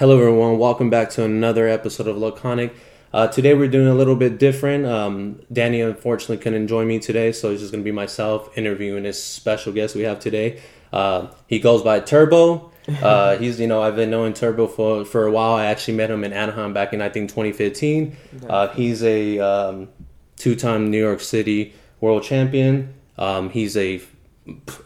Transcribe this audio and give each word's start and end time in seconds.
Hello, 0.00 0.18
everyone. 0.18 0.56
Welcome 0.56 0.88
back 0.88 1.10
to 1.10 1.24
another 1.24 1.68
episode 1.68 2.06
of 2.06 2.16
Laconic. 2.16 2.74
Uh, 3.12 3.26
today, 3.26 3.52
we're 3.52 3.68
doing 3.68 3.86
a 3.86 3.94
little 3.94 4.16
bit 4.16 4.38
different. 4.38 4.86
Um, 4.86 5.42
Danny 5.52 5.82
unfortunately 5.82 6.38
couldn't 6.38 6.68
join 6.68 6.88
me 6.88 6.98
today, 6.98 7.32
so 7.32 7.50
it's 7.50 7.60
just 7.60 7.70
going 7.70 7.84
to 7.84 7.84
be 7.84 7.92
myself 7.92 8.48
interviewing 8.56 9.02
this 9.02 9.22
special 9.22 9.74
guest 9.74 9.94
we 9.94 10.04
have 10.04 10.18
today. 10.18 10.62
Uh, 10.90 11.26
he 11.48 11.58
goes 11.58 11.82
by 11.82 12.00
Turbo. 12.00 12.72
Uh, 13.02 13.36
he's, 13.36 13.60
you 13.60 13.66
know, 13.68 13.80
I've 13.80 13.94
been 13.94 14.10
knowing 14.10 14.32
Turbo 14.32 14.66
for, 14.66 15.04
for 15.04 15.26
a 15.26 15.30
while. 15.30 15.54
I 15.54 15.66
actually 15.66 15.98
met 15.98 16.10
him 16.10 16.24
in 16.24 16.32
Anaheim 16.32 16.72
back 16.72 16.92
in, 16.92 17.02
I 17.02 17.08
think, 17.08 17.28
2015. 17.28 18.16
Uh, 18.48 18.68
he's 18.68 19.02
a 19.04 19.38
um, 19.38 19.88
two 20.36 20.56
time 20.56 20.90
New 20.90 20.98
York 20.98 21.20
City 21.20 21.74
world 22.00 22.24
champion. 22.24 22.94
Um, 23.16 23.50
he's 23.50 23.76
a, 23.76 24.00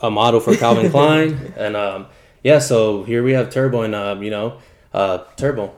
a 0.03 0.11
model 0.11 0.41
for 0.41 0.55
Calvin 0.57 0.91
Klein. 0.91 1.55
And 1.57 1.77
um, 1.77 2.07
yeah, 2.43 2.59
so 2.59 3.05
here 3.05 3.23
we 3.23 3.33
have 3.33 3.49
Turbo, 3.49 3.83
and, 3.83 3.95
um, 3.95 4.23
you 4.23 4.31
know, 4.31 4.59
uh, 4.95 5.19
Turbo, 5.37 5.75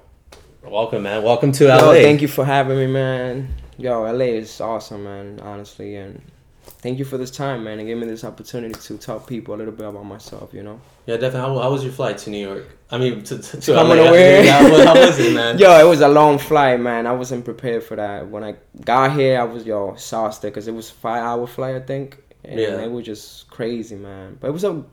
welcome, 0.63 1.03
man. 1.03 1.23
Welcome 1.23 1.51
to 1.53 1.67
LA. 1.69 1.77
Yo, 1.77 2.03
thank 2.03 2.21
you 2.23 2.29
for 2.29 2.45
having 2.45 2.77
me, 2.79 2.87
man. 2.87 3.49
Yo, 3.79 4.03
LA 4.03 4.25
is 4.27 4.61
awesome, 4.61 5.05
man. 5.05 5.41
Honestly, 5.43 5.97
and 5.97 6.21
thank 6.65 6.99
you 6.99 7.05
for 7.05 7.17
this 7.19 7.31
time, 7.31 7.65
man, 7.65 7.79
and 7.79 7.89
give 7.89 7.99
me 7.99 8.07
this 8.07 8.25
opportunity 8.25 8.75
to 8.75 8.99
talk 8.99 9.27
people 9.27 9.55
a 9.55 9.57
little 9.57 9.73
bit 9.73 9.87
about 9.89 10.05
myself. 10.05 10.53
You 10.53 10.63
know. 10.63 10.81
Yeah, 11.07 11.17
definitely. 11.17 11.41
How, 11.57 11.63
how 11.63 11.71
was 11.71 11.83
your 11.83 11.93
flight 11.93 12.19
to 12.19 12.31
New 12.31 12.47
York? 12.47 12.67
I 12.91 12.99
mean, 12.99 13.23
to, 13.25 13.39
to, 13.39 13.61
to 13.61 13.75
Coming 13.75 13.99
LA. 13.99 14.05
away. 14.09 14.45
Yeah, 14.45 14.59
how, 14.69 14.85
how 14.95 15.07
was 15.07 15.19
it, 15.19 15.35
man? 15.41 15.59
Yo, 15.59 15.71
it 15.79 15.89
was 15.89 16.01
a 16.03 16.09
long 16.09 16.39
flight, 16.39 16.79
man. 16.79 17.07
I 17.07 17.13
wasn't 17.13 17.45
prepared 17.45 17.83
for 17.85 17.97
that. 17.97 18.29
When 18.29 18.45
I 18.45 18.57
got 18.85 19.17
here, 19.17 19.41
I 19.41 19.45
was 19.45 19.65
yo 19.67 19.93
exhausted 19.93 20.49
because 20.49 20.69
it 20.69 20.75
was 20.75 20.91
five 20.91 21.23
hour 21.25 21.47
flight, 21.47 21.75
I 21.77 21.81
think. 21.81 22.19
And 22.45 22.61
Yeah. 22.61 22.81
it 22.83 22.91
was 22.91 23.05
just 23.07 23.49
crazy, 23.51 23.97
man. 23.97 24.37
But 24.41 24.49
it 24.49 24.53
was 24.53 24.65
a 24.65 24.85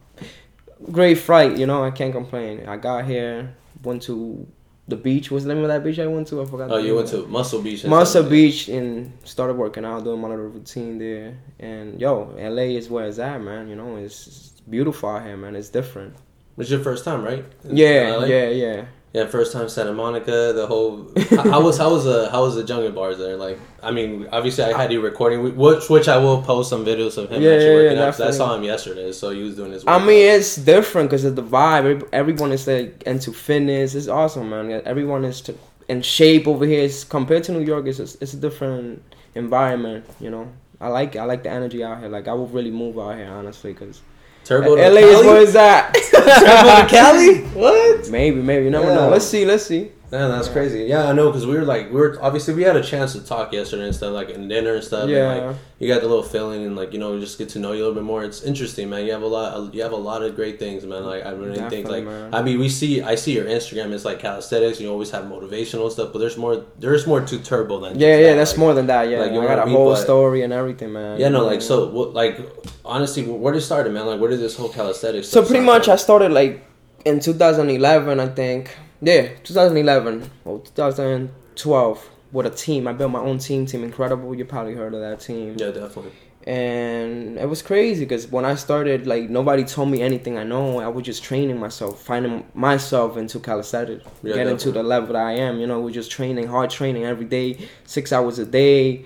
great 0.91 1.15
flight, 1.19 1.57
you 1.57 1.65
know. 1.67 1.83
I 1.83 1.91
can't 1.91 2.11
complain. 2.13 2.67
I 2.67 2.77
got 2.77 3.05
here, 3.05 3.55
went 3.83 4.01
to 4.03 4.47
the 4.87 4.95
beach. 4.97 5.31
What's 5.31 5.45
the 5.45 5.53
name 5.53 5.63
of 5.63 5.69
that 5.69 5.83
beach 5.83 5.99
I 5.99 6.07
went 6.07 6.27
to? 6.29 6.41
I 6.41 6.45
forgot. 6.45 6.71
Oh, 6.71 6.77
you 6.77 6.95
went 6.95 7.07
to 7.09 7.25
Muscle 7.27 7.61
Beach. 7.61 7.85
Muscle. 7.85 8.23
Beach 8.23 8.67
and 8.69 9.13
started 9.23 9.53
working 9.55 9.85
out, 9.85 10.03
doing 10.03 10.19
my 10.19 10.27
little 10.29 10.45
routine 10.47 10.97
there. 10.97 11.37
And 11.59 11.99
yo, 12.01 12.33
LA 12.37 12.63
is 12.63 12.89
where 12.89 13.05
it's 13.05 13.19
at, 13.19 13.41
man. 13.41 13.67
You 13.69 13.75
know, 13.75 13.95
it's, 13.95 14.27
it's 14.27 14.61
beautiful 14.69 15.09
out 15.09 15.23
here, 15.25 15.37
man. 15.37 15.55
It's 15.55 15.69
different. 15.69 16.15
It 16.15 16.57
was 16.57 16.69
your 16.71 16.81
first 16.81 17.05
time, 17.05 17.23
right? 17.23 17.45
In 17.63 17.77
Yeah, 17.77 18.15
LA? 18.17 18.25
yeah, 18.25 18.49
yeah. 18.49 18.85
Yeah, 19.13 19.27
first 19.27 19.53
time 19.53 19.69
Santa 19.69 19.93
Monica. 19.93 20.53
The 20.53 20.65
whole 20.65 21.07
how, 21.29 21.61
was 21.61 21.77
how 21.77 21.91
was 21.91 22.03
the 22.03 22.31
how 22.31 22.41
was 22.45 22.55
the 22.55 22.63
jungle 22.63 22.91
bars 22.91 23.19
there? 23.19 23.37
Like, 23.37 23.59
I 23.83 23.91
mean, 23.91 24.27
obviously 24.31 24.63
I 24.63 24.75
had 24.75 24.91
you 24.91 25.01
recording, 25.01 25.55
which 25.55 25.87
which 25.87 26.07
I 26.07 26.17
will 26.17 26.41
post 26.41 26.71
some 26.71 26.83
videos 26.83 27.19
of 27.19 27.31
him 27.31 27.43
Yeah, 27.43 27.51
actually 27.51 27.67
yeah, 27.67 27.75
working 27.75 27.97
yeah, 27.97 28.07
out. 28.07 28.21
I 28.21 28.31
saw 28.31 28.55
him 28.55 28.63
yesterday, 28.63 29.11
so 29.11 29.29
he 29.29 29.43
was 29.43 29.55
doing 29.55 29.71
his. 29.71 29.83
I 29.85 29.99
mean, 29.99 30.31
it's 30.35 30.55
different 30.55 31.11
because 31.11 31.25
of 31.25 31.35
the 31.35 31.43
vibe. 31.43 32.09
Everyone 32.11 32.51
is 32.51 32.65
like 32.65 33.03
into 33.03 33.31
fitness. 33.31 33.93
It's 33.93 34.07
awesome, 34.07 34.49
man. 34.49 34.81
Everyone 34.83 35.25
is 35.25 35.41
to, 35.41 35.55
in 35.87 36.01
shape 36.01 36.47
over 36.47 36.65
here. 36.65 36.83
It's, 36.83 37.03
compared 37.03 37.43
to 37.43 37.51
New 37.51 37.63
York, 37.63 37.85
it's 37.85 37.99
a, 37.99 38.07
it's 38.19 38.33
a 38.33 38.37
different 38.37 39.03
environment. 39.35 40.05
You 40.19 40.31
know, 40.31 40.51
I 40.81 40.87
like 40.87 41.15
I 41.15 41.25
like 41.25 41.43
the 41.43 41.51
energy 41.51 41.83
out 41.83 41.99
here. 41.99 42.09
Like 42.09 42.27
I 42.27 42.33
would 42.33 42.51
really 42.51 42.71
move 42.71 42.97
out 42.97 43.15
here, 43.17 43.29
honestly, 43.29 43.73
because 43.73 44.01
Turbo 44.43 44.75
LA 44.75 45.01
is 45.01 45.25
where 45.25 45.41
it's 45.41 45.55
at. 45.55 45.93
Turbo 46.11 46.81
to 46.81 46.87
Cali? 46.89 47.39
What? 47.53 48.09
Maybe, 48.09 48.41
maybe. 48.41 48.65
You 48.65 48.71
never 48.71 48.87
Yeah. 48.87 48.95
know. 48.95 49.09
Let's 49.09 49.25
see. 49.25 49.45
Let's 49.45 49.65
see. 49.65 49.91
Man, 50.13 50.29
that's 50.29 50.47
crazy. 50.47 50.83
Yeah, 50.83 51.07
I 51.09 51.11
know 51.13 51.31
because 51.31 51.47
we 51.47 51.55
were 51.55 51.65
like 51.65 51.87
we 51.87 51.95
were 51.99 52.19
obviously 52.21 52.53
we 52.53 52.61
had 52.61 52.75
a 52.75 52.83
chance 52.83 53.13
to 53.13 53.21
talk 53.25 53.51
yesterday 53.51 53.85
and 53.85 53.95
stuff 53.95 54.13
like 54.13 54.29
in 54.29 54.47
dinner 54.47 54.75
and 54.75 54.83
stuff. 54.83 55.09
Yeah. 55.09 55.31
And, 55.31 55.47
like, 55.47 55.57
you 55.79 55.87
got 55.91 56.01
the 56.01 56.07
little 56.07 56.21
feeling 56.21 56.63
and 56.67 56.75
like 56.75 56.93
you 56.93 56.99
know 56.99 57.19
just 57.19 57.39
get 57.39 57.49
to 57.49 57.59
know 57.59 57.71
you 57.71 57.79
a 57.79 57.83
little 57.87 57.95
bit 57.95 58.03
more. 58.03 58.23
It's 58.23 58.43
interesting, 58.43 58.91
man. 58.91 59.07
You 59.07 59.11
have 59.13 59.23
a 59.23 59.27
lot. 59.27 59.73
You 59.73 59.81
have 59.81 59.91
a 59.91 59.95
lot 60.11 60.21
of 60.21 60.35
great 60.35 60.59
things, 60.59 60.85
man. 60.85 61.03
Like 61.03 61.25
I 61.25 61.31
really 61.31 61.67
think 61.67 61.87
like 61.87 62.03
man. 62.05 62.31
I 62.31 62.43
mean 62.43 62.59
we 62.59 62.69
see 62.69 63.01
I 63.01 63.15
see 63.15 63.33
your 63.33 63.45
Instagram. 63.45 63.91
It's 63.91 64.05
like 64.05 64.19
calisthenics. 64.19 64.79
You 64.79 64.91
always 64.91 65.09
have 65.09 65.25
motivational 65.25 65.89
stuff, 65.91 66.13
but 66.13 66.19
there's 66.19 66.37
more. 66.37 66.63
There's 66.77 67.07
more 67.07 67.21
to 67.21 67.39
Turbo 67.39 67.79
than 67.79 67.99
Yeah, 67.99 68.09
yeah. 68.15 68.21
that. 68.27 68.35
That's 68.35 68.51
Like, 68.51 68.59
more 68.59 68.73
than 68.75 68.85
that. 68.85 69.09
Yeah, 69.09 69.17
like, 69.17 69.31
you 69.31 69.41
I 69.41 69.47
got 69.47 69.57
a 69.57 69.61
I 69.61 69.63
a 69.63 69.65
mean? 69.65 69.75
whole 69.77 69.95
story 69.95 70.43
and 70.43 70.53
everything, 70.53 70.93
man. 70.93 71.19
Yeah, 71.19 71.29
no, 71.29 71.43
like 71.43 71.63
so. 71.63 71.89
What, 71.89 72.13
like 72.13 72.39
honestly, 72.85 73.23
where 73.25 73.51
did 73.51 73.63
it 73.63 73.65
start, 73.65 73.91
man? 73.91 74.05
Like 74.05 74.19
where 74.21 74.29
did 74.29 74.41
this 74.41 74.55
whole 74.55 74.69
calisthenics? 74.69 75.27
So 75.27 75.43
pretty 75.43 75.65
much, 75.65 75.89
I 75.89 75.95
started 75.95 76.31
like 76.31 76.63
in 77.03 77.19
2011, 77.19 78.19
I 78.19 78.27
think. 78.27 78.77
Yeah, 79.03 79.29
2011 79.43 80.29
or 80.45 80.59
2012 80.59 82.09
with 82.31 82.45
a 82.45 82.49
team. 82.49 82.87
I 82.87 82.93
built 82.93 83.11
my 83.11 83.19
own 83.19 83.37
team, 83.37 83.65
Team 83.65 83.83
Incredible. 83.83 84.33
You 84.33 84.45
probably 84.45 84.75
heard 84.75 84.93
of 84.93 85.01
that 85.01 85.19
team. 85.19 85.55
yeah, 85.57 85.71
definitely. 85.71 86.11
And 86.45 87.37
it 87.37 87.47
was 87.47 87.61
crazy 87.61 88.03
because 88.03 88.27
when 88.29 88.43
I 88.43 88.55
started, 88.55 89.07
like 89.07 89.29
nobody 89.29 89.63
told 89.63 89.89
me 89.89 90.01
anything 90.01 90.37
I 90.37 90.43
know. 90.43 90.79
I 90.81 90.89
was 90.89 91.05
just 91.05 91.23
training 91.23 91.57
myself, 91.57 92.01
finding 92.01 92.45
myself 92.53 93.15
into 93.15 93.39
calisthenics, 93.39 94.03
Yeah, 94.21 94.35
getting 94.35 94.57
to 94.57 94.71
the 94.71 94.83
level 94.83 95.13
that 95.13 95.25
I 95.25 95.33
am. 95.33 95.59
You 95.59 95.67
know, 95.67 95.79
we're 95.79 95.91
just 95.91 96.11
training, 96.11 96.47
hard 96.47 96.69
training 96.69 97.05
every 97.05 97.25
day, 97.25 97.65
six 97.85 98.11
hours 98.11 98.39
a 98.39 98.45
day. 98.45 99.05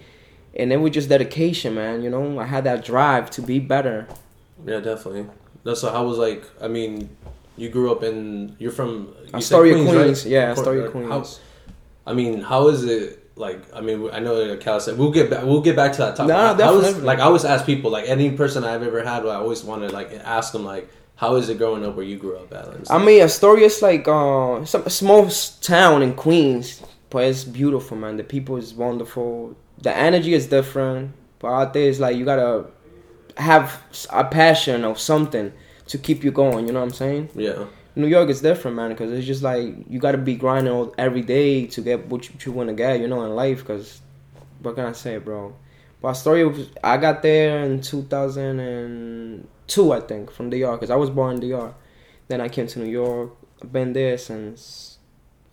And 0.56 0.74
it 0.74 0.78
was 0.78 0.92
just 0.92 1.10
dedication, 1.10 1.76
man. 1.76 2.02
You 2.02 2.10
know, 2.10 2.40
I 2.40 2.46
had 2.46 2.64
that 2.64 2.84
drive 2.84 3.30
to 3.32 3.44
be 3.44 3.60
better. 3.60 4.08
Yeah, 4.66 4.80
definitely. 4.80 5.28
That's 5.64 5.82
so. 5.82 5.92
How 5.92 6.06
was 6.08 6.18
like? 6.18 6.44
I 6.60 6.68
mean, 6.68 7.10
you 7.58 7.70
grew 7.70 7.92
up 7.92 8.04
in. 8.04 8.56
You're 8.60 8.72
from. 8.72 9.14
You 9.26 9.32
Astoria, 9.34 9.74
Queens. 9.74 10.24
right? 10.24 10.32
Yeah, 10.32 10.52
Astoria, 10.52 10.90
Queens. 10.90 11.10
How, 11.10 12.12
I 12.12 12.14
mean, 12.14 12.42
how 12.42 12.68
is 12.70 12.84
it? 12.84 13.24
Like, 13.36 13.62
I 13.76 13.82
mean, 13.82 14.10
I 14.12 14.20
know 14.20 14.34
like 14.34 14.62
calisthenics. 14.62 14.98
We'll 14.98 15.12
get 15.12 15.30
back. 15.30 15.44
We'll 15.44 15.62
get 15.62 15.76
back 15.76 15.92
to 15.94 15.98
that 16.00 16.16
topic. 16.16 16.30
No, 16.30 16.52
is- 16.52 16.58
definitely. 16.58 17.02
like, 17.04 17.20
I 17.20 17.24
always 17.24 17.46
ask 17.46 17.66
people. 17.66 17.92
Like, 17.92 18.08
any 18.08 18.32
person 18.32 18.64
I've 18.64 18.82
ever 18.82 19.04
had, 19.04 19.26
I 19.26 19.36
always 19.36 19.64
want 19.64 19.82
to 19.84 19.90
like 19.90 20.12
ask 20.24 20.54
them 20.54 20.64
like, 20.64 20.90
how 21.18 21.36
is 21.36 21.50
it 21.50 21.58
growing 21.58 21.86
up 21.86 21.96
where 21.96 22.06
you 22.06 22.18
grew 22.18 22.38
up 22.38 22.54
at? 22.54 22.92
I 22.92 22.98
mean, 23.04 23.22
Astoria's 23.22 23.82
like 23.82 24.08
uh, 24.08 24.64
some 24.66 24.84
a 24.86 24.90
small 24.90 25.30
town 25.62 26.02
in 26.02 26.14
Queens, 26.14 26.82
but 27.10 27.26
it's 27.26 27.44
beautiful, 27.44 27.98
man. 27.98 28.18
The 28.18 28.24
people 28.24 28.58
is 28.58 28.74
wonderful. 28.74 29.56
The 29.82 29.96
energy 29.96 30.34
is 30.34 30.48
different, 30.48 31.12
but 31.40 31.50
out 31.50 31.74
there 31.74 31.90
is 31.90 32.00
like 32.00 32.16
you 32.18 32.26
gotta 32.26 32.66
have 33.38 33.84
a 34.12 34.24
passion 34.24 34.84
or 34.84 34.96
something 34.96 35.54
to 35.88 35.98
keep 35.98 36.24
you 36.24 36.32
going. 36.32 36.68
You 36.68 36.74
know 36.74 36.80
what 36.80 36.86
I'm 36.88 36.94
saying? 36.94 37.30
yeah. 37.36 37.66
New 37.96 38.08
York 38.08 38.30
is 38.30 38.42
different, 38.42 38.78
man, 38.78 38.90
because 38.90 39.12
it's 39.12 39.26
just 39.26 39.42
like 39.42 39.74
you 39.90 39.98
gotta 40.00 40.20
be 40.20 40.36
grinding 40.36 40.72
all, 40.72 40.94
every 41.00 41.24
day 41.24 41.66
to 41.66 41.82
get 41.82 42.06
what 42.08 42.28
you, 42.30 42.36
you 42.46 42.52
want 42.52 42.70
to 42.70 42.76
get. 42.76 43.00
You 43.00 43.08
know, 43.08 43.24
in 43.24 43.36
life, 43.36 43.60
because 43.62 44.02
what 44.62 44.76
can 44.76 44.86
I 44.86 44.92
say, 44.92 45.18
bro? 45.18 45.56
But 46.00 46.14
story 46.14 46.46
was- 46.46 46.70
I 46.84 46.98
got 46.98 47.24
there 47.24 47.64
in 47.64 47.82
2002, 47.82 49.94
I 49.94 50.00
think, 50.02 50.30
from 50.32 50.50
DR, 50.52 50.74
because 50.74 50.92
I 50.92 50.96
was 50.96 51.10
born 51.10 51.36
in 51.36 51.40
DR. 51.50 51.74
Then 52.28 52.42
I 52.42 52.50
came 52.50 52.68
to 52.68 52.80
New 52.80 52.90
York. 52.90 53.32
I've 53.64 53.72
been 53.72 53.94
there 53.94 54.18
since 54.18 54.98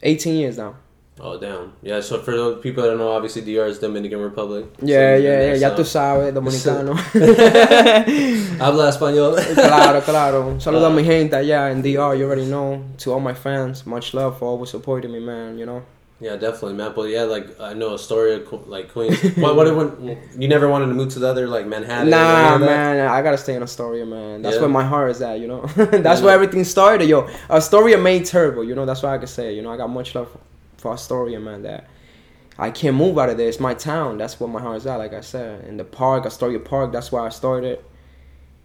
18 0.03 0.34
years 0.37 0.59
now. 0.59 0.75
Oh 1.21 1.39
damn. 1.39 1.73
Yeah. 1.81 2.01
So 2.01 2.19
for 2.21 2.33
those 2.33 2.61
people 2.61 2.83
that 2.83 2.89
don't 2.91 2.99
know, 2.99 3.13
obviously 3.13 3.43
DR 3.43 3.67
is 3.69 3.79
Dominican 3.79 4.21
Republic. 4.21 4.65
So 4.81 4.87
Yeah, 4.87 5.15
you've 5.15 5.25
yeah, 5.25 5.41
yeah. 5.55 5.55
Ya 5.55 5.69
so- 5.71 5.77
tú 5.77 5.85
sabes, 5.85 6.33
dominicano. 6.35 6.95
Habla 8.59 8.89
español. 8.89 9.37
claro, 9.55 10.01
claro. 10.01 10.55
Saludos 10.59 10.83
Uh, 10.83 10.87
a 10.87 10.91
mi 10.91 11.05
gente 11.05 11.37
allá 11.37 11.71
in 11.71 11.83
DR. 11.83 12.17
You 12.19 12.25
already 12.27 12.47
know. 12.47 12.83
To 12.99 13.13
all 13.13 13.21
my 13.21 13.35
fans, 13.35 13.87
much 13.87 14.13
love 14.15 14.39
for 14.39 14.47
always 14.49 14.71
supporting 14.71 15.13
me, 15.13 15.21
man. 15.21 15.57
You 15.59 15.67
know. 15.67 15.83
Yeah, 16.21 16.37
definitely, 16.37 16.75
man. 16.75 16.93
But 16.97 17.11
yeah, 17.11 17.25
like 17.25 17.61
I 17.61 17.75
know 17.75 17.95
Astoria, 17.95 18.41
like 18.67 18.93
Queens. 18.93 19.19
what, 19.37 19.55
what, 19.57 19.77
what, 19.77 19.99
you 20.39 20.49
never 20.49 20.69
wanted 20.69 20.87
to 20.87 20.95
move 20.95 21.13
to 21.13 21.19
the 21.19 21.29
other, 21.29 21.47
like 21.49 21.67
Manhattan? 21.67 22.09
Nah, 22.11 22.57
man, 22.59 23.07
I 23.07 23.21
gotta 23.23 23.37
stay 23.37 23.55
in 23.55 23.63
Astoria, 23.63 24.07
man. 24.07 24.41
That's 24.43 24.55
Yeah. 24.57 24.63
where 24.63 24.71
my 24.71 24.85
heart 24.85 25.11
is 25.11 25.21
at, 25.23 25.39
you 25.41 25.49
know. 25.49 25.67
That's 25.77 26.21
Yeah. 26.21 26.25
where 26.27 26.35
everything 26.35 26.65
started, 26.65 27.09
yo. 27.09 27.29
Astoria 27.51 27.99
made 27.99 28.25
Turbo, 28.27 28.63
you 28.63 28.75
know. 28.75 28.87
That's 28.87 29.03
what 29.03 29.13
I 29.13 29.19
can 29.19 29.27
say, 29.27 29.55
you 29.55 29.63
know. 29.63 29.71
I 29.71 29.77
got 29.77 29.91
much 29.91 30.15
love 30.15 30.31
for 30.31 30.39
Astoria, 30.93 31.41
man. 31.41 31.62
That 31.62 31.89
I 32.59 32.71
can't 32.71 32.97
move 32.97 33.19
out 33.19 33.31
of 33.31 33.37
there. 33.37 33.49
It's 33.49 33.61
my 33.61 33.75
town. 33.75 34.19
That's 34.19 34.39
where 34.39 34.49
my 34.49 34.61
heart 34.61 34.77
is 34.78 34.87
at, 34.87 34.97
like 34.97 35.12
I 35.12 35.21
said. 35.22 35.65
In 35.67 35.77
the 35.77 35.84
park, 35.84 36.25
Astoria 36.27 36.61
Park. 36.61 36.93
That's 36.93 37.11
where 37.11 37.22
I 37.22 37.28
started, 37.31 37.78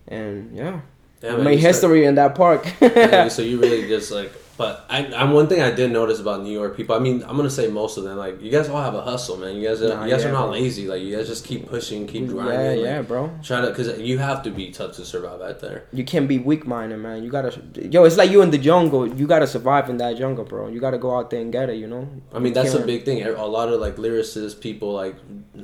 and 0.08 0.56
yeah, 0.56 0.82
Yeah, 1.22 1.34
I 1.36 1.38
made 1.38 1.54
you 1.56 1.60
start- 1.60 1.74
history 1.76 2.06
in 2.06 2.16
that 2.16 2.36
park. 2.36 2.66
Yeah, 2.82 3.28
so 3.30 3.42
you 3.50 3.60
really 3.60 3.88
just 3.88 4.12
like, 4.12 4.32
but 4.60 4.86
I, 4.90 5.06
I'm 5.16 5.32
one 5.32 5.48
thing 5.48 5.62
I 5.62 5.72
did 5.72 5.90
notice 5.92 6.20
about 6.20 6.44
New 6.44 6.52
York 6.52 6.76
people. 6.76 6.94
I 6.94 7.00
mean, 7.00 7.24
I'm 7.26 7.38
gonna 7.38 7.50
say 7.50 7.70
most 7.70 7.98
of 7.98 8.04
them. 8.04 8.18
Like, 8.18 8.42
you 8.42 8.52
guys 8.52 8.68
all 8.68 8.82
have 8.82 8.94
a 8.94 9.02
hustle, 9.02 9.38
man. 9.38 9.56
You 9.56 9.68
guys, 9.70 9.82
are, 9.82 9.88
Nah, 9.88 10.04
you 10.04 10.12
guys 10.12 10.24
yeah, 10.24 10.30
are 10.30 10.34
not 10.34 10.48
bro. 10.48 10.60
lazy. 10.60 10.86
Like, 10.86 11.02
you 11.02 11.16
guys 11.16 11.28
just 11.28 11.46
keep 11.46 11.68
pushing, 11.70 12.06
keep 12.08 12.24
yeah, 12.24 12.34
grinding. 12.34 12.84
yeah, 12.84 12.98
like, 12.98 13.08
bro. 13.08 13.32
Try 13.42 13.62
to, 13.62 13.68
because 13.68 13.98
you 14.00 14.18
have 14.18 14.44
to 14.44 14.52
be 14.52 14.70
tough 14.72 14.94
to 14.98 15.06
survive 15.06 15.40
out 15.42 15.62
there. 15.62 15.86
You 15.94 16.04
can't 16.04 16.28
be 16.28 16.40
weak 16.40 16.68
minded, 16.68 16.98
man. 16.98 17.24
You 17.24 17.30
gotta, 17.32 17.52
yo. 17.96 18.04
It's 18.04 18.18
like 18.18 18.32
you 18.32 18.42
in 18.42 18.52
the 18.52 18.58
jungle. 18.58 19.08
You 19.08 19.26
gotta 19.28 19.48
survive 19.48 19.90
in 19.90 19.96
that 20.04 20.18
jungle, 20.18 20.44
bro. 20.44 20.68
You 20.68 20.82
gotta 20.82 20.98
go 20.98 21.16
out 21.18 21.30
there 21.30 21.40
and 21.40 21.54
get 21.54 21.70
it. 21.70 21.78
You 21.78 21.88
know. 21.88 22.10
I 22.34 22.40
mean, 22.40 22.48
You 22.48 22.54
that's 22.56 22.74
a 22.74 22.78
can't- 22.80 22.88
big 22.88 23.06
thing. 23.06 23.24
A 23.24 23.46
lot 23.46 23.70
of 23.72 23.80
like 23.80 23.96
lyricists, 23.96 24.60
people 24.60 24.92
like, 24.94 25.16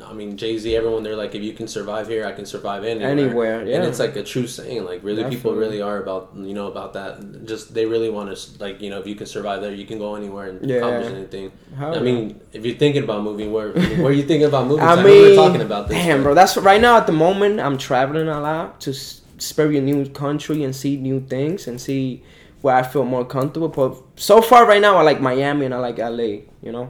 I 0.09 0.13
mean, 0.13 0.38
Jay 0.38 0.57
Z, 0.57 0.74
everyone. 0.74 1.03
They're 1.03 1.15
like, 1.18 1.36
if 1.36 1.44
you 1.44 1.51
can 1.53 1.68
survive 1.68 2.07
here, 2.07 2.25
I 2.25 2.31
can 2.31 2.45
survive 2.45 2.83
anywhere. 2.86 3.09
Anywhere, 3.12 3.65
yeah. 3.68 3.75
And 3.75 3.83
it's 3.86 4.00
like 4.00 4.15
a 4.15 4.24
true 4.24 4.47
saying. 4.47 4.86
Like, 4.86 5.03
really, 5.03 5.24
people 5.30 5.53
really 5.53 5.81
are 5.81 6.01
about 6.01 6.31
you 6.36 6.53
know 6.53 6.68
about 6.68 6.94
that. 6.94 7.45
Just 7.45 7.74
they 7.74 7.86
really 7.86 8.09
want 8.09 8.36
to 8.36 8.63
like 8.63 8.81
you 8.85 8.89
know 8.91 8.99
if 9.03 9.07
you 9.11 9.15
can 9.21 9.27
survive 9.35 9.59
there, 9.63 9.73
you 9.81 9.85
can 9.91 9.97
go 10.05 10.09
anywhere 10.15 10.45
and 10.51 10.69
Yeah. 10.69 10.77
accomplish 10.77 11.11
anything. 11.19 11.51
I 11.77 11.99
mean, 12.07 12.39
if 12.53 12.61
you're 12.65 12.79
thinking 12.83 13.03
about 13.07 13.21
moving, 13.29 13.51
where 13.55 13.69
where 14.01 14.09
are 14.11 14.17
you 14.19 14.23
thinking 14.31 14.47
about 14.53 14.67
moving? 14.67 14.85
I 14.91 14.95
mean, 14.95 15.03
know 15.05 15.11
we 15.11 15.21
we're 15.29 15.35
talking 15.43 15.61
about 15.69 15.87
this. 15.89 15.97
damn, 15.97 16.19
but- 16.19 16.23
bro. 16.25 16.33
That's 16.39 16.55
right 16.69 16.81
now 16.87 16.95
at 17.01 17.07
the 17.11 17.17
moment. 17.25 17.59
I'm 17.65 17.77
traveling 17.89 18.27
a 18.27 18.39
lot 18.49 18.79
to 18.85 18.91
experience 19.35 19.85
new 19.91 20.05
country 20.23 20.63
and 20.65 20.73
see 20.81 20.93
new 21.09 21.19
things 21.33 21.67
and 21.67 21.75
see 21.87 22.23
where 22.61 22.75
I 22.75 22.83
feel 22.83 23.05
more 23.15 23.25
comfortable. 23.25 23.69
But 23.69 23.91
so 24.29 24.41
far, 24.49 24.61
right 24.71 24.81
now, 24.87 24.93
I 24.97 25.03
like 25.09 25.19
Miami 25.21 25.65
and 25.65 25.73
I 25.73 25.79
like 25.87 25.97
LA. 25.99 26.31
You 26.65 26.71
know. 26.75 26.87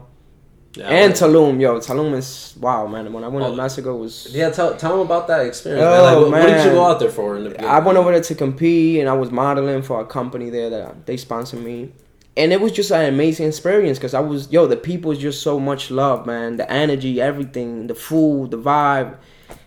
Yeah, 0.77 0.89
and 0.89 1.13
like- 1.13 1.19
Tulum, 1.31 1.59
yo, 1.61 1.79
Tulum 1.79 2.15
is 2.17 2.53
wow, 2.59 2.85
man. 2.87 3.11
When 3.13 3.23
I 3.23 3.27
went 3.29 3.45
Oh. 3.45 3.51
to 3.51 3.55
Mexico, 3.57 3.95
it 3.95 3.99
was 3.99 4.27
yeah, 4.31 4.49
tell 4.49 4.75
tell 4.75 4.91
them 4.91 4.99
about 5.01 5.27
that 5.27 5.45
experience. 5.45 5.83
Oh, 5.85 5.89
man. 5.89 6.03
Like, 6.03 6.15
what, 6.17 6.31
what 6.31 6.47
did 6.57 6.65
you 6.65 6.71
go 6.71 6.85
out 6.85 6.99
there 6.99 7.09
for 7.09 7.37
in 7.37 7.45
the? 7.45 7.65
I 7.65 7.79
went 7.79 7.97
over 7.97 8.11
there 8.11 8.21
to 8.21 8.35
compete, 8.35 8.99
and 8.99 9.07
I 9.09 9.13
was 9.13 9.31
modeling 9.31 9.81
for 9.83 10.01
a 10.01 10.05
company 10.05 10.49
there 10.49 10.69
that 10.69 11.05
they 11.05 11.15
sponsored 11.17 11.63
me, 11.63 11.91
and 12.35 12.51
it 12.51 12.59
was 12.59 12.71
just 12.73 12.91
an 12.91 13.05
amazing 13.05 13.47
experience 13.47 13.97
because 13.97 14.13
I 14.13 14.19
was 14.19 14.51
yo, 14.51 14.67
the 14.67 14.75
people 14.75 15.11
is 15.11 15.19
just 15.19 15.41
so 15.41 15.59
much 15.59 15.91
love, 15.91 16.25
man. 16.25 16.57
The 16.57 16.69
energy, 16.69 17.21
everything, 17.21 17.87
the 17.87 17.95
food, 17.95 18.51
the 18.51 18.57
vibe. 18.57 19.15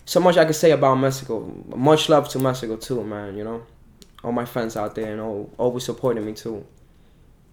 So 0.05 0.21
much 0.21 0.37
I 0.37 0.45
could 0.45 0.57
say 0.57 0.71
about 0.73 0.97
Mexico. 0.97 1.41
Much 1.75 2.09
love 2.09 2.29
to 2.31 2.39
Mexico 2.39 2.77
too, 2.77 3.03
man. 3.05 3.37
You 3.37 3.45
know, 3.45 3.63
all 4.25 4.33
my 4.33 4.45
friends 4.45 4.77
out 4.77 4.95
there 4.95 5.13
and 5.13 5.21
all 5.21 5.51
always 5.59 5.85
supporting 5.85 6.25
me 6.27 6.33
too. 6.35 6.65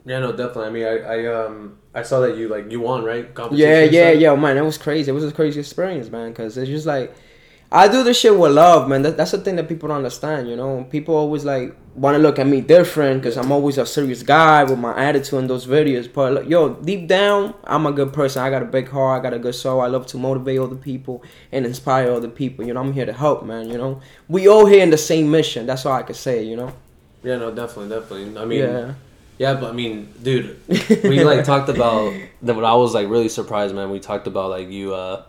Yeah, 0.05 0.19
no, 0.19 0.31
definitely. 0.31 0.65
I 0.65 0.69
mean, 0.69 0.85
I, 0.85 0.97
I 0.99 1.45
um 1.45 1.77
I 1.93 2.03
saw 2.03 2.19
that 2.21 2.37
you 2.37 2.47
like 2.47 2.71
you 2.71 2.79
won 2.79 3.03
right 3.03 3.27
Yeah, 3.51 3.81
yeah, 3.83 4.09
stuff? 4.11 4.21
yeah, 4.21 4.35
man. 4.35 4.57
It 4.57 4.61
was 4.61 4.77
crazy. 4.77 5.09
It 5.09 5.13
was 5.13 5.23
a 5.23 5.31
crazy 5.31 5.59
experience, 5.59 6.09
man. 6.09 6.29
Because 6.29 6.57
it's 6.57 6.69
just 6.69 6.85
like 6.85 7.15
I 7.71 7.87
do 7.87 8.03
this 8.03 8.19
shit 8.19 8.37
with 8.37 8.51
love, 8.51 8.87
man. 8.87 9.01
That, 9.01 9.17
that's 9.17 9.31
the 9.31 9.39
thing 9.39 9.55
that 9.55 9.67
people 9.67 9.89
don't 9.89 9.97
understand. 9.97 10.47
You 10.47 10.55
know, 10.55 10.85
people 10.91 11.15
always 11.15 11.43
like 11.43 11.75
want 11.95 12.15
to 12.15 12.19
look 12.19 12.37
at 12.37 12.45
me 12.45 12.61
different 12.61 13.21
because 13.21 13.35
I'm 13.37 13.51
always 13.51 13.79
a 13.79 13.85
serious 13.85 14.21
guy 14.21 14.63
with 14.63 14.77
my 14.77 14.95
attitude 14.95 15.39
in 15.39 15.47
those 15.47 15.65
videos. 15.65 16.11
But 16.11 16.33
like, 16.33 16.49
yo, 16.49 16.75
deep 16.75 17.07
down, 17.07 17.55
I'm 17.63 17.87
a 17.87 17.91
good 17.91 18.13
person. 18.13 18.43
I 18.43 18.51
got 18.51 18.61
a 18.61 18.65
big 18.65 18.87
heart. 18.89 19.19
I 19.19 19.23
got 19.23 19.33
a 19.33 19.39
good 19.39 19.55
soul. 19.55 19.81
I 19.81 19.87
love 19.87 20.05
to 20.07 20.17
motivate 20.17 20.59
other 20.59 20.75
people 20.75 21.23
and 21.51 21.65
inspire 21.65 22.11
other 22.11 22.29
people. 22.29 22.63
You 22.63 22.75
know, 22.75 22.81
I'm 22.81 22.93
here 22.93 23.07
to 23.07 23.13
help, 23.13 23.43
man. 23.43 23.69
You 23.69 23.79
know, 23.79 24.01
we 24.27 24.47
all 24.47 24.67
here 24.67 24.83
in 24.83 24.91
the 24.91 24.97
same 24.97 25.31
mission. 25.31 25.65
That's 25.65 25.83
all 25.85 25.93
I 25.93 26.03
can 26.03 26.15
say. 26.15 26.43
You 26.43 26.57
know. 26.57 26.73
Yeah, 27.23 27.37
no, 27.37 27.51
definitely, 27.51 27.89
definitely. 27.89 28.39
I 28.39 28.45
mean, 28.45 28.59
yeah. 28.59 28.93
Yeah, 29.37 29.55
but 29.55 29.69
I 29.69 29.73
mean, 29.73 30.13
dude, 30.23 30.59
we 31.03 31.23
like 31.23 31.43
talked 31.51 31.69
about 31.69 32.13
that. 32.43 32.55
I 32.55 32.73
was 32.75 32.93
like 32.93 33.09
really 33.09 33.29
surprised, 33.29 33.75
man. 33.75 33.89
We 33.89 33.99
talked 33.99 34.27
about 34.27 34.49
like 34.49 34.69
you, 34.69 34.93
uh, 34.93 35.23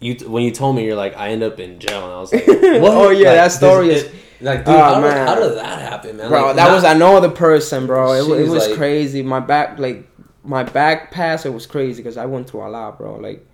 you 0.00 0.14
when 0.28 0.42
you 0.44 0.50
told 0.50 0.76
me 0.76 0.84
you're 0.84 0.94
like 0.96 1.16
I 1.16 1.28
end 1.30 1.42
up 1.42 1.58
in 1.60 1.78
jail, 1.80 2.04
and 2.04 2.12
I 2.12 2.20
was 2.20 2.32
like, 2.32 2.46
what? 2.46 2.58
Oh, 2.60 3.10
yeah, 3.10 3.28
Like, 3.28 3.36
that 3.36 3.52
story 3.52 3.90
is- 3.90 4.04
it- 4.04 4.14
like, 4.40 4.64
dude, 4.66 4.74
Oh, 4.74 4.78
how, 4.78 4.94
did, 4.96 5.00
man. 5.02 5.26
how 5.26 5.34
did 5.36 5.56
that 5.56 5.80
happen, 5.80 6.16
man? 6.18 6.28
bro 6.28 6.46
Like, 6.48 6.56
that 6.56 6.66
not- 6.68 6.74
was 6.74 6.84
another 6.84 7.30
person 7.30 7.86
bro 7.86 8.12
it, 8.12 8.40
it 8.40 8.48
was 8.48 8.66
like- 8.68 8.76
crazy 8.76 9.22
my 9.22 9.40
back 9.40 9.78
like 9.78 10.06
my 10.42 10.62
back 10.64 11.10
pass 11.12 11.46
it 11.46 11.54
was 11.54 11.66
crazy 11.66 12.02
because 12.02 12.18
i 12.18 12.26
went 12.26 12.50
through 12.50 12.66
a 12.66 12.68
lot 12.68 12.98
bro 12.98 13.14
like 13.16 13.46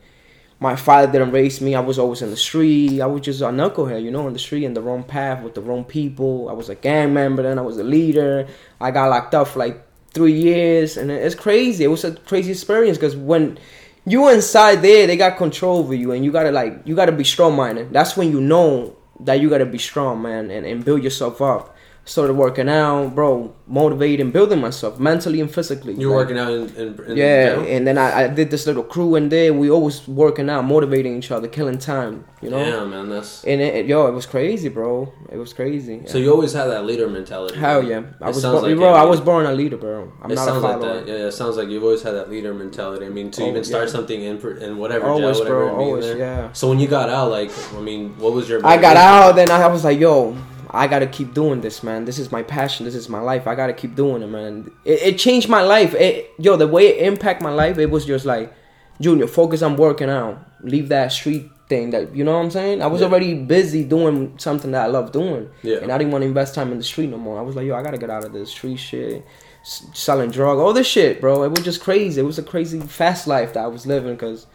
my 0.61 0.77
father 0.77 1.11
didn't 1.11 1.33
raise 1.33 1.61
me. 1.63 1.75
I 1.75 1.81
was 1.81 1.99
always 1.99 2.21
in 2.21 2.31
the 2.31 2.37
street. 2.37 3.01
I 3.01 3.07
was 3.07 3.23
just 3.23 3.41
a 3.41 3.47
knucklehead 3.47 4.05
you 4.05 4.11
know 4.11 4.27
in 4.27 4.35
the 4.35 4.39
street 4.39 4.65
in 4.65 4.75
the 4.75 4.83
wrong 4.83 5.03
path 5.03 5.43
with 5.43 5.55
the 5.55 5.63
wrong 5.63 5.85
people. 5.85 6.49
I 6.49 6.53
was 6.53 6.69
a 6.69 6.75
gang 6.75 7.15
member 7.15 7.43
then 7.43 7.59
i 7.59 7.63
was 7.63 7.79
a 7.79 7.85
leader. 7.85 8.47
I 8.81 8.91
got 8.91 9.09
locked 9.09 9.35
up 9.35 9.49
for 9.49 9.59
like 9.59 9.83
three 10.13 10.33
years 10.33 10.97
and 10.97 11.11
it's 11.11 11.35
crazy. 11.35 11.85
It 11.85 11.89
was 11.89 12.05
a 12.05 12.13
crazy 12.13 12.53
experience 12.53 12.99
because 12.99 13.17
when 13.17 13.59
you 14.05 14.29
inside 14.29 14.77
there 14.77 15.07
they 15.07 15.17
got 15.17 15.37
control 15.37 15.79
over 15.79 15.95
you 15.95 16.13
and 16.13 16.25
you 16.25 16.33
gotta 16.33 16.51
like 16.51 16.81
you 16.85 16.95
gotta 16.95 17.13
be 17.13 17.25
strong 17.25 17.55
minded 17.55 17.93
that's 17.93 18.17
when 18.17 18.31
you 18.31 18.41
know 18.41 18.97
that 19.21 19.41
you 19.41 19.51
gotta 19.51 19.67
be 19.67 19.79
strong 19.79 20.23
man 20.23 20.51
and, 20.51 20.65
and 20.65 20.85
build 20.85 21.03
yourself 21.03 21.41
up 21.43 21.77
started 22.05 22.33
working 22.35 22.69
out 22.69 23.15
bro 23.15 23.55
motivating 23.69 24.31
building 24.33 24.61
myself 24.61 24.99
mentally 24.99 25.41
and 25.41 25.51
physically 25.53 25.95
you 25.95 26.09
were 26.09 26.17
Like, 26.17 26.23
working 26.29 26.39
out 26.39 26.51
in, 26.53 26.63
in, 26.77 27.05
in 27.11 27.17
yeah 27.17 27.61
and 27.75 27.87
then 27.87 27.99
I, 27.99 28.25
I 28.25 28.29
did 28.29 28.51
this 28.51 28.67
little 28.67 28.83
crew 28.83 29.15
in 29.15 29.29
there 29.29 29.53
we 29.55 29.71
always 29.71 30.09
working 30.09 30.51
out 30.51 30.65
motivating 30.65 31.17
each 31.19 31.31
other 31.31 31.47
killing 31.47 31.79
time 31.79 32.25
you 32.43 32.51
know 32.51 32.59
Yeah, 32.59 32.85
man, 32.85 33.09
that's 33.11 33.45
and 33.45 33.61
it, 33.61 33.75
it- 33.77 33.87
yo 33.87 34.09
it 34.09 34.13
was 34.13 34.27
crazy 34.27 34.69
bro 34.69 35.13
it 35.31 35.37
was 35.37 35.53
crazy 35.53 36.03
so. 36.07 36.19
You 36.19 36.33
always 36.33 36.53
had 36.53 36.67
that 36.67 36.85
leader 36.85 37.07
mentality. 37.09 37.57
hell 37.59 37.83
yeah 37.85 38.03
i 38.21 38.25
It 38.31 38.35
was 38.35 38.43
sounds 38.43 38.63
like 38.63 38.77
bro 38.77 38.95
it, 38.95 38.99
i 38.99 39.05
was 39.05 39.21
born 39.21 39.47
a 39.47 39.53
leader 39.53 39.77
bro 39.77 40.11
i'm 40.23 40.31
it 40.33 40.35
not 40.35 40.49
a 40.49 40.51
sounds 40.51 40.63
like 40.65 40.81
that. 40.81 41.07
Yeah, 41.07 41.27
it 41.31 41.33
sounds 41.33 41.57
like 41.57 41.69
you've 41.69 41.85
always 41.85 42.03
had 42.03 42.15
that 42.15 42.29
leader 42.31 42.53
mentality. 42.55 43.07
I 43.07 43.11
mean, 43.11 43.31
to 43.33 43.43
Oh, 43.45 43.49
even 43.51 43.63
start 43.63 43.87
yeah. 43.87 43.93
something 43.97 44.21
in 44.31 44.37
in 44.67 44.79
whatever 44.79 45.07
always 45.07 45.37
jail, 45.37 45.45
whatever 45.45 45.67
bro 45.67 45.69
it 45.69 45.83
always 45.85 46.07
yeah 46.17 46.53
So 46.53 46.69
when 46.71 46.79
you 46.81 46.89
got 46.89 47.09
out, 47.09 47.31
like, 47.31 47.51
I 47.77 47.81
mean, 47.81 48.03
what 48.23 48.33
was 48.33 48.49
your? 48.49 48.59
I 48.67 48.77
got 48.89 48.97
out, 48.97 49.37
then 49.37 49.51
I 49.51 49.67
was 49.69 49.85
like, 49.85 49.99
yo, 50.01 50.37
I 50.73 50.87
gotta 50.87 51.07
keep 51.07 51.35
doing 51.35 51.61
this, 51.61 51.83
man. 51.83 52.05
This 52.05 52.19
is 52.19 52.31
my 52.31 52.43
passion. 52.43 52.85
This 52.87 52.95
is 52.95 53.09
my 53.09 53.21
life. 53.21 53.47
I 53.47 53.55
gotta 53.55 53.73
keep 53.73 53.95
doing 53.95 54.23
it, 54.23 54.29
man. 54.29 54.71
It, 54.85 55.03
it 55.03 55.19
changed 55.19 55.49
my 55.49 55.63
life. 55.63 55.95
It, 55.95 56.31
yo, 56.39 56.57
the 56.57 56.69
way 56.69 56.87
it 56.89 57.07
impacted 57.07 57.43
my 57.43 57.51
life, 57.53 57.79
it 57.79 57.91
was 57.91 58.05
just 58.07 58.25
like, 58.25 58.53
Junior, 59.01 59.27
focus 59.27 59.63
on 59.63 59.77
working 59.77 60.11
out. 60.11 60.39
Leave 60.63 60.89
that 60.91 61.11
street 61.11 61.51
thing. 61.71 61.91
That 61.91 62.15
you 62.15 62.23
know 62.23 62.35
what 62.37 62.45
I'm 62.45 62.51
saying. 62.51 62.83
I 62.83 62.87
was 62.87 63.01
Yeah. 63.01 63.07
already 63.09 63.35
busy 63.35 63.83
doing 63.83 64.35
something 64.39 64.73
that 64.73 64.83
I 64.85 64.87
love 64.89 65.11
doing, 65.13 65.49
Yeah. 65.63 65.79
and 65.79 65.91
I 65.91 65.97
didn't 65.99 66.13
want 66.13 66.23
to 66.23 66.27
invest 66.29 66.55
time 66.55 66.71
in 66.71 66.79
the 66.79 66.85
street 66.85 67.09
no 67.09 67.17
more. 67.17 67.39
I 67.39 67.43
was 67.43 67.57
like, 67.57 67.67
yo, 67.67 67.75
I 67.77 67.83
gotta 67.83 67.97
get 67.99 68.11
out 68.11 68.25
of 68.25 68.33
this 68.35 68.51
street 68.51 68.77
shit, 68.77 69.25
s- 69.63 69.87
selling 69.95 70.31
drug, 70.31 70.59
all 70.59 70.73
this 70.75 70.87
shit, 70.87 71.21
bro. 71.21 71.43
It 71.45 71.51
was 71.51 71.63
just 71.65 71.81
crazy. 71.81 72.21
It 72.21 72.25
was 72.25 72.39
a 72.39 72.43
crazy 72.43 72.79
fast 72.81 73.27
life 73.27 73.55
that 73.55 73.65
I 73.65 73.69
was 73.69 73.87
living 73.87 74.15
because. 74.15 74.47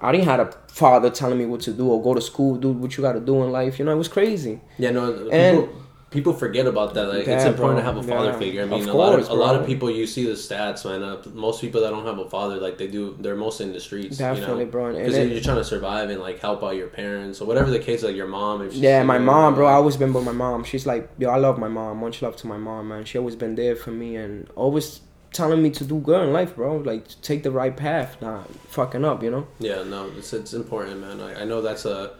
I 0.00 0.12
didn't 0.12 0.24
have 0.26 0.40
a 0.40 0.50
father 0.68 1.10
telling 1.10 1.38
me 1.38 1.46
what 1.46 1.60
to 1.62 1.72
do 1.72 1.88
or 1.88 2.02
go 2.02 2.14
to 2.14 2.20
school, 2.20 2.56
do 2.56 2.70
what 2.72 2.96
you 2.96 3.02
got 3.02 3.12
to 3.12 3.20
do 3.20 3.42
in 3.42 3.52
life. 3.52 3.78
You 3.78 3.84
know, 3.84 3.92
it 3.92 3.96
was 3.98 4.08
crazy. 4.08 4.60
Yeah, 4.78 4.90
no, 4.92 5.12
people, 5.12 5.30
And- 5.32 5.68
people 6.10 6.32
forget 6.32 6.66
about 6.66 6.94
that. 6.94 7.06
Like, 7.06 7.28
it's 7.28 7.44
important 7.44 7.76
bro. 7.76 7.76
to 7.76 7.82
have 7.82 7.96
a 7.98 8.02
father 8.02 8.30
Yeah. 8.30 8.38
figure. 8.38 8.62
I 8.62 8.64
mean, 8.66 8.88
Of 8.88 8.94
a 8.94 8.98
lot 8.98 9.12
course, 9.12 9.26
of 9.26 9.32
a 9.32 9.34
lot 9.34 9.54
of 9.56 9.66
people 9.66 9.90
you 9.90 10.06
see 10.06 10.24
the 10.24 10.32
stats, 10.32 10.84
man. 10.86 11.02
Uh, 11.02 11.18
most 11.34 11.60
people 11.60 11.82
that 11.82 11.90
don't 11.90 12.04
have 12.06 12.18
a 12.18 12.28
father, 12.28 12.56
like 12.56 12.78
they 12.78 12.86
do, 12.88 13.14
they're 13.20 13.36
mostly 13.36 13.66
in 13.66 13.72
the 13.74 13.78
streets. 13.80 14.16
Definitely, 14.18 14.60
you 14.60 14.64
know? 14.64 14.70
bro. 14.72 14.86
And 14.86 14.96
Because 14.96 15.28
you're 15.30 15.40
trying 15.40 15.58
to 15.58 15.64
survive 15.64 16.08
and 16.10 16.20
like 16.20 16.40
help 16.40 16.64
out 16.64 16.74
your 16.76 16.88
parents 16.88 17.40
or 17.40 17.44
whatever 17.44 17.70
the 17.70 17.78
case. 17.78 18.02
Like 18.02 18.16
your 18.16 18.26
mom, 18.26 18.66
Yeah, 18.72 19.02
my 19.04 19.18
mom, 19.18 19.54
bro. 19.54 19.66
I 19.66 19.74
always 19.74 19.96
been 19.98 20.12
with 20.14 20.24
my 20.24 20.32
mom. 20.32 20.64
She's 20.64 20.86
like, 20.86 21.08
yo, 21.18 21.28
I 21.30 21.36
love 21.36 21.58
my 21.58 21.68
mom. 21.68 21.98
Much 21.98 22.22
love 22.22 22.36
to 22.36 22.46
my 22.46 22.56
mom, 22.56 22.88
man. 22.88 23.04
She 23.04 23.18
always 23.18 23.36
been 23.36 23.54
there 23.54 23.76
for 23.76 23.90
me 23.90 24.16
and 24.16 24.48
always 24.56 25.02
telling 25.32 25.62
me 25.62 25.70
to 25.70 25.84
do 25.84 25.98
good 25.98 26.22
in 26.26 26.32
life, 26.32 26.54
bro. 26.56 26.76
Like 26.76 27.04
take 27.22 27.42
the 27.42 27.50
right 27.50 27.76
path, 27.76 28.20
not 28.20 28.50
fucking 28.68 29.04
up, 29.04 29.22
you 29.22 29.30
know. 29.30 29.46
Yeah, 29.58 29.82
no, 29.84 30.10
it's 30.16 30.32
it's 30.32 30.52
important, 30.52 31.00
man. 31.00 31.20
I, 31.20 31.42
I 31.42 31.44
know 31.44 31.62
that's 31.62 31.84
a, 31.84 32.12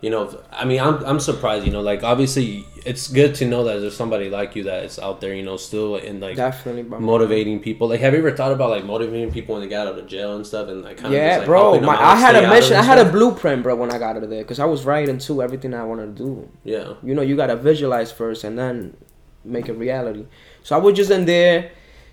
you 0.00 0.10
know, 0.10 0.42
I 0.52 0.64
mean, 0.64 0.80
I'm 0.80 1.04
I'm 1.04 1.20
surprised. 1.20 1.64
You 1.66 1.72
know, 1.72 1.80
like 1.80 2.02
obviously, 2.02 2.64
it's 2.84 3.08
good 3.08 3.34
to 3.36 3.46
know 3.46 3.64
that 3.64 3.78
there's 3.80 3.96
somebody 3.96 4.28
like 4.28 4.56
you 4.56 4.64
that 4.64 4.84
is 4.84 4.98
out 4.98 5.20
there. 5.20 5.34
You 5.34 5.42
know, 5.44 5.56
still 5.56 5.96
in 5.96 6.20
like 6.20 6.36
Definitely, 6.36 6.82
bro. 6.82 7.00
motivating 7.00 7.60
people. 7.60 7.88
Like, 7.88 8.00
have 8.00 8.12
you 8.12 8.18
ever 8.18 8.36
thought 8.36 8.52
about 8.52 8.70
like 8.70 8.84
motivating 8.84 9.30
people 9.32 9.54
when 9.54 9.62
they 9.62 9.68
got 9.68 9.86
out 9.86 9.98
of 9.98 10.06
jail 10.06 10.34
and 10.36 10.46
stuff, 10.46 10.68
and 10.68 10.82
like 10.82 10.96
kind 10.96 11.06
of 11.06 11.12
Yeah, 11.12 11.28
just, 11.28 11.38
like, 11.40 11.46
bro. 11.46 11.80
My, 11.80 11.96
I 12.00 12.16
had 12.16 12.34
a 12.36 12.48
mission. 12.48 12.76
I 12.76 12.82
had 12.82 12.98
a 12.98 13.10
blueprint, 13.10 13.62
bro, 13.62 13.76
when 13.76 13.90
I 13.92 13.98
got 13.98 14.16
out 14.16 14.24
of 14.24 14.30
there, 14.30 14.42
because 14.42 14.58
I 14.58 14.64
was 14.66 14.84
writing 14.84 15.18
to 15.18 15.42
everything 15.42 15.72
I 15.72 15.84
wanted 15.84 16.16
to 16.16 16.22
do. 16.24 16.48
Yeah, 16.64 16.94
You 17.02 17.14
know, 17.14 17.22
you 17.22 17.36
gotta 17.36 17.56
visualize 17.56 18.10
first 18.12 18.42
and 18.44 18.58
then 18.58 18.96
make 19.44 19.68
it 19.68 19.74
reality. 19.74 20.26
So 20.64 20.74
I 20.76 20.80
was 20.80 20.94
just 20.96 21.10
in 21.12 21.24
there 21.26 21.70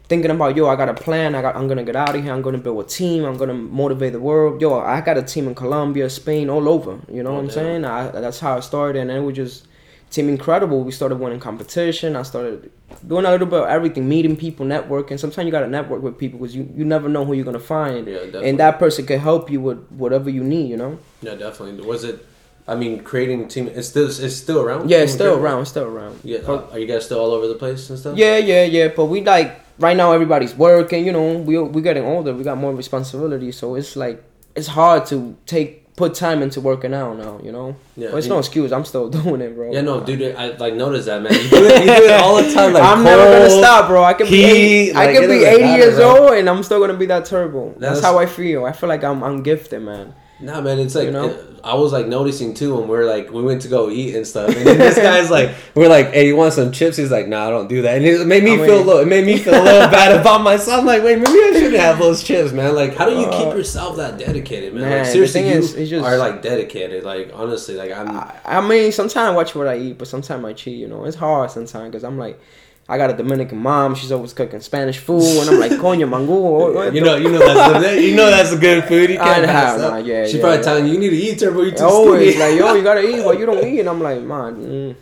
thinking 0.09 0.31
about, 0.31 0.55
yo, 0.55 0.67
I 0.67 0.75
got 0.75 0.89
a 0.89 0.93
plan. 0.93 1.35
I 1.35 1.41
got, 1.41 1.55
I'm 1.55 1.67
gonna 1.67 1.83
get 1.83 1.95
out 1.95 2.15
of 2.15 2.23
here. 2.23 2.33
I'm 2.33 2.41
gonna 2.41 2.57
build 2.57 2.83
a 2.83 2.87
team. 2.87 3.23
I'm 3.25 3.37
gonna 3.37 3.53
motivate 3.53 4.13
the 4.13 4.19
world. 4.19 4.61
Yo, 4.61 4.79
I 4.79 5.01
got 5.01 5.17
a 5.17 5.23
team 5.23 5.47
in 5.47 5.55
Colombia, 5.55 6.09
Spain, 6.09 6.49
all 6.49 6.67
over. 6.69 6.99
You 7.11 7.23
know 7.23 7.31
Oh, 7.31 7.33
what 7.35 7.39
I'm 7.39 7.45
damn. 7.47 7.53
saying? 7.53 7.85
I, 7.85 8.07
that's 8.09 8.39
how 8.39 8.57
I 8.57 8.59
started, 8.59 8.99
and 9.01 9.11
it 9.11 9.19
was 9.21 9.35
just 9.35 9.67
team 10.11 10.29
incredible. 10.29 10.83
We 10.83 10.91
started 10.91 11.15
winning 11.19 11.39
competition. 11.39 12.15
I 12.15 12.21
started 12.23 12.71
doing 13.07 13.25
a 13.25 13.31
little 13.31 13.47
bit 13.47 13.61
of 13.61 13.67
everything, 13.69 14.07
meeting 14.07 14.35
people, 14.35 14.65
networking. 14.65 15.17
Sometimes 15.19 15.45
you 15.45 15.51
gotta 15.51 15.67
network 15.67 16.01
with 16.03 16.17
people 16.17 16.39
because 16.39 16.55
you, 16.55 16.69
you 16.75 16.85
never 16.85 17.09
know 17.09 17.25
who 17.25 17.33
you're 17.33 17.45
gonna 17.45 17.59
find, 17.59 18.05
yeah, 18.07 18.13
definitely. 18.17 18.49
and 18.49 18.59
that 18.59 18.77
person 18.79 19.05
can 19.05 19.19
help 19.19 19.49
you 19.49 19.59
with 19.61 19.79
whatever 19.89 20.29
you 20.29 20.43
need. 20.43 20.69
You 20.69 20.77
know? 20.77 20.99
yeah, 21.21 21.35
definitely. 21.35 21.83
Was 21.85 22.03
it? 22.03 22.25
I 22.65 22.75
mean, 22.75 23.03
creating 23.03 23.43
a 23.43 23.47
team. 23.47 23.67
It's 23.67 23.89
still 23.89 24.05
it's 24.07 24.35
still 24.35 24.61
around. 24.61 24.89
Yeah, 24.89 24.99
it's 24.99 25.11
still 25.13 25.37
around. 25.37 25.61
It's 25.61 25.71
still 25.71 25.83
around. 25.85 26.19
Yeah, 26.23 26.37
uh, 26.47 26.67
are 26.71 26.79
you 26.79 26.85
guys 26.87 27.03
still 27.05 27.19
all 27.19 27.31
over 27.31 27.47
the 27.47 27.55
place 27.55 27.89
and 27.89 27.99
stuff? 27.99 28.15
Yeah, 28.17 28.37
yeah, 28.37 28.63
yeah. 28.63 28.87
But 28.95 29.05
we 29.07 29.21
like 29.21 29.59
right 29.79 29.95
now 29.97 30.11
everybody's 30.11 30.55
working. 30.55 31.05
You 31.05 31.11
know, 31.11 31.37
we 31.37 31.57
we're 31.57 31.81
getting 31.81 32.05
older. 32.05 32.33
We 32.33 32.43
got 32.43 32.57
more 32.57 32.73
responsibility, 32.73 33.51
so 33.51 33.75
it's 33.75 33.95
like 33.95 34.23
it's 34.55 34.67
hard 34.67 35.05
to 35.07 35.35
take 35.45 35.81
put 35.95 36.15
time 36.15 36.41
into 36.41 36.59
working 36.59 36.93
out 36.93 37.17
now. 37.17 37.39
You 37.43 37.51
know, 37.51 37.75
yeah. 37.95 38.09
but 38.11 38.17
it's 38.17 38.27
no 38.27 38.39
excuse. 38.39 38.71
I'm 38.71 38.85
still 38.85 39.09
doing 39.19 39.41
it, 39.41 39.55
bro. 39.55 39.71
Yeah, 39.71 39.81
no, 39.81 40.03
dude. 40.03 40.35
I 40.35 40.55
like 40.57 40.73
noticed 40.73 41.05
that, 41.05 41.21
man. 41.21 41.33
You 41.33 41.49
do 41.49 41.65
it, 41.65 41.79
you 41.81 41.85
do 41.85 42.03
it 42.05 42.11
all 42.21 42.41
the 42.41 42.53
time. 42.53 42.73
Like 42.73 42.83
I'm 42.83 43.03
never 43.03 43.23
gonna 43.23 43.49
stop, 43.49 43.87
bro. 43.87 44.03
I 44.03 44.13
can 44.13 44.27
be 44.27 44.43
80, 44.43 44.93
like, 44.93 45.09
I 45.09 45.13
can 45.13 45.29
be 45.29 45.43
80 45.43 45.61
matter, 45.61 45.77
years 45.77 45.95
bro. 45.95 46.23
old, 46.27 46.33
and 46.33 46.49
I'm 46.49 46.63
still 46.63 46.79
gonna 46.79 46.97
be 46.97 47.05
that 47.07 47.25
turbo. 47.25 47.69
That's, 47.69 47.79
That's- 47.79 48.01
how 48.01 48.17
I 48.17 48.25
feel. 48.25 48.65
I 48.65 48.71
feel 48.71 48.89
like 48.89 49.03
I'm 49.03 49.23
I'm 49.23 49.43
gifted, 49.43 49.81
man. 49.81 50.15
Nah, 50.43 50.61
man, 50.61 50.79
it's 50.79 50.95
like 50.95 51.05
You 51.05 51.11
know? 51.11 51.29
it- 51.29 51.45
I 51.65 51.75
was 51.75 51.93
like 51.93 52.07
noticing 52.07 52.53
too 52.53 52.75
when 52.75 52.89
we're 52.89 53.05
like 53.05 53.31
we 53.31 53.41
went 53.41 53.61
to 53.61 53.69
go 53.69 53.89
eat 53.89 54.15
and 54.15 54.27
stuff, 54.27 54.49
and 54.53 54.67
this 54.67 54.97
guy's 54.97 55.31
like, 55.31 55.55
we're 55.75 55.87
like, 55.87 56.11
hey, 56.11 56.27
you 56.27 56.35
want 56.35 56.51
some 56.51 56.73
chips? 56.73 56.97
He's 56.97 57.09
like, 57.09 57.29
nah, 57.29 57.47
I 57.47 57.49
don't 57.51 57.69
do 57.69 57.81
that, 57.83 57.95
and 57.95 58.05
it 58.05 58.27
made 58.27 58.43
me 58.43 58.55
I 58.61 58.65
feel 58.65 58.79
a 58.81 58.83
little, 58.83 58.99
it 58.99 59.07
made 59.07 59.25
me 59.25 59.37
feel 59.37 59.53
a 59.53 59.63
little 59.63 59.87
bad 59.89 60.11
about 60.19 60.41
myself. 60.41 60.79
I'm 60.81 60.85
like, 60.85 61.03
wait, 61.03 61.19
maybe 61.19 61.29
I 61.31 61.51
shouldn't 61.53 61.75
have 61.77 61.99
those 61.99 62.21
chips, 62.21 62.51
man. 62.51 62.75
Like, 62.75 62.95
how 62.97 63.05
do 63.05 63.15
you 63.15 63.23
keep 63.27 63.47
Uh, 63.47 63.55
yourself 63.55 63.95
that 63.95 64.19
dedicated, 64.19 64.73
man? 64.73 64.91
like, 64.91 65.05
seriously, 65.05 65.47
you 65.47 65.53
is, 65.55 65.89
just- 65.89 66.05
are 66.05 66.17
like 66.17 66.41
dedicated. 66.41 67.05
Like, 67.05 67.31
honestly, 67.33 67.75
like 67.75 67.93
I'm. 67.93 68.09
I, 68.09 68.35
I 68.43 68.59
mean, 68.59 68.91
sometimes 68.91 69.15
I 69.29 69.31
watch 69.33 69.55
what 69.55 69.69
I 69.69 69.77
eat, 69.77 69.97
but 69.97 70.09
sometimes 70.09 70.43
I 70.43 70.51
cheat. 70.51 70.77
You 70.77 70.89
know, 70.89 71.05
it's 71.05 71.15
hard 71.15 71.49
sometimes 71.49 71.91
because 71.91 72.03
I'm 72.03 72.17
like, 72.17 72.37
I 72.87 72.97
got 72.97 73.09
a 73.09 73.13
Dominican 73.13 73.59
mom. 73.59 73.95
She's 73.95 74.11
always 74.11 74.33
cooking 74.33 74.59
Spanish 74.59 74.97
food, 74.97 75.23
and 75.23 75.49
I'm 75.49 75.59
like, 75.59 75.71
coño, 75.71 76.09
mango. 76.09 76.91
you 76.91 77.01
know, 77.01 77.15
you 77.15 77.31
know 77.31 77.39
that's 77.39 77.85
the, 77.85 78.01
you 78.01 78.15
know 78.15 78.29
that's 78.29 78.51
a 78.51 78.57
good 78.57 78.83
food. 78.85 79.09
You 79.09 79.17
can't 79.19 79.41
know, 79.43 79.47
pass 79.47 79.79
nah, 79.79 79.99
up. 79.99 80.05
yeah, 80.05 80.25
She's 80.25 80.35
yeah, 80.35 80.41
probably 80.41 80.57
yeah. 80.57 80.63
telling 80.63 80.87
you, 80.87 80.93
you 80.93 80.99
need 80.99 81.09
to 81.11 81.15
eat 81.15 81.39
turbo. 81.39 81.61
You're 81.61 81.75
too 81.75 81.83
always 81.85 82.35
skinny. 82.35 82.51
like, 82.51 82.59
yo, 82.59 82.73
you 82.73 82.83
gotta 82.83 83.07
eat, 83.07 83.23
but 83.23 83.39
you 83.39 83.45
don't 83.45 83.65
eat. 83.65 83.79
And 83.79 83.89
I'm 83.89 84.01
like, 84.01 84.21
man. 84.21 84.55
Mm. 84.55 84.95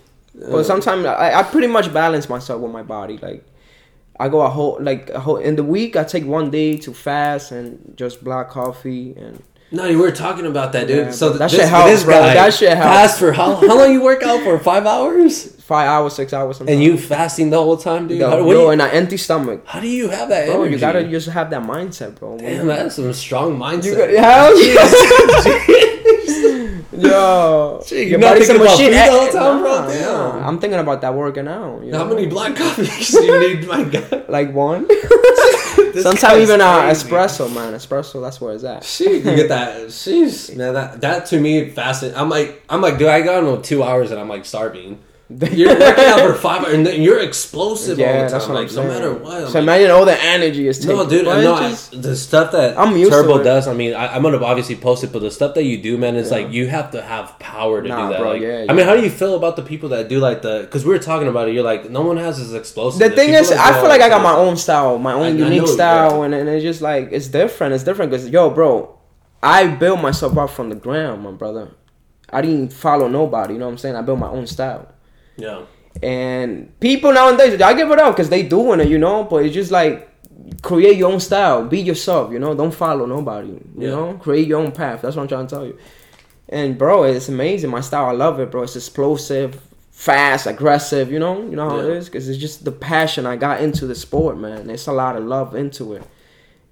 But 0.51 0.63
sometimes 0.65 1.05
I, 1.05 1.39
I 1.39 1.43
pretty 1.43 1.67
much 1.67 1.91
balance 1.91 2.29
myself 2.29 2.61
with 2.61 2.71
my 2.71 2.83
body. 2.83 3.17
Like, 3.17 3.43
I 4.19 4.29
go 4.29 4.41
a 4.41 4.49
whole 4.49 4.77
like 4.79 5.09
a 5.09 5.19
whole 5.19 5.37
in 5.37 5.55
the 5.55 5.63
week. 5.63 5.95
I 5.95 6.03
take 6.03 6.25
one 6.25 6.51
day 6.51 6.77
to 6.77 6.93
fast 6.93 7.51
and 7.51 7.93
just 7.95 8.23
black 8.23 8.49
coffee 8.49 9.15
and 9.17 9.41
No, 9.73 9.85
you 9.85 9.99
were 9.99 10.11
talking 10.11 10.45
about 10.45 10.73
that, 10.73 10.87
dude. 10.87 10.97
Yeah, 11.05 11.11
so. 11.11 11.29
That 11.31 11.49
this, 11.49 11.61
shit 11.61 11.69
helps, 11.69 11.89
this 11.91 12.03
bro. 12.03 12.15
guy 12.15 12.33
That 12.33 12.53
shit 12.53 12.75
helps. 12.77 12.93
fast 12.93 13.19
for 13.19 13.31
how, 13.31 13.55
how 13.55 13.77
long 13.77 13.93
you 13.93 14.01
work 14.03 14.21
out 14.21 14.43
for? 14.43 14.59
Five 14.59 14.85
hours? 14.85 15.55
five 15.61 15.87
hours, 15.87 16.13
six 16.13 16.33
hours. 16.33 16.57
Sometimes. 16.57 16.75
And 16.75 16.83
you 16.83 16.97
fasting 16.97 17.49
the 17.49 17.57
whole 17.57 17.77
time, 17.77 18.07
dude? 18.09 18.19
Yo, 18.19 18.29
how, 18.29 18.37
you- 18.39 18.71
in 18.71 18.81
an 18.81 18.89
empty 18.89 19.15
stomach, 19.15 19.61
how 19.65 19.79
do 19.79 19.87
you 19.87 20.09
have 20.09 20.27
that 20.27 20.47
bro. 20.47 20.55
energy? 20.63 20.73
You 20.75 20.79
gotta 20.81 21.07
just 21.07 21.29
have 21.29 21.49
that 21.51 21.61
mindset, 21.63 22.15
bro. 22.15 22.37
Damn, 22.37 22.67
that's 22.67 22.95
some 22.95 23.13
strong 23.13 23.57
mindset. 23.57 23.85
You 23.85 23.95
got, 23.95 24.09
hell 24.09 24.59
yeah. 24.61 25.87
Yo, 27.01 27.81
Shit, 27.85 28.09
you're 28.09 28.19
your 28.19 28.19
not 28.19 28.37
thinking 28.37 28.55
about 28.57 28.77
food 28.77 28.91
the 28.91 29.01
whole 29.09 29.21
Eh, 29.27 29.31
time, 29.31 29.61
bro? 29.61 29.87
Damn. 29.87 30.01
nah. 30.41 30.47
I'm 30.47 30.59
thinking 30.59 30.79
about 30.79 30.99
that 31.01 31.13
working 31.15 31.47
out. 31.47 31.81
you 31.85 31.93
How 31.93 32.03
know? 32.03 32.13
many 32.13 32.27
black 32.27 32.55
coffees 32.55 33.11
do 33.11 33.23
you 33.23 33.39
need, 33.55 33.65
my 33.67 33.83
guy? 33.85 34.23
Like 34.27 34.53
one. 34.53 34.85
This 35.93 36.03
Sometimes 36.03 36.21
guy's 36.33 36.41
even 36.49 36.61
uh, 36.61 36.81
crazy. 36.83 37.09
espresso, 37.09 37.53
man. 37.53 37.73
Espresso, 37.73 38.21
that's 38.21 38.39
where 38.41 38.53
it's 38.53 38.63
at. 38.63 38.83
Shit, 38.83 39.23
you 39.25 39.35
get 39.35 39.49
that? 39.49 39.77
Jeez, 39.87 40.55
man, 40.55 40.73
that 40.73 41.01
that 41.01 41.25
to 41.27 41.39
me 41.39 41.69
fasting. 41.69 42.13
I'm 42.15 42.29
like, 42.29 42.63
I'm 42.69 42.81
like, 42.81 42.97
dude, 42.97 43.07
I 43.09 43.21
got 43.21 43.43
on 43.43 43.61
two 43.61 43.83
hours 43.83 44.11
and 44.11 44.19
I'm 44.19 44.29
like 44.29 44.45
starving. 44.45 44.99
You're 45.51 45.77
working 45.79 46.05
out 46.05 46.19
for 46.19 46.33
five 46.35 46.63
hours 46.63 46.73
and 46.73 46.87
you're 47.03 47.19
explosive 47.19 47.99
all 47.99 48.05
Yeah, 48.05 48.25
the 48.25 48.31
that's 48.31 48.45
time. 48.45 48.53
what 48.55 48.63
Like, 48.63 48.69
I'm 48.71 48.75
no 48.75 48.83
matter 48.87 49.13
what. 49.13 49.39
So 49.47 49.53
like, 49.53 49.55
imagine 49.63 49.91
all 49.91 50.05
the 50.05 50.21
energy 50.21 50.67
is 50.67 50.79
taken. 50.79 50.95
no, 50.97 51.07
dude, 51.09 51.25
But 51.25 51.41
no, 51.41 51.55
it 51.55 51.59
I, 51.61 51.69
just- 51.69 52.01
the 52.01 52.15
stuff 52.15 52.51
that 52.53 52.77
I'm 52.77 52.93
Turbo 53.09 53.43
does. 53.43 53.67
I 53.67 53.73
mean, 53.73 53.93
I, 53.93 54.15
I'm 54.15 54.21
gonna 54.23 54.43
obviously 54.43 54.75
post 54.75 55.03
it, 55.03 55.11
but 55.13 55.19
the 55.19 55.31
stuff 55.31 55.53
that 55.55 55.63
you 55.63 55.77
do, 55.81 55.97
man, 55.97 56.15
is 56.15 56.29
Yeah. 56.31 56.37
like 56.37 56.51
you 56.51 56.67
have 56.67 56.91
to 56.91 57.01
have 57.01 57.37
power 57.39 57.81
to 57.81 57.87
Nah, 57.87 58.07
do 58.07 58.13
that. 58.13 58.19
bro, 58.19 58.31
like, 58.33 58.41
yeah, 58.41 58.65
I 58.69 58.73
mean, 58.73 58.85
how 58.85 58.95
do 58.95 59.01
you 59.01 59.09
feel 59.09 59.35
about 59.35 59.55
the 59.55 59.61
people 59.63 59.89
that 59.89 60.09
do 60.09 60.19
like 60.19 60.41
the? 60.41 60.61
Because 60.61 60.83
we 60.85 60.91
were 60.91 60.99
talking 60.99 61.27
about 61.27 61.47
it. 61.47 61.53
You're 61.53 61.63
like, 61.63 61.89
no 61.89 62.01
one 62.01 62.17
has 62.17 62.37
this 62.39 62.53
explosive. 62.57 62.99
the 62.99 63.15
thing 63.15 63.29
is, 63.33 63.51
I 63.51 63.73
feel 63.79 63.89
like 63.89 64.01
I 64.01 64.09
got 64.09 64.21
my 64.23 64.33
own 64.33 64.57
style, 64.57 64.97
my 64.97 65.13
own 65.13 65.23
I- 65.23 65.25
I 65.27 65.29
unique 65.31 65.61
know, 65.61 65.65
style, 65.67 66.23
and, 66.23 66.33
and 66.33 66.49
it's 66.49 66.63
just 66.63 66.81
like 66.81 67.09
it's 67.11 67.27
different. 67.27 67.73
It's 67.73 67.83
different 67.83 68.11
because 68.11 68.29
yo, 68.29 68.49
bro, 68.49 68.97
I 69.43 69.67
built 69.67 70.01
myself 70.01 70.37
up 70.37 70.49
from 70.49 70.69
the 70.69 70.75
ground, 70.75 71.23
my 71.23 71.31
brother. 71.31 71.69
I 72.33 72.41
didn't 72.41 72.71
follow 72.71 73.09
nobody. 73.09 73.53
You 73.55 73.59
know 73.59 73.65
what 73.65 73.73
I'm 73.73 73.77
saying? 73.77 73.95
I 73.97 74.01
built 74.01 74.17
my 74.19 74.29
own 74.29 74.47
style. 74.47 74.87
Yeah, 75.37 75.61
And 76.03 76.77
people 76.79 77.11
nowadays, 77.13 77.61
I 77.61 77.73
give 77.73 77.89
it 77.91 77.99
up 77.99 78.15
because 78.15 78.29
they 78.29 78.43
doing 78.43 78.79
it, 78.79 78.87
you 78.89 78.97
know. 78.97 79.23
But 79.23 79.45
it's 79.45 79.53
just 79.53 79.71
like 79.71 80.07
create 80.61 80.97
your 80.97 81.11
own 81.11 81.19
style, 81.19 81.65
be 81.65 81.79
yourself, 81.79 82.31
you 82.31 82.39
know. 82.39 82.53
Don't 82.55 82.73
follow 82.73 83.05
nobody, 83.05 83.47
you 83.49 83.61
Yeah. 83.77 83.89
know. 83.91 84.13
Create 84.21 84.47
your 84.47 84.59
own 84.59 84.71
path. 84.71 85.01
That's 85.01 85.15
what 85.15 85.23
I'm 85.23 85.27
trying 85.27 85.47
to 85.47 85.55
tell 85.55 85.65
you. 85.65 85.77
And 86.49 86.77
bro, 86.77 87.03
it's 87.03 87.29
amazing. 87.29 87.69
My 87.69 87.81
style, 87.81 88.05
I 88.05 88.11
love 88.11 88.39
it, 88.39 88.51
bro. 88.51 88.63
It's 88.63 88.75
explosive, 88.75 89.59
fast, 89.91 90.47
aggressive. 90.47 91.11
You 91.11 91.19
know, 91.19 91.41
you 91.41 91.55
know 91.55 91.69
how 91.69 91.79
it 91.79 91.87
Yeah. 91.87 91.93
is 91.95 92.05
because 92.05 92.27
it's 92.29 92.39
just 92.39 92.65
the 92.65 92.71
passion 92.71 93.25
I 93.25 93.35
got 93.35 93.61
into 93.61 93.85
the 93.87 93.95
sport, 93.95 94.37
man. 94.37 94.69
It's 94.69 94.87
a 94.87 94.93
lot 94.93 95.15
of 95.15 95.23
love 95.25 95.55
into 95.55 95.93
it. 95.93 96.03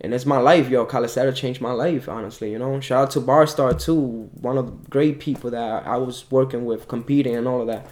And 0.02 0.14
it's 0.14 0.26
my 0.26 0.38
life, 0.40 0.70
yo. 0.70 0.86
Calisthenics 0.86 1.40
changed 1.40 1.60
my 1.62 1.74
life, 1.74 2.08
honestly. 2.08 2.52
You 2.52 2.60
know, 2.60 2.80
shout 2.80 3.04
out 3.04 3.12
to 3.12 3.22
Barstar 3.22 3.78
too, 3.80 4.30
one 4.42 4.58
of 4.58 4.66
the 4.66 4.90
great 4.90 5.20
people 5.20 5.50
that 5.52 5.86
I 5.86 5.98
was 5.98 6.24
working 6.32 6.66
with, 6.66 6.88
competing 6.88 7.36
and 7.36 7.48
all 7.48 7.62
of 7.62 7.68
that. 7.68 7.86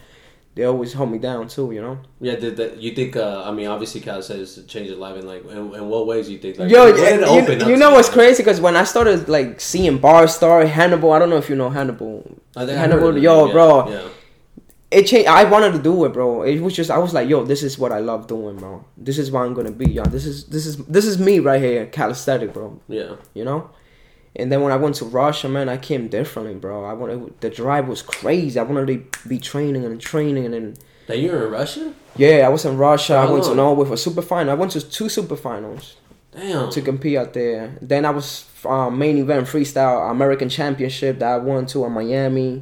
They 0.58 0.64
always 0.64 0.92
hold 0.92 1.12
me 1.12 1.20
down 1.20 1.48
too, 1.48 1.72
you 1.72 1.82
know. 1.82 2.00
yeah. 2.20 2.36
Did 2.36 2.58
that? 2.58 2.78
You 2.78 2.92
think? 2.96 3.16
Uh, 3.16 3.44
I 3.46 3.52
mean, 3.52 3.68
obviously, 3.68 4.02
Cal 4.02 4.24
says 4.24 4.56
to 4.56 4.64
change 4.64 4.88
his 4.90 4.98
life, 4.98 5.16
and 5.16 5.28
like, 5.28 5.46
in, 5.46 5.76
in 5.76 5.88
what 5.88 6.08
ways 6.08 6.28
you 6.28 6.40
think? 6.40 6.58
Like, 6.58 6.72
Yo, 6.72 6.88
it 6.88 7.62
you, 7.62 7.68
you 7.74 7.78
know 7.78 7.92
what's 7.92 8.10
crazy? 8.10 8.42
Because 8.42 8.60
when 8.60 8.76
I 8.76 8.84
started 8.84 9.30
like 9.30 9.62
seeing 9.62 10.00
Bar 10.00 10.28
Star, 10.28 10.66
Hannibal, 10.66 11.12
I 11.12 11.20
don't 11.20 11.30
know 11.30 11.38
if 11.38 11.48
you 11.48 11.56
know 11.56 11.70
Hannibal. 11.70 12.24
I 12.56 12.66
think 12.66 12.76
I 12.76 12.82
Hannibal, 12.82 13.16
yo, 13.16 13.46
yeah, 13.46 13.52
bro. 13.54 13.90
Yeah. 13.92 14.08
It 14.90 15.04
changed. 15.06 15.28
I 15.28 15.44
wanted 15.44 15.74
to 15.74 15.80
do 15.80 16.06
it, 16.06 16.14
bro. 16.14 16.42
It 16.42 16.60
was 16.60 16.76
just 16.76 16.90
I 16.90 16.98
was 16.98 17.14
like, 17.14 17.30
yo, 17.30 17.44
this 17.44 17.62
is 17.62 17.78
what 17.78 17.92
I 17.92 18.00
love 18.00 18.26
doing, 18.26 18.58
bro. 18.58 18.84
This 18.98 19.20
is 19.20 19.30
what 19.30 19.42
I'm 19.42 19.54
gonna 19.54 19.72
be, 19.72 19.92
yo. 19.92 20.06
This 20.06 20.26
is 20.26 20.46
this 20.46 20.66
is 20.66 20.78
this 20.86 21.06
is 21.06 21.20
me 21.20 21.38
right 21.38 21.62
here, 21.62 21.86
calisthenic, 21.86 22.52
bro. 22.52 22.82
Yeah. 22.88 23.18
You 23.36 23.46
know. 23.46 23.70
And 24.38 24.51
then 24.51 24.62
when 24.62 24.72
I 24.72 24.75
went 24.77 24.96
to 24.96 25.06
Russia, 25.06 25.50
man, 25.50 25.67
I 25.67 25.77
came 25.77 26.08
differently, 26.08 26.53
bro. 26.53 26.86
I 26.86 26.94
wanted 26.94 27.41
the 27.41 27.50
drive 27.50 27.88
was 27.88 28.01
crazy. 28.03 28.60
I 28.60 28.63
wanted 28.63 28.88
to 28.88 29.27
be 29.27 29.39
training 29.39 29.84
and 29.84 30.00
training 30.00 30.53
and 30.53 30.77
That 31.08 31.17
you're 31.20 31.46
in 31.48 31.51
Russia? 31.51 31.91
yeah, 32.15 32.46
I 32.46 32.50
was 32.50 32.63
in 32.63 32.77
Russia. 32.77 33.15
I 33.17 33.25
How 33.25 33.32
went 33.34 33.44
to 33.46 33.50
long? 33.50 33.58
Norway 33.58 33.88
for 33.89 33.98
super 33.98 34.22
final. 34.22 34.51
I 34.51 34.53
went 34.56 34.72
to 34.74 34.82
two 34.82 35.10
super 35.10 35.36
finals. 35.36 35.96
Damn. 36.32 36.70
to 36.70 36.82
compete 36.82 37.17
out 37.17 37.34
there. 37.34 37.75
Then 37.82 38.06
I 38.06 38.12
was 38.12 38.46
um, 38.63 39.00
main 39.00 39.17
event 39.17 39.48
freestyle 39.48 40.12
American 40.12 40.50
Championship 40.50 41.17
that 41.20 41.32
I 41.32 41.38
won 41.38 41.65
to 41.67 41.84
in 41.86 41.91
Miami. 41.94 42.62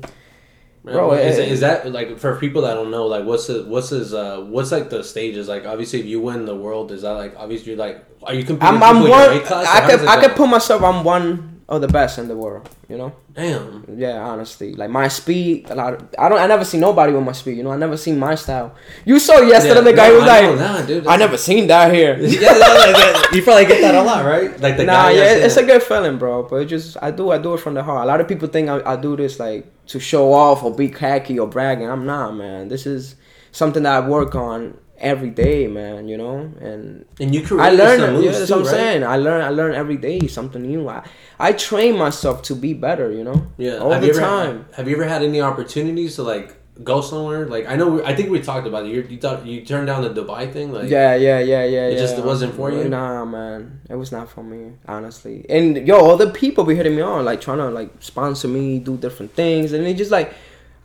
Man, 0.86 0.94
Bro, 0.94 1.13
is, 1.15 1.38
eh, 1.39 1.41
it- 1.44 1.51
is 1.51 1.60
that 1.60 1.91
like 1.91 2.17
for 2.17 2.38
people 2.38 2.62
that 2.62 2.75
don't 2.75 2.89
know 2.91 3.05
like 3.08 3.25
what's 3.25 3.48
the 3.48 3.65
what's 3.65 3.89
his 3.89 4.13
uh 4.13 4.39
what's 4.48 4.72
like 4.72 4.89
the 4.91 5.03
stages 5.03 5.48
like 5.50 5.65
obviously 5.65 6.00
if 6.00 6.05
you 6.05 6.22
win 6.22 6.46
the 6.46 6.55
world 6.55 6.91
is 6.91 7.01
that 7.01 7.13
like 7.13 7.34
obviously 7.38 7.75
like 7.75 8.05
are 8.24 8.34
you 8.36 8.44
competing 8.46 8.82
I'm, 8.82 9.01
with 9.01 9.12
I'm 9.12 9.20
one. 9.20 9.29
weight 9.32 9.44
class, 9.46 9.65
or 9.65 9.70
I 9.84 9.89
could 9.89 10.08
I 10.08 10.22
could 10.25 10.36
put 10.38 10.48
myself. 10.48 10.82
I'm 10.84 11.03
one 11.03 11.54
of 11.67 11.81
the 11.81 11.88
best 11.88 12.19
in 12.19 12.27
the 12.27 12.36
world. 12.36 12.69
You 12.88 12.98
know. 12.98 13.15
damn 13.34 13.86
Yeah, 13.98 14.22
honestly, 14.22 14.74
like 14.75 14.89
my 14.89 15.07
speed. 15.07 15.69
A 15.69 15.75
lot. 15.75 15.93
Of, 15.93 16.15
I 16.17 16.29
don't. 16.29 16.38
I 16.39 16.48
never 16.48 16.63
seen 16.63 16.81
nobody 16.81 17.12
with 17.12 17.24
my 17.24 17.31
speed. 17.31 17.57
You 17.57 17.63
know. 17.63 17.72
I 17.72 17.77
never 17.77 17.98
seen 17.98 18.19
my 18.19 18.36
style. 18.36 18.75
You 19.03 19.19
saw 19.19 19.39
yesterday 19.39 19.75
Yeah, 19.75 19.81
the 19.81 19.93
guy 19.93 20.10
no, 20.10 20.15
was 20.15 20.24
I 20.24 20.27
like, 20.27 20.43
know 20.43 20.55
that, 20.55 20.88
dude. 20.88 21.07
I 21.07 21.17
never 21.17 21.38
seen 21.38 21.67
that 21.67 21.93
here. 21.93 22.17
yeah, 22.19 22.57
yeah, 22.57 22.74
like 22.74 23.34
you 23.34 23.41
probably 23.41 23.65
get 23.65 23.81
that 23.81 23.95
a 23.95 24.03
lot 24.03 24.25
right 24.25 24.60
like 24.60 24.77
the 24.77 24.84
nah, 24.84 24.93
guy 24.93 25.12
yeah, 25.12 25.45
it's 25.45 25.57
a 25.57 25.63
good 25.65 25.81
feeling, 25.81 26.17
bro. 26.17 26.43
But 26.43 26.57
it 26.57 26.65
just 26.65 26.98
I 27.01 27.12
do 27.12 27.31
I 27.31 27.39
do 27.39 27.55
it 27.55 27.60
from 27.60 27.74
the 27.74 27.84
heart. 27.84 28.03
A 28.03 28.07
lot 28.07 28.22
of 28.22 28.27
people 28.27 28.48
think 28.48 28.69
I, 28.69 28.93
I 28.93 28.95
do 28.95 29.15
this 29.15 29.39
like 29.39 29.65
to 29.88 30.00
show 30.00 30.34
off 30.34 30.63
or 30.63 30.74
be 30.74 30.89
cocky 30.89 31.39
or 31.39 31.48
bragging. 31.48 31.89
I'm 31.89 32.05
not, 32.05 32.36
man. 32.36 32.67
This 32.67 32.86
is 32.86 33.15
something 33.51 33.84
that 33.84 34.03
I 34.03 34.07
work 34.07 34.36
on 34.36 34.77
every 34.98 35.30
day, 35.30 35.68
man. 35.68 36.08
You 36.08 36.18
know, 36.18 36.52
and 36.62 37.06
and 37.20 37.34
you 37.34 37.42
I 37.60 37.70
learn. 37.72 38.00
some 38.00 38.14
moves 38.14 38.25
Yeah, 38.25 38.32
that's 38.32 38.48
too, 38.48 38.54
what 38.54 38.60
I'm 38.60 38.66
right? 38.66 38.72
saying. 38.72 39.04
I 39.04 39.18
learn. 39.18 39.42
I 39.42 39.50
learn 39.50 39.74
every 39.74 39.98
day 39.98 40.28
something 40.28 40.62
new. 40.62 40.88
I 40.90 41.04
I 41.40 41.52
train 41.54 41.98
myself 41.98 42.42
to 42.44 42.56
be 42.56 42.74
better. 42.74 43.12
You 43.12 43.24
know, 43.24 43.48
yeah 43.58 43.78
all 43.78 43.92
have 43.92 44.02
the 44.02 44.08
you 44.08 44.14
ever, 44.14 44.22
time. 44.22 44.66
have 44.74 44.88
you 44.88 44.96
ever 44.96 45.06
had 45.08 45.24
any 45.24 45.42
opportunities 45.42 46.16
to 46.16 46.24
like 46.24 46.56
go 46.84 47.00
somewhere 47.00 47.46
like 47.46 47.66
I 47.70 47.78
know 47.78 47.88
we, 47.88 48.04
I 48.04 48.14
think 48.14 48.30
we 48.30 48.42
talked 48.42 48.68
about 48.68 48.86
it 48.86 48.90
you, 48.90 49.02
you 49.10 49.18
thought 49.18 49.46
you 49.46 49.64
turned 49.64 49.88
down 49.88 50.02
the 50.04 50.10
Dubai 50.10 50.52
thing 50.52 50.74
like 50.74 50.90
yeah, 50.90 51.16
yeah, 51.16 51.40
yeah, 51.40 51.64
yeah. 51.64 51.88
It 51.88 51.94
yeah. 51.94 52.00
just 52.00 52.18
wasn't 52.20 52.54
for 52.54 52.70
you? 52.70 52.90
Nah, 52.90 53.24
man, 53.24 53.80
it 53.90 53.96
was 53.96 54.12
not 54.12 54.30
for 54.30 54.44
me, 54.44 54.74
honestly. 54.86 55.46
And 55.50 55.88
yo, 55.88 55.98
all 55.98 56.18
the 56.18 56.32
people 56.32 56.66
be 56.66 56.75
hitting 56.75 56.96
me 56.98 57.02
on, 57.02 57.24
like 57.24 57.40
trying 57.40 57.60
to 57.60 57.70
like 57.70 57.92
sponsor 58.02 58.50
me, 58.50 58.80
do 58.80 58.98
different 58.98 59.34
things, 59.34 59.72
and 59.72 59.86
they 59.86 59.94
just 59.94 60.12
like 60.12 60.34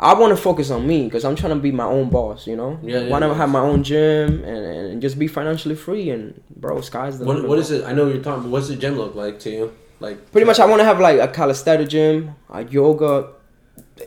I 0.03 0.15
want 0.15 0.35
to 0.35 0.43
focus 0.43 0.71
on 0.71 0.87
me 0.87 1.05
because 1.05 1.25
I'm 1.27 1.37
trying 1.37 1.53
to 1.55 1.61
be 1.61 1.71
my 1.71 1.85
own 1.85 2.09
boss. 2.09 2.47
You 2.47 2.57
know, 2.57 2.79
Yeah, 2.83 3.01
yeah, 3.01 3.09
want 3.11 3.23
to 3.23 3.29
yeah. 3.29 3.35
have 3.35 3.51
my 3.51 3.61
own 3.61 3.83
gym 3.85 4.43
and, 4.45 4.65
and 4.93 5.03
just 5.03 5.19
be 5.19 5.29
financially 5.29 5.75
free. 5.75 6.09
And 6.11 6.43
bro, 6.57 6.81
sky's 6.81 7.19
the 7.19 7.27
what, 7.27 7.37
limit. 7.37 7.49
what 7.51 7.57
bro. 7.57 7.61
is 7.63 7.71
it 7.71 7.85
I 7.85 7.93
know 7.93 8.09
you're 8.09 8.23
talking 8.23 8.45
But 8.45 8.51
what's 8.51 8.69
the 8.69 8.77
gym 8.77 8.95
look 8.97 9.15
like 9.15 9.39
to 9.41 9.51
you 9.51 9.73
like 10.01 10.33
Pretty 10.33 10.47
much, 10.47 10.59
I 10.59 10.65
want 10.65 10.81
to 10.81 10.85
have 10.85 10.99
like 11.01 11.19
a 11.21 11.29
calisthenic 11.29 11.89
gym, 11.91 12.35
a 12.49 12.65
yoga 12.65 13.29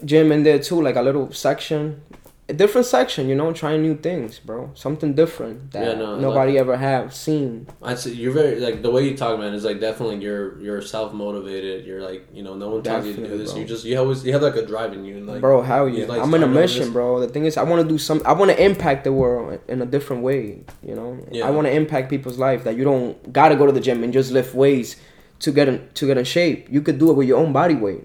gym 0.04 0.32
in 0.32 0.42
there 0.44 0.58
too, 0.60 0.82
like 0.82 0.96
a 0.96 1.02
little 1.02 1.32
section, 1.32 2.02
a 2.50 2.54
different 2.54 2.86
section. 2.86 3.30
You 3.30 3.36
know, 3.36 3.54
trying 3.54 3.82
new 3.82 3.96
things, 3.96 4.40
bro. 4.40 4.72
Something 4.74 5.14
different 5.14 5.72
that 5.72 5.86
Yeah, 5.86 5.94
no, 5.94 6.20
nobody 6.20 6.58
ever 6.58 6.76
have 6.76 7.14
seen. 7.14 7.68
I 7.82 7.96
see 7.96 8.14
you're 8.14 8.34
very 8.34 8.60
like 8.60 8.82
the 8.82 8.92
way 8.92 9.08
you 9.08 9.16
talk, 9.16 9.40
man, 9.40 9.54
is 9.54 9.64
like 9.64 9.80
definitely 9.80 10.18
you're 10.24 10.60
you're 10.60 10.82
self 10.82 11.14
motivated. 11.14 11.86
You're 11.86 12.02
like 12.02 12.28
you 12.34 12.44
know 12.44 12.56
no 12.56 12.70
one 12.70 12.84
tells 12.84 13.06
you 13.06 13.14
to 13.16 13.28
do 13.28 13.38
this. 13.38 13.52
bro. 13.52 13.62
You 13.62 13.68
just 13.68 13.86
you 13.86 13.98
always 13.98 14.26
you 14.26 14.34
have 14.34 14.42
like 14.42 14.56
a 14.56 14.66
drive 14.66 14.94
in 14.94 15.06
you 15.06 15.18
and 15.18 15.28
like 15.28 15.42
bro, 15.42 15.62
hell 15.62 15.88
you 15.88 16.06
like 16.06 16.22
I'm 16.22 16.34
in 16.34 16.44
a 16.44 16.48
mission, 16.48 16.92
bro. 16.92 17.20
The 17.20 17.28
thing 17.30 17.46
is, 17.46 17.56
I 17.58 17.64
want 17.64 17.82
to 17.82 17.88
do 17.88 17.98
some. 17.98 18.22
I 18.26 18.34
want 18.34 18.52
to 18.52 18.62
impact 18.62 19.06
the 19.06 19.14
world 19.14 19.60
in 19.68 19.82
a 19.82 19.86
different 19.86 20.24
way. 20.24 20.64
You 20.82 20.96
know, 20.96 21.26
Yeah. 21.32 21.48
I 21.48 21.52
want 21.52 21.68
to 21.68 21.74
impact 21.74 22.10
people's 22.10 22.38
life. 22.38 22.64
That 22.66 22.76
you 22.76 22.84
don't 22.84 23.32
gotta 23.32 23.56
go 23.56 23.66
to 23.66 23.72
the 23.72 23.82
gym 23.82 24.04
and 24.04 24.12
just 24.12 24.32
lift 24.32 24.54
weights 24.54 24.98
to 25.40 25.52
get 25.52 25.68
in 25.70 25.88
to 25.94 26.08
get 26.08 26.18
in 26.18 26.26
shape. 26.26 26.68
You 26.70 26.82
could 26.82 27.00
do 27.00 27.10
it 27.10 27.14
with 27.14 27.28
your 27.28 27.40
own 27.40 27.54
body 27.54 27.76
weight. 27.76 28.04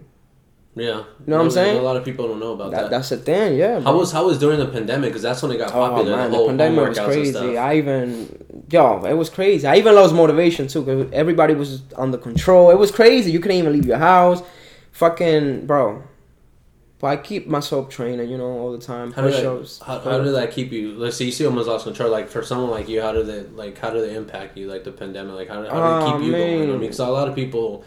Yeah, 0.79 0.87
You 0.87 1.05
know 1.27 1.37
what 1.39 1.45
I'm 1.45 1.51
saying? 1.51 1.79
A 1.79 1.83
lot 1.83 1.97
of 1.97 2.05
people 2.05 2.29
don't 2.29 2.41
know 2.41 2.53
about 2.53 2.71
That, 2.71 2.83
that. 2.83 2.91
that's 2.91 3.09
the 3.09 3.17
thing, 3.17 3.57
yeah. 3.59 3.81
How 3.81 3.97
was 3.99 4.13
how 4.13 4.27
was 4.27 4.39
during 4.39 4.59
the 4.59 4.67
pandemic? 4.67 5.11
Because 5.11 5.23
that's 5.23 5.43
when 5.43 5.51
it 5.53 5.59
got 5.59 5.73
popular. 5.73 5.89
Oh 5.89 5.97
popular. 5.97 6.17
man, 6.17 6.31
the 6.31 6.39
the 6.39 6.47
pandemic 6.47 6.89
was 6.89 6.99
crazy. 6.99 7.59
I 7.59 7.75
even, 7.77 8.65
yo, 8.71 9.05
it 9.05 9.15
was 9.15 9.31
crazy. 9.31 9.67
I 9.67 9.77
even 9.77 9.95
lost 9.95 10.15
motivation 10.15 10.69
too 10.69 10.83
because 10.83 11.13
everybody 11.13 11.55
was 11.55 11.83
under 11.97 12.19
control. 12.19 12.71
It 12.71 12.79
was 12.79 12.91
crazy. 12.91 13.31
You 13.33 13.41
couldn't 13.41 13.57
even 13.59 13.73
leave 13.73 13.87
your 13.87 13.99
house. 13.99 14.43
Fucking, 14.93 15.67
bro. 15.67 16.03
But 17.01 17.07
I 17.07 17.17
keep 17.17 17.47
myself 17.47 17.89
training, 17.89 18.29
you 18.29 18.37
know, 18.37 18.47
all 18.59 18.73
the 18.73 18.79
time. 18.85 19.13
How 19.13 19.23
did, 19.23 19.35
that, 19.35 19.79
how, 19.87 20.01
how 20.01 20.19
did 20.21 20.33
that 20.35 20.51
keep 20.51 20.73
you? 20.73 20.95
Let's 20.97 21.17
see, 21.17 21.27
you 21.27 21.31
see 21.31 21.47
almost 21.47 21.69
lost 21.69 21.85
control. 21.85 22.11
Like 22.11 22.29
for 22.29 22.43
someone 22.43 22.71
like 22.71 22.89
you, 22.89 23.01
how 23.01 23.13
did 23.13 23.29
it 23.29 23.55
like 23.55 23.79
how 23.79 23.91
did 23.91 24.03
it 24.11 24.17
impact 24.17 24.57
you? 24.57 24.67
Like 24.69 24.83
the 24.83 24.91
pandemic, 24.91 25.35
like 25.37 25.49
how 25.49 25.55
how 25.55 25.63
did 25.63 25.69
it 25.69 25.73
Oh, 25.73 26.19
keep 26.19 26.27
you 26.27 26.33
going? 26.33 26.63
I 26.63 26.67
mean, 26.67 26.81
because 26.81 26.99
a 26.99 27.07
lot 27.07 27.29
of 27.29 27.37
people 27.37 27.85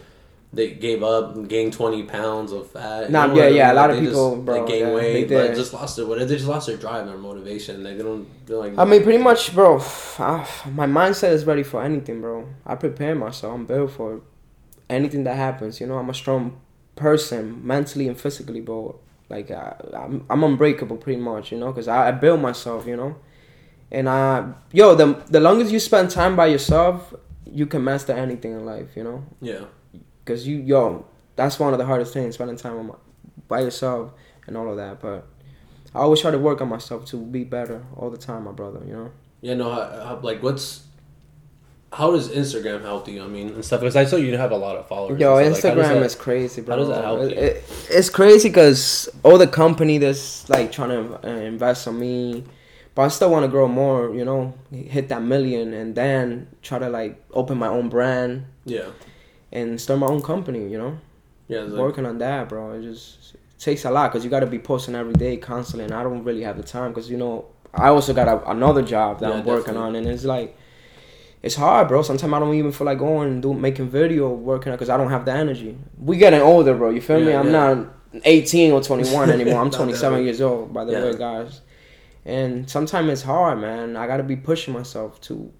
they 0.52 0.72
gave 0.72 1.02
up, 1.02 1.34
and 1.34 1.48
gained 1.48 1.72
twenty 1.72 2.02
pounds 2.02 2.52
of 2.52 2.70
fat. 2.70 3.10
Nah, 3.10 3.26
know 3.26 3.34
yeah, 3.36 3.48
yeah, 3.48 3.72
a 3.72 3.74
lot 3.74 3.88
Like, 3.90 3.98
of 3.98 4.04
people, 4.04 4.34
just, 4.36 4.44
bro, 4.44 4.58
like, 4.58 4.66
gain 4.68 4.80
yeah, 4.88 4.94
weight, 4.94 5.28
they 5.28 5.48
but 5.48 5.54
just 5.54 5.72
lost 5.72 5.96
their? 5.96 6.06
They 6.06 6.36
just 6.36 6.46
lost 6.48 6.66
their 6.66 6.76
drive 6.76 7.02
and 7.02 7.10
their 7.10 7.18
motivation. 7.18 7.82
They 7.82 7.96
don't. 7.96 8.26
They're 8.46 8.58
like. 8.58 8.78
I 8.78 8.84
mean, 8.84 9.02
pretty 9.02 9.22
much, 9.22 9.54
bro. 9.54 9.78
I, 9.78 9.82
ah, 10.18 10.62
my 10.74 10.86
mindset 10.86 11.32
is 11.32 11.44
ready 11.46 11.62
for 11.62 11.82
anything, 11.82 12.20
bro. 12.20 12.48
I 12.66 12.74
prepare 12.74 13.14
myself. 13.14 13.54
I'm 13.54 13.66
built 13.66 13.92
for 13.92 14.20
anything 14.90 15.24
that 15.24 15.36
happens. 15.36 15.80
You 15.80 15.86
know, 15.86 15.96
I'm 15.98 16.10
a 16.10 16.14
strong 16.14 16.60
person, 16.96 17.66
mentally 17.66 18.06
and 18.08 18.20
physically, 18.20 18.60
bro. 18.60 18.98
Like 19.30 19.50
I, 19.50 19.74
I'm, 19.94 20.26
I'm 20.28 20.44
unbreakable, 20.44 20.98
pretty 20.98 21.20
much. 21.20 21.50
You 21.52 21.58
know, 21.58 21.68
because 21.72 21.88
I, 21.88 22.08
I 22.08 22.10
built 22.10 22.40
myself. 22.40 22.86
You 22.86 22.96
know, 22.96 23.16
And 23.90 24.08
I, 24.08 24.52
yo, 24.72 24.94
the 24.94 25.14
the 25.30 25.40
longest 25.40 25.72
you 25.72 25.80
spend 25.80 26.10
time 26.10 26.36
by 26.36 26.46
yourself, 26.46 27.14
you 27.46 27.66
can 27.66 27.82
master 27.84 28.12
anything 28.12 28.52
in 28.52 28.66
life. 28.66 28.90
You 28.96 29.04
know, 29.04 29.24
Yeah. 29.40 29.64
Because 30.24 30.46
you 30.46 30.58
yo, 30.58 31.04
that's 31.36 31.58
one 31.58 31.72
of 31.72 31.78
the 31.78 31.86
hardest 31.86 32.12
things, 32.12 32.34
spending 32.34 32.56
time 32.56 32.78
on 32.78 32.86
my, 32.88 32.94
by 33.48 33.60
yourself 33.60 34.12
and 34.46 34.56
all 34.56 34.68
of 34.70 34.76
that. 34.76 35.00
But 35.00 35.26
I 35.94 36.00
always 36.00 36.20
try 36.20 36.30
to 36.30 36.38
work 36.38 36.60
on 36.60 36.68
myself 36.68 37.04
to 37.06 37.16
be 37.16 37.44
better 37.44 37.84
all 37.96 38.10
the 38.10 38.18
time, 38.18 38.44
my 38.44 38.52
brother. 38.52 38.80
You 38.86 38.92
know. 38.94 39.10
Yeah, 39.40 39.54
no, 39.54 39.72
how, 39.72 40.04
how, 40.04 40.20
like 40.22 40.42
what's 40.42 40.84
how 41.92 42.10
does 42.12 42.30
Instagram 42.30 42.82
help 42.82 43.06
you? 43.08 43.22
I 43.22 43.26
mean, 43.26 43.48
and 43.48 43.64
stuff 43.64 43.80
because 43.80 43.96
I 43.96 44.04
saw 44.04 44.16
you 44.16 44.36
have 44.38 44.50
a 44.52 44.56
lot 44.56 44.76
of 44.76 44.88
followers. 44.88 45.20
Yo, 45.20 45.36
and 45.36 45.54
stuff. 45.54 45.76
Like, 45.76 45.86
how 45.86 45.94
Instagram 45.94 46.04
is 46.04 46.14
crazy, 46.14 46.62
bro. 46.62 46.74
how 46.74 46.78
does 46.80 46.88
that 46.88 47.04
help 47.04 47.20
It- 47.20 47.30
you? 47.30 47.36
it- 47.36 47.64
it's 47.90 48.08
crazy 48.10 48.48
because 48.48 49.08
all 49.22 49.36
the 49.36 49.46
company 49.46 49.98
that's 49.98 50.48
like 50.48 50.72
trying 50.72 50.90
to 50.90 51.28
uh, 51.28 51.30
invest 51.40 51.86
on 51.86 51.98
me, 51.98 52.44
but 52.94 53.02
I 53.02 53.08
still 53.08 53.30
want 53.30 53.44
to 53.44 53.48
grow 53.48 53.68
more. 53.68 54.14
You 54.14 54.24
know, 54.24 54.54
hit 54.72 55.08
that 55.10 55.22
million 55.22 55.74
and 55.74 55.94
then 55.94 56.48
try 56.62 56.78
to 56.78 56.88
like 56.88 57.22
open 57.32 57.58
my 57.58 57.68
own 57.68 57.88
brand 57.90 58.46
yeah, 58.64 58.86
and 59.52 59.80
start 59.80 59.98
my 60.00 60.06
own 60.06 60.22
company. 60.22 60.68
You 60.68 60.78
know, 60.78 60.98
yeah, 61.48 61.60
like, 61.60 61.80
working 61.80 62.06
on 62.06 62.18
that, 62.18 62.48
bro. 62.48 62.72
It 62.72 62.82
just 62.82 63.34
it 63.34 63.40
takes 63.58 63.84
a 63.84 63.90
lot 63.90 64.10
because 64.10 64.24
you 64.24 64.30
got 64.30 64.40
to 64.40 64.46
be 64.46 64.58
posting 64.58 64.94
every 64.94 65.14
day 65.14 65.36
constantly, 65.36 65.84
and 65.84 65.94
I 65.94 66.02
don't 66.02 66.24
really 66.24 66.42
have 66.42 66.56
the 66.56 66.62
time 66.62 66.90
because 66.92 67.10
you 67.10 67.16
know 67.16 67.46
I 67.74 67.88
also 67.88 68.12
got 68.12 68.28
a, 68.28 68.50
another 68.50 68.82
job 68.82 69.20
that 69.20 69.30
Yeah, 69.30 69.36
I'm 69.38 69.44
working 69.44 69.74
definitely. 69.74 69.88
on, 69.88 69.96
and 69.96 70.06
it's 70.08 70.24
like 70.24 70.56
it's 71.42 71.56
hard, 71.56 71.88
bro. 71.88 72.02
Sometimes 72.02 72.32
I 72.32 72.38
don't 72.38 72.54
even 72.54 72.70
feel 72.72 72.84
like 72.86 72.98
going 72.98 73.28
and 73.28 73.42
do 73.42 73.52
making 73.52 73.88
video 73.88 74.30
working 74.30 74.72
because 74.72 74.88
I 74.88 74.96
don't 74.96 75.10
have 75.10 75.24
the 75.24 75.32
energy. 75.32 75.76
We 75.98 76.16
getting 76.16 76.40
older, 76.40 76.74
bro. 76.74 76.90
You 76.90 77.00
feel 77.00 77.20
me? 77.20 77.32
I'm 77.34 77.46
yeah. 77.46 77.74
not 77.74 77.94
18 78.24 78.72
or 78.72 78.80
21 78.82 79.30
anymore. 79.36 79.60
I'm 79.60 79.70
27 79.70 80.22
years 80.24 80.40
old, 80.40 80.72
by 80.72 80.84
the 80.84 80.92
Yeah. 80.92 81.04
way, 81.04 81.16
guys. 81.16 81.60
And 82.24 82.70
sometimes 82.70 83.08
it's 83.10 83.22
hard, 83.22 83.58
man. 83.60 83.96
I 83.96 84.06
gotta 84.06 84.22
be 84.22 84.36
pushing 84.36 84.72
myself 84.72 85.20
to, 85.22 85.52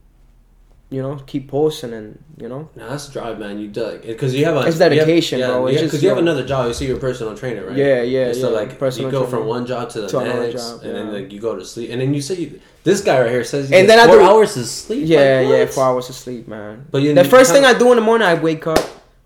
you 0.92 1.00
know, 1.02 1.14
keep 1.26 1.44
posting 1.48 1.92
and 1.98 2.22
you 2.42 2.48
know. 2.48 2.68
No, 2.76 2.88
that's 2.90 3.08
drive, 3.08 3.38
man. 3.38 3.58
You 3.58 3.68
do 3.68 3.98
because 4.04 4.34
you 4.34 4.44
have 4.44 4.56
a 4.56 4.60
It's 4.60 4.76
you 4.78 4.82
have- 4.82 4.92
dedication, 4.92 5.38
yeah, 5.40 5.46
bro. 5.48 5.66
It's 5.66 5.76
Yeah, 5.80 5.84
because 5.86 6.02
you 6.02 6.08
have 6.10 6.18
another 6.18 6.44
job. 6.52 6.66
You 6.68 6.74
see, 6.74 6.86
you're 6.88 6.98
personal 6.98 7.34
trainer, 7.36 7.64
right? 7.66 7.76
Yeah, 7.76 8.02
yeah, 8.02 8.26
And 8.26 8.36
so 8.36 8.50
yeah. 8.50 8.56
like 8.60 8.78
Personal 8.78 9.08
you 9.08 9.12
go 9.12 9.22
trainer. 9.24 9.30
from 9.38 9.46
one 9.56 9.64
job 9.66 9.84
to 9.94 10.00
the 10.02 10.08
To 10.08 10.20
next, 10.24 10.54
job, 10.62 10.82
and 10.84 10.94
then 10.96 11.06
like 11.16 11.32
you 11.32 11.40
go 11.40 11.56
to 11.56 11.64
sleep, 11.64 11.88
and 11.92 12.00
then 12.00 12.12
you 12.14 12.20
say 12.28 12.34
you, 12.42 12.60
this 12.84 13.00
guy 13.00 13.20
right 13.22 13.30
here 13.30 13.44
says, 13.44 13.70
And 13.72 13.88
then 13.88 13.98
I 13.98 14.06
four 14.06 14.16
do- 14.18 14.24
hours 14.28 14.56
of 14.56 14.66
sleep. 14.66 15.04
Yeah, 15.08 15.18
Like, 15.40 15.48
yeah, 15.58 15.66
four 15.66 15.84
hours 15.84 16.08
of 16.10 16.14
sleep, 16.16 16.46
man. 16.48 16.84
But 16.90 17.00
you, 17.02 17.14
The 17.14 17.24
first 17.24 17.52
thing 17.52 17.64
I 17.64 17.74
do 17.82 17.90
in 17.92 17.96
the 17.96 18.02
morning, 18.10 18.26
I 18.26 18.34
wake 18.34 18.66
up, 18.66 18.80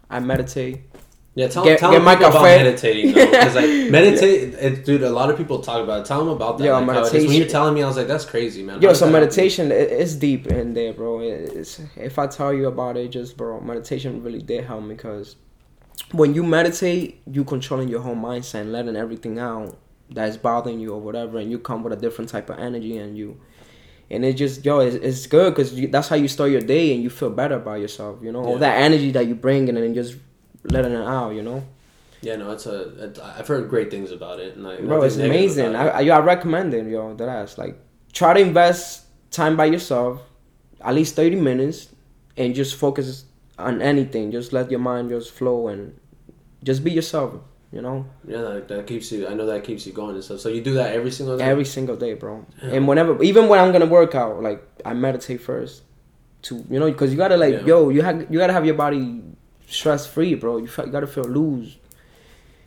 I 0.09 0.21
meditate. 0.21 0.81
Yeah, 1.37 1.49
tell, 1.49 1.65
Get- 1.65 1.79
tell 1.79 1.91
get 1.91 1.99
them 1.99 2.05
my 2.07 2.15
about 2.15 2.43
meditating 2.43 3.13
though, 3.13 3.27
because 3.27 3.55
like 3.55 3.67
meditate, 3.91 4.55
it, 4.55 4.87
dude. 4.87 5.03
A 5.03 5.11
lot 5.11 5.29
of 5.29 5.37
people 5.37 5.61
talk 5.61 5.85
about 5.85 6.01
it. 6.01 6.07
Tell 6.07 6.21
them 6.21 6.29
about 6.29 6.57
that. 6.57 6.65
Yo, 6.65 6.73
like, 6.73 6.81
is. 6.81 6.87
When 6.87 6.97
meditation- 6.97 7.33
you're 7.35 7.47
telling 7.47 7.75
me, 7.75 7.83
I 7.83 7.87
was 7.87 7.99
like, 7.99 8.07
that's 8.07 8.25
crazy, 8.25 8.63
man. 8.63 8.81
Yo, 8.81 8.95
so 8.95 9.05
that 9.05 9.13
help 9.13 9.21
you? 9.21 9.21
meditation, 9.21 9.71
it, 9.71 9.93
it's 9.93 10.15
deep 10.15 10.47
in 10.47 10.73
there, 10.73 10.95
bro. 10.95 11.21
It's, 11.21 11.79
if 11.95 12.19
I 12.19 12.27
tell 12.27 12.55
you 12.55 12.69
about 12.69 12.97
it, 12.97 13.09
just 13.09 13.37
bro, 13.37 13.61
meditation 13.61 14.23
really 14.23 14.41
did 14.41 14.65
help 14.65 14.83
me 14.85 14.95
because 14.95 15.37
when 16.13 16.33
you 16.33 16.43
meditate, 16.43 17.21
you 17.31 17.45
controlling 17.45 17.89
your 17.89 18.01
whole 18.01 18.17
mindset, 18.17 18.63
and 18.63 18.73
letting 18.73 18.97
everything 18.97 19.39
out 19.39 19.77
that's 20.11 20.39
bothering 20.39 20.81
you 20.81 20.95
or 20.95 21.01
whatever, 21.03 21.37
and 21.37 21.51
you 21.51 21.59
come 21.59 21.83
with 21.83 21.93
a 21.93 21.97
different 21.97 22.31
type 22.31 22.49
of 22.49 22.59
energy, 22.59 22.97
and 22.97 23.19
you, 23.19 23.39
and 24.09 24.25
it 24.25 24.39
just 24.39 24.65
yo, 24.65 24.79
it's, 24.81 24.97
it's 24.97 25.27
good 25.27 25.55
because 25.55 25.79
that's 25.91 26.09
how 26.09 26.17
you 26.17 26.29
start 26.29 26.51
your 26.51 26.63
day, 26.63 26.95
and 26.95 27.03
you 27.03 27.11
feel 27.11 27.29
better 27.29 27.57
about 27.57 27.81
yourself. 27.81 28.21
You 28.23 28.33
know, 28.33 28.43
all 28.43 28.57
that 28.57 28.81
energy 28.81 29.11
that 29.11 29.27
you 29.27 29.35
bring, 29.35 29.69
and 29.69 29.77
then 29.77 29.93
just 29.93 30.17
letting 30.71 30.93
it 30.93 31.05
out. 31.07 31.31
You 31.31 31.43
know. 31.43 31.63
Yeah, 32.23 32.37
no, 32.37 32.51
it's 32.53 32.67
a. 32.67 33.05
It, 33.05 33.19
I've 33.23 33.47
heard 33.47 33.69
great 33.69 33.91
things 33.91 34.11
about 34.11 34.41
it, 34.41 34.55
and 34.57 34.65
like, 34.65 34.81
bro 34.81 35.03
it's 35.03 35.17
amazing 35.17 35.71
about 35.75 35.95
I, 35.95 36.09
I, 36.09 36.17
I 36.17 36.21
recommend 36.21 36.75
it 36.75 36.87
yo 36.87 37.15
that 37.15 37.29
ass 37.29 37.59
like 37.59 37.79
try 38.13 38.33
to 38.35 38.41
invest 38.41 39.05
time 39.31 39.57
by 39.57 39.67
yourself 39.67 40.23
at 40.81 40.95
least 40.95 41.15
30 41.15 41.37
minutes 41.37 41.89
and 42.37 42.55
just 42.55 42.77
focus 42.77 43.25
on 43.59 43.83
anything 43.83 44.31
just 44.31 44.53
let 44.53 44.71
your 44.71 44.81
mind 44.81 45.11
just 45.11 45.33
flow 45.33 45.69
and 45.69 45.99
just 46.65 46.83
be 46.83 46.91
yourself 46.91 47.35
you 47.73 47.83
know. 47.83 48.07
Yeah, 48.27 48.41
that, 48.43 48.69
that 48.69 48.87
keeps 48.87 49.13
you. 49.13 49.27
I 49.29 49.35
know 49.35 49.45
that 49.47 49.65
keeps 49.65 49.87
you 49.87 49.93
going 49.93 50.15
and 50.15 50.25
stuff. 50.25 50.41
So 50.41 50.49
you 50.49 50.63
do 50.63 50.75
that 50.75 50.95
every 50.95 51.11
single 51.11 51.37
day. 51.37 51.45
every 51.45 51.65
single 51.67 51.97
day 51.97 52.15
bro 52.15 52.47
Yeah. 52.63 52.71
and 52.75 52.89
whenever 52.89 53.23
even 53.23 53.49
when 53.49 53.59
i'm 53.61 53.73
gonna 53.73 53.87
work 54.01 54.15
out 54.15 54.43
like 54.43 54.63
i 54.85 54.95
meditate 54.95 55.41
first 55.43 55.83
to 56.43 56.65
you 56.71 56.79
know 56.81 56.91
because 56.91 57.11
you 57.11 57.19
gotta 57.19 57.37
like 57.37 57.53
Yeah. 57.55 57.67
yo 57.67 57.91
you 57.91 58.03
have 58.03 58.23
you 58.33 58.39
gotta 58.39 58.53
have 58.55 58.65
your 58.65 58.77
body 58.77 59.23
stress 59.67 60.07
free 60.07 60.35
bro 60.35 60.57
you, 60.59 60.67
fe- 60.67 60.85
you 60.87 60.93
gotta 60.93 61.07
feel 61.07 61.25
loose 61.25 61.77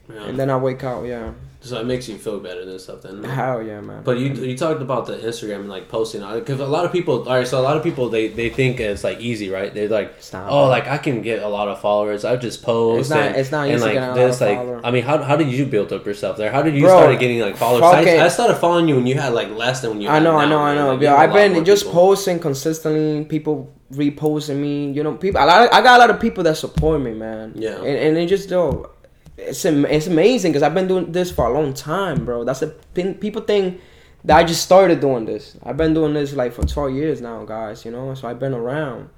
yeah. 0.10 0.24
and 0.26 0.38
then 0.40 0.50
i 0.50 0.58
wake 0.58 0.84
out 0.84 1.06
yeah 1.06 1.32
so 1.62 1.78
it 1.82 1.86
makes 1.86 2.08
you 2.08 2.18
feel 2.18 2.40
better 2.40 2.64
than 2.64 2.80
stuff. 2.80 3.02
Then. 3.02 3.22
hell 3.22 3.62
yeah 3.62 3.82
man 3.82 4.02
But 4.04 4.18
you 4.18 4.30
you 4.34 4.58
talked 4.58 4.82
about 4.82 5.08
the 5.08 5.18
Instagram 5.18 5.60
and 5.62 5.70
like 5.70 5.90
posting 5.90 6.22
because 6.22 6.62
a 6.62 6.66
lot 6.66 6.86
of 6.86 6.94
people. 6.94 7.28
All 7.28 7.36
right, 7.36 7.46
so 7.46 7.60
a 7.60 7.66
lot 7.70 7.76
of 7.76 7.84
people 7.84 8.08
they 8.10 8.30
they 8.30 8.50
think 8.50 8.80
it's 8.80 9.04
like 9.04 9.20
easy, 9.20 9.50
right? 9.50 9.74
They're 9.74 9.90
like, 9.90 10.16
oh, 10.34 10.68
like 10.68 10.88
I 10.88 10.98
can 10.98 11.22
get 11.22 11.44
a 11.44 11.50
lot 11.50 11.68
of 11.68 11.82
followers. 11.82 12.24
I 12.24 12.38
just 12.38 12.64
post. 12.64 13.02
It's 13.02 13.10
not- 13.10 13.20
and, 13.20 13.36
it's 13.36 13.52
not 13.52 13.68
and 13.68 13.76
easy 13.76 13.84
like 13.84 13.94
getting 13.96 14.10
a 14.10 14.16
lot 14.16 14.16
this. 14.16 14.40
Like. 14.40 14.86
I 14.86 14.92
mean, 14.92 15.04
how 15.04 15.22
how 15.22 15.36
did 15.36 15.50
you 15.52 15.66
build 15.66 15.92
up 15.92 16.06
yourself 16.06 16.38
there? 16.38 16.50
How 16.50 16.62
did 16.62 16.76
you 16.76 16.84
Bro, 16.84 16.98
start 16.98 17.20
getting 17.20 17.42
like 17.42 17.58
followers? 17.58 17.84
I, 17.84 18.24
I 18.24 18.30
started 18.30 18.56
following 18.56 18.88
you 18.88 18.96
when 18.96 19.06
you 19.06 19.16
had 19.16 19.34
like 19.34 19.50
less 19.50 19.82
than 19.82 19.90
when 19.92 20.02
you. 20.02 20.08
I 20.08 20.20
know, 20.20 20.38
I 20.38 20.46
now, 20.46 20.52
know, 20.52 20.60
I 20.60 20.76
know. 20.76 20.90
Like, 20.94 21.02
you 21.02 21.08
Yo, 21.08 21.18
have 21.18 21.20
a 21.20 21.24
I've 21.24 21.34
been 21.34 21.66
just 21.66 21.84
people. 21.84 22.00
posting 22.00 22.40
consistently. 22.40 23.26
People 23.26 23.74
reposting 23.92 24.58
me. 24.58 24.92
You 24.92 25.04
know, 25.04 25.16
people. 25.16 25.42
A 25.42 25.46
lot. 25.46 25.74
I 25.74 25.82
got 25.82 25.98
a 25.98 26.00
lot 26.00 26.10
of 26.10 26.20
people 26.20 26.44
that 26.44 26.58
support 26.58 27.02
me, 27.02 27.14
man. 27.14 27.54
Yeah. 27.56 27.78
And, 27.78 27.88
and 27.88 28.18
it 28.18 28.28
just 28.28 28.50
yo, 28.50 28.92
it's 29.38 29.64
it's 29.66 30.08
amazing 30.08 30.52
because 30.52 30.64
I've 30.64 30.74
been 30.74 30.88
doing 30.88 31.12
this 31.12 31.32
for 31.32 31.46
a 31.46 31.54
long 31.54 31.74
time, 31.74 32.26
bro. 32.26 32.44
That's 32.44 32.62
a 32.62 32.68
thing. 32.68 33.16
People 33.16 33.42
think 33.42 33.82
that 34.26 34.38
I 34.38 34.44
just 34.44 34.64
started 34.64 35.00
doing 35.00 35.26
this. 35.26 35.58
I've 35.64 35.78
been 35.78 35.94
doing 35.94 36.14
this 36.14 36.34
like 36.34 36.54
for 36.54 36.66
twelve 36.66 36.94
years 36.94 37.22
now, 37.22 37.46
guys. 37.46 37.86
You 37.86 37.92
know, 37.92 38.14
so 38.16 38.28
I've 38.28 38.40
been 38.40 38.54
around, 38.54 39.10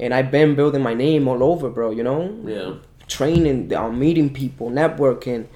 and 0.00 0.14
I've 0.14 0.30
been 0.30 0.54
building 0.54 0.82
my 0.82 0.94
name 0.94 1.28
all 1.28 1.42
over, 1.42 1.70
bro. 1.70 1.90
You 1.90 2.02
know. 2.02 2.36
Yeah. 2.44 2.74
Training, 3.08 3.72
um, 3.72 3.98
meeting 3.98 4.28
people, 4.28 4.68
networking, 4.68 5.46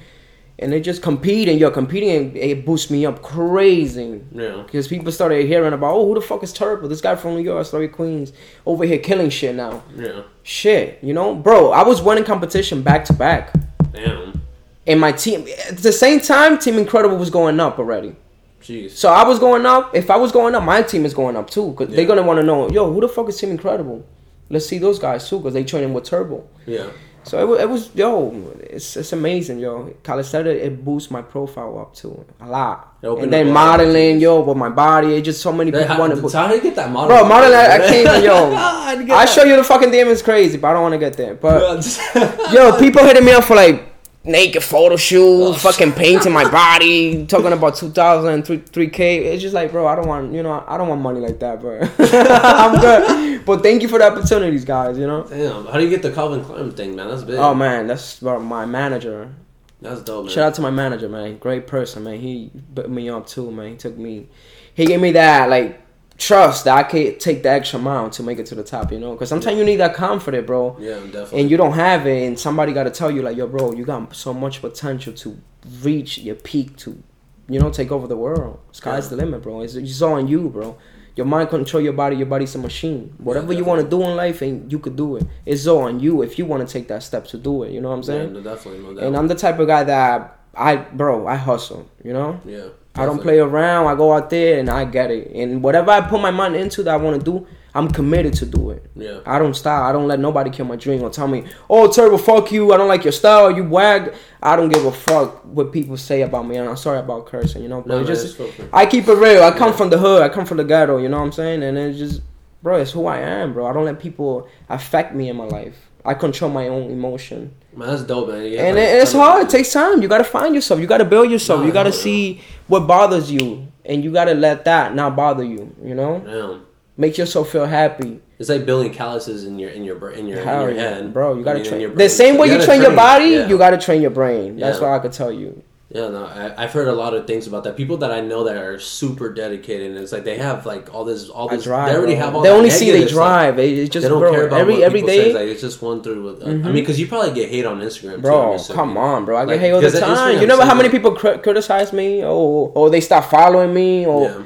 and 0.62 0.72
they 0.72 0.80
just 0.80 1.02
competing. 1.02 1.58
Yo, 1.58 1.70
competing 1.70 2.10
and 2.10 2.36
it 2.36 2.64
boosts 2.64 2.90
me 2.90 3.04
up 3.04 3.20
crazy. 3.22 4.20
Yeah. 4.32 4.62
Because 4.64 4.88
people 4.88 5.10
started 5.12 5.46
hearing 5.46 5.72
about, 5.72 5.94
oh, 5.94 6.06
who 6.06 6.14
the 6.14 6.20
fuck 6.20 6.42
is 6.42 6.52
Turbo? 6.52 6.88
This 6.88 7.00
guy 7.00 7.16
from 7.16 7.34
New 7.34 7.42
York, 7.42 7.66
Story 7.66 7.88
Queens, 7.88 8.32
over 8.64 8.84
here 8.84 8.98
killing 8.98 9.30
shit 9.30 9.54
now. 9.54 9.82
Yeah. 9.96 10.22
Shit, 10.42 10.98
you 11.02 11.12
know, 11.14 11.34
bro. 11.34 11.72
I 11.72 11.82
was 11.82 12.00
winning 12.00 12.24
competition 12.24 12.82
back 12.82 13.04
to 13.06 13.12
back, 13.12 13.52
Damn. 13.92 14.40
and 14.86 15.00
my 15.00 15.12
team 15.12 15.46
at 15.68 15.78
the 15.78 15.92
same 15.92 16.20
time, 16.20 16.58
Team 16.58 16.78
Incredible 16.78 17.16
was 17.16 17.30
going 17.30 17.60
up 17.60 17.78
already. 17.78 18.16
Jeez. 18.62 18.90
So 18.92 19.08
I 19.10 19.26
was 19.26 19.38
going 19.40 19.66
up. 19.66 19.94
If 19.94 20.08
I 20.10 20.16
was 20.16 20.30
going 20.32 20.54
up, 20.54 20.62
my 20.62 20.82
team 20.82 21.04
is 21.04 21.14
going 21.14 21.36
up 21.36 21.50
too. 21.50 21.72
Cause 21.76 21.88
Yeah. 21.90 21.96
they're 21.96 22.06
gonna 22.06 22.22
want 22.22 22.38
to 22.38 22.44
know, 22.44 22.70
yo, 22.70 22.92
who 22.92 23.00
the 23.00 23.08
fuck 23.08 23.28
is 23.28 23.36
Team 23.36 23.50
Incredible? 23.50 24.04
Let's 24.50 24.66
see 24.66 24.78
those 24.78 24.98
guys 24.98 25.28
too, 25.28 25.40
cause 25.40 25.52
they 25.54 25.64
training 25.64 25.92
with 25.94 26.04
Turbo. 26.04 26.44
Yeah. 26.66 26.86
So 27.24 27.54
it, 27.54 27.62
it 27.62 27.68
was 27.68 27.94
yo, 27.94 28.52
it's 28.60 28.96
it's 28.96 29.12
amazing, 29.12 29.58
yo. 29.58 29.94
Calisthenics 30.02 30.62
it 30.62 30.84
boosts 30.84 31.10
my 31.10 31.22
profile 31.22 31.78
up 31.78 31.94
too 31.94 32.24
a 32.40 32.48
lot. 32.48 32.96
And 33.02 33.32
then 33.32 33.48
up 33.48 33.50
a 33.50 33.54
lot 33.54 33.80
of 33.80 33.86
modeling, 33.86 34.20
yo, 34.20 34.40
with 34.40 34.56
my 34.56 34.68
body, 34.68 35.14
it 35.14 35.22
just 35.22 35.40
so 35.40 35.52
many 35.52 35.70
people 35.70 35.96
want 35.98 36.14
to. 36.14 36.28
so 36.28 36.38
how 36.38 36.48
do 36.48 36.54
you 36.56 36.62
get 36.62 36.76
that 36.76 36.90
model? 36.90 37.16
Bro, 37.16 37.28
model, 37.28 37.54
I, 37.54 37.66
I 37.66 37.78
can't 37.78 38.24
yo. 38.24 38.50
Get 38.92 39.10
I 39.10 39.24
show 39.24 39.44
you 39.44 39.56
the 39.56 39.64
fucking 39.64 39.88
DM 39.88 40.06
is 40.06 40.20
crazy, 40.20 40.58
but 40.58 40.68
I 40.68 40.72
don't 40.74 40.82
want 40.82 40.92
to 40.92 40.98
get 40.98 41.16
there. 41.16 41.34
But 41.34 41.82
yo, 42.52 42.78
people 42.78 43.02
hitting 43.04 43.24
me 43.24 43.32
up 43.32 43.44
for 43.44 43.56
like 43.56 43.91
naked 44.24 44.62
photo 44.62 44.94
Oh, 44.94 44.96
shoots, 44.96 45.62
fucking 45.62 45.92
painting 45.92 46.32
my 46.32 46.48
body, 46.48 47.26
talking 47.28 47.52
about 47.52 47.76
2000 47.76 48.44
3, 48.44 48.58
3k. 48.58 48.98
It's 49.00 49.42
just 49.42 49.54
like, 49.54 49.72
bro, 49.72 49.86
I 49.86 49.96
don't 49.96 50.06
want, 50.06 50.32
you 50.32 50.42
know, 50.42 50.64
I 50.66 50.76
don't 50.76 50.88
want 50.88 51.00
money 51.00 51.20
like 51.20 51.38
that, 51.40 51.60
bro. 51.60 51.80
I'm 51.98 52.80
good. 52.80 53.44
But 53.44 53.62
thank 53.62 53.82
you 53.82 53.88
for 53.88 53.98
the 53.98 54.10
opportunities, 54.10 54.64
guys, 54.64 54.98
you 54.98 55.06
know? 55.06 55.24
Damn, 55.24 55.66
how 55.66 55.72
do 55.72 55.84
you 55.84 55.90
get 55.90 56.02
the 56.02 56.12
Calvin 56.12 56.44
Klein 56.44 56.70
thing, 56.72 56.94
man? 56.94 57.08
That's 57.08 57.24
big. 57.24 57.36
Oh 57.36 57.54
man, 57.54 57.86
that's 57.86 58.20
bro, 58.20 58.38
my 58.38 58.66
manager. 58.66 59.34
That's 59.80 60.00
dope, 60.02 60.26
man. 60.26 60.34
Shout 60.34 60.44
out 60.44 60.54
to 60.54 60.62
my 60.62 60.70
manager, 60.70 61.08
man. 61.08 61.38
Great 61.38 61.66
person, 61.66 62.04
man. 62.04 62.20
He 62.20 62.50
put 62.74 62.88
me 62.88 63.08
up 63.10 63.26
too, 63.26 63.50
man. 63.50 63.70
He 63.72 63.76
took 63.76 63.96
me, 63.98 64.28
he 64.74 64.86
gave 64.86 65.00
me 65.00 65.10
that 65.12 65.50
like 65.50 65.81
trust 66.26 66.64
that 66.64 66.76
I 66.76 66.82
could 66.84 67.18
take 67.20 67.42
the 67.42 67.50
extra 67.50 67.78
mile 67.78 68.08
to 68.10 68.22
make 68.22 68.38
it 68.38 68.46
to 68.46 68.54
the 68.54 68.62
top. 68.62 68.92
You 68.92 68.98
know, 69.00 69.12
because 69.12 69.28
sometimes 69.28 69.58
you 69.58 69.64
need 69.64 69.76
that 69.76 69.94
confidence, 69.94 70.46
bro. 70.46 70.76
Yeah, 70.78 70.94
definitely. 71.00 71.40
And 71.40 71.50
you 71.50 71.56
don't 71.56 71.72
have 71.74 72.06
it, 72.06 72.26
and 72.26 72.38
somebody 72.38 72.72
got 72.72 72.84
to 72.84 72.90
tell 72.90 73.10
you 73.10 73.22
like, 73.22 73.36
yo, 73.36 73.46
bro, 73.46 73.72
you 73.72 73.84
got 73.84 74.14
so 74.14 74.32
much 74.32 74.60
potential 74.60 75.12
to 75.14 75.38
reach 75.82 76.18
your 76.18 76.34
peak 76.36 76.76
to, 76.78 77.02
you 77.48 77.58
know, 77.60 77.70
take 77.70 77.90
over 77.90 78.06
the 78.06 78.16
world. 78.16 78.60
Sky's 78.72 79.04
Yeah. 79.04 79.10
the 79.10 79.16
limit, 79.16 79.42
bro. 79.42 79.60
It's, 79.62 79.74
it's 79.74 80.02
all 80.02 80.14
on 80.14 80.28
you, 80.28 80.48
bro. 80.48 80.76
Your 81.14 81.26
mind 81.26 81.50
control 81.50 81.82
your 81.82 81.92
body. 81.92 82.16
Your 82.16 82.26
body's 82.26 82.54
a 82.54 82.58
machine. 82.58 83.14
Whatever 83.18 83.52
you 83.52 83.64
want 83.64 83.82
to 83.82 83.88
do 83.88 84.00
in 84.02 84.16
life, 84.16 84.40
and 84.40 84.72
you 84.72 84.78
could 84.78 84.96
do 84.96 85.16
it. 85.16 85.24
It's 85.44 85.66
all 85.66 85.82
on 85.82 86.00
you 86.00 86.22
if 86.22 86.38
you 86.38 86.46
want 86.46 86.66
to 86.66 86.72
take 86.72 86.88
that 86.88 87.02
step 87.02 87.26
to 87.28 87.36
do 87.36 87.64
it. 87.64 87.72
You 87.72 87.80
know 87.82 87.88
what 87.90 87.94
I'm 87.96 88.00
yeah, 88.00 88.06
saying? 88.06 88.32
no, 88.32 88.40
definitely, 88.42 88.82
no 88.82 88.94
doubt. 88.94 89.04
And 89.04 89.16
I'm 89.18 89.28
the 89.28 89.34
type 89.34 89.58
of 89.58 89.66
guy 89.66 89.84
that 89.84 90.38
I, 90.54 90.76
bro, 90.76 91.26
I 91.26 91.36
hustle. 91.36 91.86
You 92.02 92.14
know, 92.14 92.40
yeah, 92.46 92.68
I 92.94 93.06
don't 93.06 93.20
play 93.20 93.38
around. 93.38 93.86
I 93.86 93.94
go 93.94 94.12
out 94.12 94.28
there 94.30 94.58
and 94.60 94.68
I 94.68 94.84
get 94.84 95.10
it. 95.10 95.30
And 95.34 95.62
whatever 95.62 95.90
I 95.90 96.02
put 96.02 96.20
my 96.20 96.30
mind 96.30 96.56
into 96.56 96.82
that 96.82 96.92
I 96.92 96.96
want 96.96 97.18
to 97.18 97.24
do, 97.24 97.46
I'm 97.74 97.90
committed 97.90 98.34
to 98.34 98.44
do 98.46 98.70
it. 98.70 98.84
Yeah. 98.94 99.20
I 99.24 99.38
don't 99.38 99.54
stop. 99.54 99.84
I 99.84 99.92
don't 99.92 100.06
let 100.06 100.20
nobody 100.20 100.50
kill 100.50 100.66
my 100.66 100.76
dream 100.76 101.02
or 101.02 101.08
tell 101.08 101.26
me, 101.26 101.44
"Oh, 101.70 101.90
Turbo, 101.90 102.18
fuck 102.18 102.52
you. 102.52 102.70
I 102.72 102.76
don't 102.76 102.88
like 102.88 103.02
your 103.02 103.12
style. 103.12 103.50
You 103.50 103.64
wag." 103.64 104.12
I 104.42 104.56
don't 104.56 104.68
give 104.68 104.84
a 104.84 104.92
fuck 104.92 105.42
what 105.44 105.72
people 105.72 105.96
say 105.96 106.20
about 106.20 106.46
me, 106.46 106.56
and 106.56 106.68
I'm 106.68 106.76
sorry 106.76 106.98
about 106.98 107.24
cursing. 107.26 107.62
You 107.62 107.68
know, 107.70 107.80
but 107.80 107.88
No, 107.88 108.04
just. 108.04 108.38
I 108.74 108.84
keep 108.84 109.08
it 109.08 109.14
real. 109.14 109.42
I 109.42 109.52
come 109.52 109.68
Yeah. 109.70 109.76
from 109.76 109.88
the 109.90 109.96
hood. 109.98 110.20
I 110.20 110.28
come 110.28 110.44
from 110.44 110.58
the 110.58 110.64
ghetto. 110.64 110.98
You 110.98 111.08
know 111.08 111.18
what 111.18 111.24
I'm 111.24 111.32
saying? 111.32 111.62
And 111.62 111.78
it's 111.78 111.98
just, 111.98 112.20
bro, 112.62 112.76
it's 112.76 112.90
who 112.90 113.06
I 113.06 113.18
am, 113.20 113.54
bro. 113.54 113.64
I 113.66 113.72
don't 113.72 113.86
let 113.86 113.98
people 114.00 114.46
affect 114.68 115.14
me 115.14 115.30
in 115.30 115.36
my 115.36 115.44
life. 115.46 115.88
I 116.04 116.12
control 116.12 116.50
my 116.50 116.68
own 116.68 116.90
emotion, 116.90 117.52
Man, 117.74 117.88
that's 117.88 118.02
dope, 118.02 118.28
man. 118.28 118.44
You 118.44 118.58
have, 118.58 118.66
and 118.68 118.76
like, 118.76 118.84
it, 118.88 119.02
it's 119.02 119.12
hard. 119.12 119.46
It 119.46 119.50
takes 119.50 119.72
time. 119.72 120.02
You 120.02 120.08
gotta 120.08 120.24
find 120.24 120.54
yourself. 120.54 120.80
You 120.80 120.86
gotta 120.86 121.04
build 121.04 121.30
yourself. 121.30 121.60
No, 121.60 121.66
you 121.66 121.72
gotta 121.72 121.90
no, 121.90 121.96
no. 121.96 122.02
see 122.02 122.40
what 122.66 122.80
bothers 122.86 123.30
you, 123.30 123.66
and 123.84 124.04
you 124.04 124.12
gotta 124.12 124.34
let 124.34 124.64
that 124.66 124.94
not 124.94 125.16
bother 125.16 125.44
you. 125.44 125.74
You 125.82 125.94
know, 125.94 126.20
Damn. 126.20 126.66
make 126.96 127.16
yourself 127.16 127.50
feel 127.50 127.66
happy. 127.66 128.20
It's 128.38 128.48
like 128.48 128.66
building 128.66 128.92
calluses 128.92 129.44
in 129.44 129.58
your 129.58 129.70
in 129.70 129.84
your 129.84 129.96
in 130.10 130.26
your, 130.26 130.40
in 130.40 130.46
your 130.46 130.70
yeah, 130.72 130.80
head, 130.96 131.14
bro. 131.14 131.34
You 131.38 131.44
gotta 131.44 131.60
mean, 131.60 131.68
train. 131.68 131.80
your 131.80 131.94
The 131.94 132.08
same 132.08 132.36
way 132.36 132.48
you, 132.48 132.54
gotta 132.54 132.66
train, 132.66 132.82
your 132.82 132.94
body, 132.94 133.26
yeah. 133.26 133.48
you 133.48 133.56
gotta 133.56 133.78
train 133.78 134.02
your 134.02 134.10
brain. 134.10 134.56
That's 134.56 134.78
Yeah. 134.78 134.88
what 134.88 134.92
I 134.92 134.98
could 134.98 135.12
tell 135.12 135.32
you. 135.32 135.62
Yeah, 135.94 136.08
no, 136.08 136.24
I, 136.24 136.54
I've 136.56 136.72
heard 136.72 136.88
a 136.88 136.92
lot 136.94 137.12
of 137.12 137.26
things 137.26 137.46
about 137.46 137.64
that. 137.64 137.76
People 137.76 137.98
that 137.98 138.10
I 138.10 138.20
know 138.22 138.44
that 138.44 138.56
are 138.56 138.78
super 138.78 139.30
dedicated, 139.30 139.90
and 139.90 139.98
it's 140.00 140.10
like 140.10 140.24
they 140.24 140.38
have 140.38 140.64
like 140.64 140.94
all 140.94 141.04
this, 141.04 141.28
all 141.28 141.48
this. 141.48 141.64
drive. 141.64 141.90
they 141.90 141.96
already 141.98 142.14
bro. 142.14 142.24
have 142.24 142.34
all. 142.34 142.40
The. 142.42 142.48
They 142.48 142.54
only 142.54 142.70
see 142.70 142.90
they 142.92 143.06
drive. 143.06 143.58
It- 143.58 143.78
It's 143.78 143.90
just 143.90 144.04
They 144.04 144.08
don't 144.08 144.20
bro, 144.20 144.32
care 144.32 144.46
about 144.46 144.60
every 144.60 144.74
what 144.76 144.82
every 144.84 145.02
day. 145.02 145.32
say. 145.32 145.34
Like 145.34 145.48
it's 145.48 145.60
just 145.60 145.82
one 145.82 146.02
through. 146.02 146.22
With, 146.22 146.42
uh, 146.42 146.46
I 146.46 146.54
mean, 146.54 146.72
because 146.72 146.98
you 146.98 147.06
probably 147.08 147.34
get 147.34 147.50
hate 147.50 147.66
on 147.66 147.80
Instagram. 147.80 148.16
too, 148.16 148.22
Bro, 148.22 148.54
assuming. 148.54 148.76
come 148.78 148.96
on, 148.96 149.24
bro. 149.26 149.36
I 149.36 149.40
Like, 149.40 149.48
get 149.56 149.60
hate 149.60 149.72
all 149.72 149.80
the 149.82 149.90
time. 149.90 150.16
Instagram 150.16 150.40
You 150.40 150.46
know 150.46 150.60
how 150.62 150.74
many 150.74 150.84
like- 150.88 150.92
people 150.92 151.12
cri- 151.12 151.38
criticize 151.38 151.92
me, 151.92 152.24
or 152.24 152.72
or 152.74 152.88
they 152.88 153.02
stop 153.02 153.24
following 153.30 153.74
me, 153.74 154.06
or 154.06 154.22
Yeah, 154.22 154.42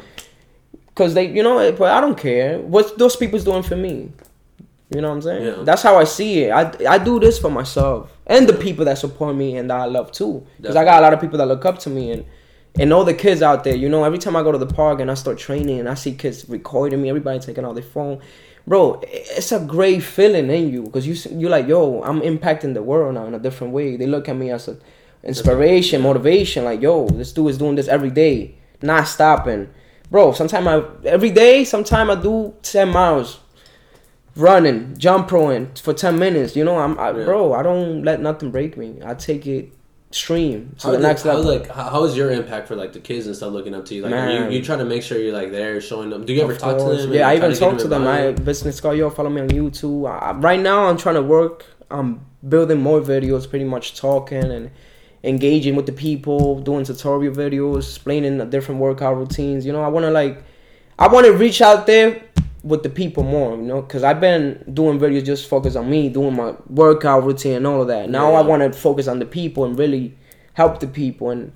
because 0.88 1.14
they, 1.14 1.26
you 1.28 1.44
know, 1.44 1.70
but 1.78 1.92
I 1.92 2.00
don't 2.00 2.18
care. 2.18 2.58
What 2.58 2.98
those 2.98 3.14
people's 3.14 3.44
doing 3.44 3.62
for 3.62 3.76
me? 3.76 4.10
You 4.90 5.00
know 5.00 5.08
what 5.08 5.16
I'm 5.16 5.22
saying? 5.22 5.44
Yeah. 5.44 5.62
That's 5.64 5.82
how 5.82 5.96
I 5.96 6.04
see 6.04 6.44
it. 6.44 6.50
I 6.50 6.94
I 6.94 6.98
do 6.98 7.18
this 7.18 7.38
for 7.38 7.50
myself 7.50 8.16
and 8.26 8.48
the 8.48 8.52
people 8.52 8.84
that 8.84 8.98
support 8.98 9.34
me 9.34 9.56
and 9.56 9.68
that 9.70 9.80
I 9.80 9.86
love 9.86 10.12
too. 10.12 10.46
Because 10.58 10.76
I 10.76 10.84
got 10.84 11.00
a 11.00 11.02
lot 11.02 11.12
of 11.12 11.20
people 11.20 11.38
that 11.38 11.46
look 11.46 11.64
up 11.64 11.78
to 11.80 11.90
me 11.90 12.12
and. 12.12 12.24
And 12.78 12.92
all 12.92 13.04
the 13.04 13.14
kids 13.14 13.40
out 13.40 13.64
there, 13.64 13.74
you 13.74 13.88
know, 13.88 14.04
every 14.04 14.18
time 14.18 14.36
I 14.36 14.42
go 14.42 14.52
to 14.52 14.58
the 14.58 14.66
park 14.66 15.00
and 15.00 15.10
I 15.10 15.14
start 15.14 15.38
training 15.38 15.80
and 15.80 15.88
I 15.88 15.94
see 15.94 16.12
kids 16.12 16.46
recording 16.46 17.00
me, 17.00 17.08
everybody 17.08 17.38
taking 17.38 17.64
out 17.64 17.74
their 17.74 17.82
phone, 17.82 18.20
bro, 18.66 19.00
it's 19.02 19.50
a 19.50 19.60
great 19.60 20.02
feeling 20.02 20.50
in 20.50 20.70
you 20.70 20.82
because 20.82 21.06
you 21.06 21.14
you're 21.38 21.48
like, 21.48 21.66
yo, 21.66 22.02
I'm 22.02 22.20
impacting 22.20 22.74
the 22.74 22.82
world 22.82 23.14
now 23.14 23.24
in 23.24 23.32
a 23.32 23.38
different 23.38 23.72
way. 23.72 23.96
They 23.96 24.06
look 24.06 24.28
at 24.28 24.36
me 24.36 24.50
as 24.50 24.68
a 24.68 24.76
inspiration, 25.22 26.02
motivation. 26.02 26.64
Like, 26.64 26.82
yo, 26.82 27.08
this 27.08 27.32
dude 27.32 27.48
is 27.48 27.56
doing 27.56 27.76
this 27.76 27.88
every 27.88 28.10
day, 28.10 28.56
not 28.82 29.08
stopping, 29.08 29.70
bro. 30.10 30.32
Sometimes 30.32 30.66
I 30.66 31.08
every 31.08 31.30
day, 31.30 31.64
sometimes 31.64 32.10
I 32.10 32.20
do 32.20 32.54
ten 32.60 32.90
miles, 32.90 33.40
running, 34.36 34.96
jump 34.98 35.28
throwing 35.28 35.70
for 35.74 35.92
ten 35.94 36.18
minutes. 36.18 36.54
You 36.56 36.64
know, 36.64 36.78
I'm, 36.78 36.98
I, 36.98 37.10
Yeah. 37.16 37.24
bro. 37.24 37.52
I 37.54 37.62
don't 37.62 38.02
let 38.04 38.20
nothing 38.20 38.50
break 38.50 38.76
me. 38.76 38.96
I 39.04 39.14
take 39.14 39.46
it 39.46 39.72
stream 40.12 40.74
to 40.78 40.86
How 40.86 40.90
the 40.92 40.98
did- 40.98 41.02
next 41.02 41.22
how, 41.24 41.34
level. 41.34 41.52
like 41.52 41.68
how, 41.68 41.90
how 41.90 42.04
is 42.04 42.16
your 42.16 42.30
impact 42.30 42.68
for 42.68 42.76
like 42.76 42.92
the 42.92 43.00
kids 43.00 43.26
and 43.26 43.34
stuff 43.34 43.52
looking 43.52 43.74
up 43.74 43.84
to 43.86 43.94
you? 43.94 44.02
Like 44.02 44.12
Man. 44.12 44.50
you, 44.52 44.58
you 44.58 44.64
try 44.64 44.76
to 44.76 44.84
make 44.84 45.02
sure 45.02 45.18
you're 45.18 45.32
like 45.34 45.50
there, 45.50 45.80
showing 45.80 46.10
them. 46.10 46.24
Do 46.24 46.32
you 46.32 46.42
ever 46.42 46.52
Of 46.52 46.58
talk 46.58 46.76
to 46.78 46.82
course. 46.84 47.02
them? 47.02 47.12
Yeah, 47.12 47.28
I 47.28 47.36
even 47.36 47.52
talk 47.54 47.78
to 47.78 47.88
them. 47.88 48.04
My 48.04 48.32
business 48.32 48.80
card, 48.80 48.96
yo, 48.98 49.10
follow 49.10 49.30
me 49.30 49.40
on 49.42 49.48
YouTube. 49.48 50.08
I, 50.08 50.32
right 50.32 50.60
now, 50.60 50.86
I'm 50.86 50.96
trying 50.96 51.16
to 51.16 51.22
work. 51.22 51.64
I'm 51.90 52.20
building 52.48 52.80
more 52.80 53.00
videos, 53.00 53.48
pretty 53.50 53.64
much 53.64 53.96
talking 53.98 54.44
and 54.44 54.70
engaging 55.24 55.74
with 55.74 55.86
the 55.86 55.92
people, 55.92 56.60
doing 56.60 56.84
tutorial 56.84 57.34
videos, 57.34 57.78
explaining 57.78 58.38
the 58.38 58.44
different 58.44 58.80
workout 58.80 59.16
routines. 59.16 59.66
You 59.66 59.72
know, 59.72 59.82
I 59.82 59.88
want 59.88 60.04
to 60.04 60.10
like, 60.10 60.42
I 60.98 61.08
want 61.08 61.26
to 61.26 61.32
reach 61.32 61.60
out 61.60 61.86
there 61.86 62.22
with 62.70 62.82
the 62.82 62.90
people 62.90 63.22
more. 63.22 63.56
You 63.56 63.62
know, 63.70 63.80
because 63.82 64.02
I've 64.02 64.20
been 64.20 64.44
doing 64.80 64.98
videos 64.98 65.24
just 65.24 65.48
focus 65.48 65.76
on 65.76 65.88
me, 65.88 66.08
doing 66.08 66.34
my 66.36 66.54
workout 66.68 67.24
routine 67.24 67.56
and 67.60 67.66
all 67.66 67.80
of 67.82 67.88
that. 67.88 68.10
Now 68.10 68.34
I 68.34 68.42
want 68.42 68.60
to 68.62 68.78
focus 68.78 69.06
on 69.08 69.18
the 69.18 69.26
people 69.26 69.64
and 69.64 69.78
really 69.78 70.16
help 70.54 70.80
the 70.80 70.86
people 70.86 71.30
and 71.30 71.52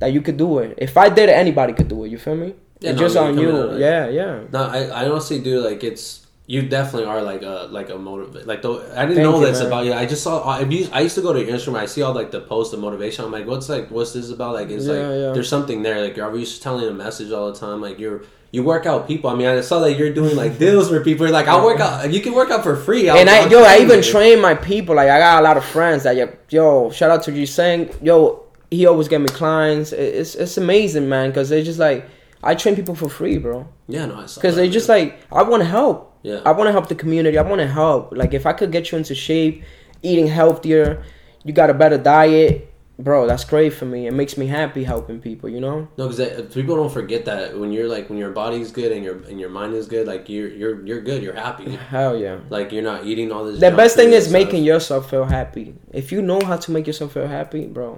that 0.00 0.12
you 0.12 0.20
could 0.20 0.36
do 0.36 0.58
it. 0.58 0.74
If 0.78 0.96
I 0.96 1.08
did 1.08 1.28
it, 1.28 1.32
anybody 1.32 1.72
could 1.72 1.88
do 1.88 2.04
it. 2.04 2.08
You 2.10 2.18
feel 2.18 2.36
me? 2.36 2.54
Yeah, 2.80 2.92
no, 2.92 2.98
just 2.98 3.16
on 3.16 3.38
you. 3.38 3.50
it. 3.72 3.80
yeah, 3.80 4.08
yeah. 4.08 4.40
No, 4.52 4.64
I, 4.64 4.80
I 4.86 5.08
honestly 5.08 5.40
do 5.40 5.60
like 5.60 5.82
it's 5.84 6.26
you 6.46 6.60
definitely 6.68 7.08
are 7.08 7.22
like 7.22 7.42
a 7.42 7.68
like 7.70 7.88
a 7.88 7.96
motive 7.96 8.46
like 8.46 8.60
though 8.60 8.76
I 8.94 9.06
didn't 9.06 9.14
Thank 9.16 9.18
know 9.30 9.40
you, 9.40 9.46
this 9.46 9.58
man. 9.60 9.66
about 9.68 9.84
you. 9.86 9.92
I 9.94 10.04
just 10.04 10.22
saw 10.22 10.42
I 10.42 10.60
used, 10.60 10.92
I 10.92 11.00
used 11.00 11.14
to 11.14 11.22
go 11.22 11.32
to 11.32 11.40
your 11.42 11.56
Instagram. 11.56 11.78
I 11.78 11.86
see 11.86 12.02
all 12.02 12.12
like 12.14 12.30
the 12.30 12.42
posts 12.42 12.74
of 12.74 12.80
motivation. 12.80 13.24
I'm 13.24 13.32
like, 13.32 13.46
what's 13.46 13.68
like 13.68 13.90
what's 13.90 14.12
this 14.12 14.30
about? 14.30 14.54
Like 14.54 14.68
it's 14.70 14.84
Yeah, 14.86 14.92
like 14.92 15.00
yeah. 15.22 15.32
there's 15.32 15.48
something 15.48 15.82
there. 15.82 16.02
Like 16.04 16.16
you're 16.18 16.30
we 16.30 16.40
just 16.40 16.62
telling 16.62 16.86
a 16.86 16.92
message 16.92 17.30
all 17.32 17.50
the 17.52 17.58
time? 17.58 17.80
Like 17.80 17.98
you're 17.98 18.22
you 18.54 18.62
work 18.62 18.86
out 18.86 19.08
people. 19.08 19.28
I 19.30 19.34
mean, 19.34 19.48
I 19.48 19.60
saw 19.62 19.80
that 19.80 19.98
you're 19.98 20.14
doing 20.14 20.36
like 20.36 20.58
deals 20.58 20.88
for 20.88 21.02
people. 21.02 21.26
You're 21.26 21.32
like, 21.32 21.48
I'll 21.48 21.64
work 21.64 21.80
out. 21.80 22.12
You 22.12 22.20
can 22.20 22.34
work 22.34 22.52
out 22.52 22.62
for 22.62 22.76
free. 22.76 23.08
I'll, 23.08 23.18
and 23.18 23.28
I, 23.28 23.38
I'll 23.40 23.50
yo, 23.50 23.64
I 23.64 23.78
even 23.78 23.96
you. 23.96 24.04
train 24.04 24.40
my 24.40 24.54
people. 24.54 24.94
Like 24.94 25.08
I 25.08 25.18
got 25.18 25.40
a 25.40 25.42
lot 25.42 25.56
of 25.56 25.64
friends 25.64 26.04
that, 26.04 26.14
yo, 26.14 26.32
yo 26.50 26.90
shout 26.90 27.10
out 27.10 27.24
to 27.24 27.32
G 27.32 27.46
Sang. 27.46 27.90
Yo, 28.00 28.44
he 28.70 28.86
always 28.86 29.08
get 29.08 29.20
me 29.20 29.26
clients. 29.26 29.90
It's 29.90 30.36
it's 30.36 30.56
amazing, 30.56 31.08
man. 31.08 31.30
Because 31.30 31.48
they 31.48 31.64
just 31.64 31.80
like 31.80 32.08
I 32.44 32.54
train 32.54 32.76
people 32.76 32.94
for 32.94 33.08
free, 33.08 33.38
bro. 33.38 33.66
Yeah, 33.88 34.06
no, 34.06 34.20
I 34.20 34.26
saw. 34.26 34.40
Because 34.40 34.54
they 34.54 34.70
just 34.70 34.88
like 34.88 35.18
I 35.32 35.42
want 35.42 35.62
to 35.64 35.68
help. 35.68 36.16
Yeah. 36.22 36.40
I 36.46 36.52
want 36.52 36.68
to 36.68 36.72
help 36.72 36.86
the 36.88 36.94
community. 36.94 37.36
I 37.36 37.42
want 37.42 37.60
to 37.60 37.66
help. 37.66 38.16
Like 38.16 38.34
if 38.34 38.46
I 38.46 38.52
could 38.52 38.70
get 38.70 38.92
you 38.92 38.98
into 38.98 39.16
shape, 39.16 39.64
eating 40.02 40.28
healthier, 40.28 41.02
you 41.42 41.52
got 41.52 41.70
a 41.70 41.74
better 41.74 41.98
diet, 41.98 42.72
bro. 42.98 43.26
That's 43.26 43.44
great 43.44 43.72
for 43.72 43.84
me. 43.84 44.06
It 44.06 44.12
makes 44.12 44.36
me 44.36 44.46
happy 44.46 44.84
helping 44.84 45.20
people. 45.20 45.48
You 45.48 45.60
know. 45.60 45.88
No, 45.96 46.08
because 46.08 46.20
uh, 46.20 46.46
people 46.52 46.76
don't 46.76 46.92
forget 46.92 47.24
that 47.26 47.58
when 47.58 47.72
you're 47.72 47.88
like 47.88 48.08
when 48.08 48.18
your 48.18 48.30
body's 48.30 48.70
good 48.72 48.92
and 48.92 49.04
your 49.04 49.16
and 49.24 49.40
your 49.40 49.50
mind 49.50 49.74
is 49.74 49.86
good, 49.86 50.06
like 50.06 50.28
you're 50.28 50.48
you're 50.48 50.86
you're 50.86 51.00
good, 51.00 51.22
you're 51.22 51.34
happy. 51.34 51.70
Hell 51.90 52.16
yeah. 52.16 52.38
Like 52.50 52.72
you're 52.72 52.82
not 52.82 53.06
eating 53.06 53.32
all 53.32 53.44
this. 53.44 53.60
The 53.60 53.70
best 53.70 53.96
thing 53.96 54.12
is 54.12 54.32
making 54.32 54.64
yourself 54.64 55.10
feel 55.10 55.24
happy. 55.24 55.74
If 55.92 56.12
you 56.12 56.22
know 56.22 56.40
how 56.40 56.56
to 56.56 56.70
make 56.70 56.86
yourself 56.86 57.12
feel 57.12 57.26
happy, 57.26 57.66
bro, 57.66 57.96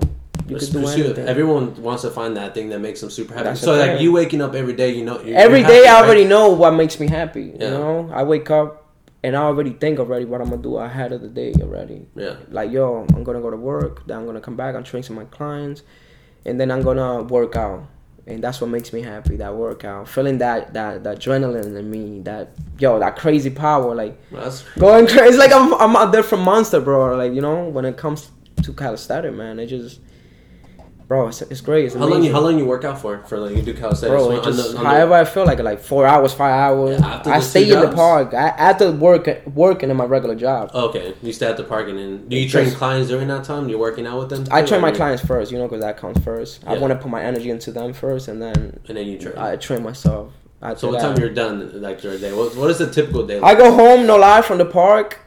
you 0.49 0.57
can 0.57 0.71
do 0.71 0.87
it. 0.87 0.99
anything. 0.99 1.29
Everyone 1.29 1.81
wants 1.83 2.03
to 2.03 2.11
find 2.11 2.37
that 2.37 2.55
thing 2.55 2.69
that 2.71 2.81
makes 2.81 3.01
them 3.01 3.11
super 3.11 3.35
happy. 3.35 3.45
That's 3.45 3.61
so 3.61 3.75
like 3.75 4.01
you 4.01 4.13
waking 4.13 4.41
up 4.41 4.55
every 4.55 4.75
day, 4.75 4.91
you 4.95 5.05
know. 5.05 5.21
You're, 5.21 5.37
Every 5.37 5.61
you're 5.61 5.69
day 5.69 5.85
happy, 5.85 5.89
I 5.89 6.01
right? 6.01 6.05
already 6.07 6.25
know 6.25 6.51
what 6.51 6.73
makes 6.73 7.01
me 7.01 7.09
happy. 7.09 7.53
Yeah. 7.57 7.65
You 7.65 7.71
know, 7.71 8.11
I 8.13 8.23
wake 8.23 8.51
up 8.51 8.86
and 9.23 9.37
I 9.37 9.43
already 9.43 9.71
think 9.71 9.99
already 9.99 10.25
what 10.25 10.41
I'm 10.41 10.51
gonna 10.51 10.63
do 10.63 10.77
ahead 10.77 11.13
of 11.13 11.21
the 11.21 11.29
day 11.29 11.53
already. 11.61 12.07
Yeah. 12.15 12.37
Like 12.51 12.71
yo, 12.71 13.07
I'm 13.15 13.25
gonna 13.25 13.41
go 13.41 13.51
to 13.51 13.57
work. 13.57 14.07
Then 14.07 14.19
I'm 14.19 14.27
gonna 14.27 14.41
come 14.41 14.57
back. 14.57 14.75
I'm 14.75 14.85
train 14.85 15.03
some 15.03 15.19
of 15.19 15.25
my 15.25 15.37
clients, 15.37 15.83
and 16.45 16.61
then 16.61 16.71
I'm 16.71 16.83
gonna 16.83 17.23
work 17.23 17.57
out. 17.57 17.89
And 18.29 18.43
that's 18.43 18.61
what 18.61 18.71
makes 18.71 18.93
me 18.93 19.03
happy. 19.03 19.37
That 19.37 19.55
workout, 19.55 20.09
feeling 20.09 20.39
that 20.39 20.75
that 20.75 21.05
that 21.05 21.19
adrenaline 21.21 21.77
in 21.77 21.91
me. 21.91 22.21
That 22.23 22.51
yo, 22.79 22.99
that 22.99 23.17
crazy 23.17 23.51
power. 23.51 23.95
Like 23.95 24.19
that's 24.31 24.63
going 24.79 25.07
crazy. 25.07 25.29
It's 25.29 25.39
like 25.39 25.53
I'm 25.53 25.75
I'm 25.75 25.95
a 25.95 26.11
different 26.11 26.43
monster, 26.43 26.81
bro. 26.81 27.17
Like 27.17 27.33
you 27.33 27.41
know, 27.41 27.69
when 27.69 27.85
it 27.85 27.97
comes 27.97 28.31
to 28.63 28.73
calisthenics, 28.73 29.37
man, 29.37 29.61
it 29.61 29.67
just, 29.67 30.01
bro, 31.09 31.29
it's, 31.29 31.43
it's 31.43 31.61
great. 31.61 31.85
It's 31.87 31.95
how 31.95 32.07
long 32.07 32.23
you 32.23 32.33
how 32.33 32.41
long 32.41 32.59
you 32.59 32.65
work 32.67 32.85
out 32.85 33.01
for 33.01 33.19
for 33.29 33.39
like 33.39 33.57
you 33.57 33.63
do 33.63 33.75
calisthenics. 33.75 34.25
Bro, 34.25 34.43
just 34.43 34.73
the- 34.73 34.79
the- 34.79 34.85
however 34.85 35.15
I 35.15 35.25
feel 35.25 35.45
like 35.45 35.59
like 35.61 35.81
four 35.81 36.07
hours, 36.07 36.33
five 36.35 36.53
hours. 36.53 37.01
Yeah, 37.01 37.23
I 37.27 37.41
stay 37.41 37.71
in 37.73 37.81
the 37.81 37.93
park. 37.95 38.35
I 38.35 38.49
after 38.49 38.91
work 38.91 39.29
working 39.55 39.91
in 39.91 39.97
my 39.97 40.05
regular 40.05 40.35
job. 40.35 40.71
Oh, 40.75 40.89
okay, 40.89 41.15
you 41.23 41.33
stay 41.33 41.47
at 41.47 41.57
the 41.57 41.65
park 41.65 41.89
and 41.89 41.99
then 41.99 42.29
do 42.29 42.37
you 42.37 42.49
train 42.49 42.65
Just- 42.67 42.77
clients 42.77 43.09
during 43.09 43.29
that 43.29 43.45
time? 43.45 43.69
You're 43.69 43.79
working 43.79 44.07
out 44.07 44.19
with 44.19 44.31
them. 44.31 44.45
I 44.51 44.63
train 44.63 44.81
my 44.81 44.89
you- 44.91 44.95
clients 44.97 45.25
first, 45.25 45.53
you 45.53 45.59
know, 45.59 45.69
because 45.69 45.83
that 45.83 45.97
comes 45.97 46.19
first. 46.25 46.63
I 46.67 46.77
want 46.79 46.93
to 46.93 46.99
put 46.99 47.11
my 47.11 47.23
energy 47.23 47.51
into 47.51 47.71
them 47.73 47.93
first, 47.93 48.29
and 48.29 48.41
then 48.43 48.81
and 48.89 48.97
then 48.97 49.07
you 49.07 49.19
train. 49.19 49.35
I 49.39 49.57
train 49.57 49.83
myself. 49.83 50.33
After 50.63 50.79
so 50.81 50.89
what 50.89 51.01
that. 51.01 51.09
time 51.09 51.19
you're 51.19 51.35
done? 51.35 51.83
Like 51.83 52.03
your 52.03 52.19
day? 52.19 52.33
What 52.33 52.57
what 52.57 52.71
is 52.71 52.81
a 52.81 52.91
typical 52.91 53.27
day? 53.27 53.39
I 53.41 53.55
go 53.55 53.71
home, 53.73 54.07
no 54.07 54.17
lie, 54.17 54.41
from 54.43 54.59
the 54.59 54.65
park, 54.65 55.19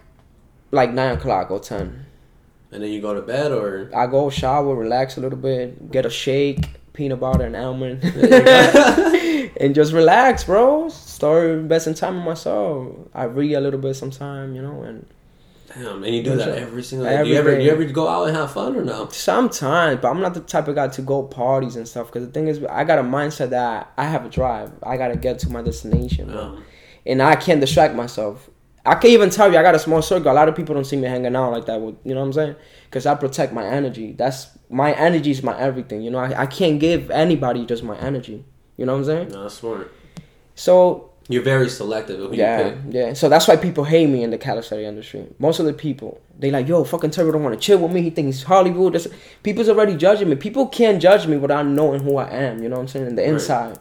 like 0.72 0.92
nine 0.92 1.16
o'clock 1.18 1.52
or 1.52 1.60
ten. 1.60 2.08
And 2.72 2.84
then 2.84 2.92
you 2.92 3.02
go 3.02 3.14
to 3.14 3.22
bed 3.22 3.52
or. 3.52 3.90
I 3.96 4.08
go 4.08 4.30
shower, 4.30 4.76
relax 4.76 5.18
a 5.18 5.22
little 5.22 5.40
bit, 5.40 5.92
get 5.92 6.06
a 6.06 6.10
shake, 6.10 6.70
peanut 6.94 7.20
butter 7.20 7.46
and 7.46 7.56
almond, 7.56 8.04
and 9.58 9.74
just 9.74 9.94
relax, 9.94 10.44
bro. 10.44 10.90
Start 10.90 11.50
investing 11.52 11.94
time 11.96 12.18
in 12.18 12.24
myself. 12.24 12.96
I 13.14 13.24
read 13.24 13.54
a 13.54 13.62
little 13.62 13.80
bit 13.80 13.96
sometime, 13.96 14.56
you 14.56 14.62
know, 14.62 14.84
and 14.84 15.06
Damn, 15.74 16.04
and 16.04 16.16
you 16.16 16.24
do 16.24 16.36
that 16.36 16.48
Every 16.50 16.62
every 16.62 16.84
single 16.84 17.08
day. 17.08 17.24
do 17.24 17.30
you 17.30 17.36
ever 17.36 17.56
do 17.56 17.64
you 17.64 17.70
ever 17.72 17.86
go 17.86 18.08
out 18.08 18.28
and 18.28 18.36
have 18.36 18.52
fun 18.52 18.76
or 18.76 18.84
no? 18.84 19.08
sometimes. 19.10 20.00
But 20.02 20.10
I'm 20.10 20.20
not 20.20 20.34
the 20.34 20.40
type 20.42 20.68
of 20.68 20.76
guy 20.76 20.88
to 20.88 21.02
go 21.02 21.24
parties 21.24 21.76
and 21.76 21.88
stuff. 21.88 22.08
Because 22.08 22.26
the 22.26 22.32
thing 22.34 22.48
is, 22.48 22.64
I 22.64 22.84
got 22.84 22.98
a 22.98 23.04
mindset 23.04 23.52
that 23.52 23.92
I 23.98 24.06
have 24.06 24.26
a 24.26 24.30
drive. 24.30 24.72
I 24.84 24.98
gotta 24.98 25.16
get 25.16 25.40
to 25.40 25.50
my 25.50 25.62
destination. 25.62 26.36
Um, 26.36 26.64
and 27.06 27.22
I 27.22 27.36
can't 27.36 27.62
distract 27.62 27.94
myself. 27.96 28.50
I 28.90 28.96
can't 28.96 29.14
even 29.14 29.30
tell 29.30 29.52
you 29.52 29.58
I 29.58 29.62
got 29.62 29.76
a 29.76 29.80
small 29.80 30.02
circle. 30.02 30.32
A 30.32 30.34
lot 30.34 30.50
of 30.50 30.56
people 30.56 30.74
don't 30.76 30.86
see 30.86 30.98
me 30.98 31.08
hanging 31.08 31.36
out 31.36 31.52
like 31.52 31.66
that. 31.68 31.80
With 31.80 31.96
you 32.04 32.14
know 32.14 32.22
what 32.22 32.28
I'm 32.28 32.34
saying? 32.34 32.56
Because 32.86 33.06
I 33.06 33.16
protect 33.16 33.54
my 33.54 33.66
energy. 33.66 34.14
That's 34.14 34.48
my 34.70 34.94
energy 34.94 35.32
is 35.32 35.44
my 35.44 35.58
everything. 35.58 36.02
You 36.02 36.12
know, 36.12 36.20
I, 36.20 36.42
I 36.42 36.46
can't 36.46 36.80
give 36.80 37.12
anybody 37.12 37.66
just 37.66 37.84
my 37.84 37.98
energy. 37.98 38.44
You 38.78 38.86
know 38.86 38.94
what 38.94 39.00
I'm 39.00 39.06
saying? 39.06 39.30
no, 39.30 39.44
that's 39.44 39.56
smart. 39.56 39.94
So 40.56 41.12
You're 41.28 41.44
very 41.44 41.70
selective 41.70 42.20
who 42.20 42.36
yeah, 42.36 42.76
yeah. 42.90 43.14
So 43.14 43.30
that's 43.30 43.48
why 43.48 43.56
people 43.56 43.84
hate 43.84 44.08
me 44.08 44.24
in 44.24 44.32
the 44.32 44.38
calisthenics 44.38 44.88
industry. 44.88 45.28
Most 45.38 45.60
of 45.60 45.66
the 45.66 45.74
people 45.74 46.20
they 46.40 46.50
like, 46.52 46.68
yo, 46.68 46.84
fucking 46.86 47.12
Terry 47.12 47.32
don't 47.32 47.44
want 47.44 47.54
to 47.54 47.60
chill 47.60 47.80
with 47.80 47.92
me. 47.92 48.02
He 48.02 48.10
thinks 48.10 48.44
Hollywood. 48.44 48.94
This 48.94 49.08
people's 49.44 49.70
already 49.70 49.96
judging 49.96 50.30
me. 50.30 50.36
People 50.36 50.68
can't 50.68 51.02
judge 51.02 51.28
me 51.28 51.38
without 51.38 51.66
knowing 51.68 52.02
who 52.02 52.18
I 52.18 52.30
am. 52.30 52.64
You 52.64 52.70
know 52.70 52.78
what 52.78 52.84
I'm 52.84 52.88
saying? 52.88 53.08
In 53.08 53.16
the 53.16 53.22
Right. 53.24 53.32
inside. 53.34 53.78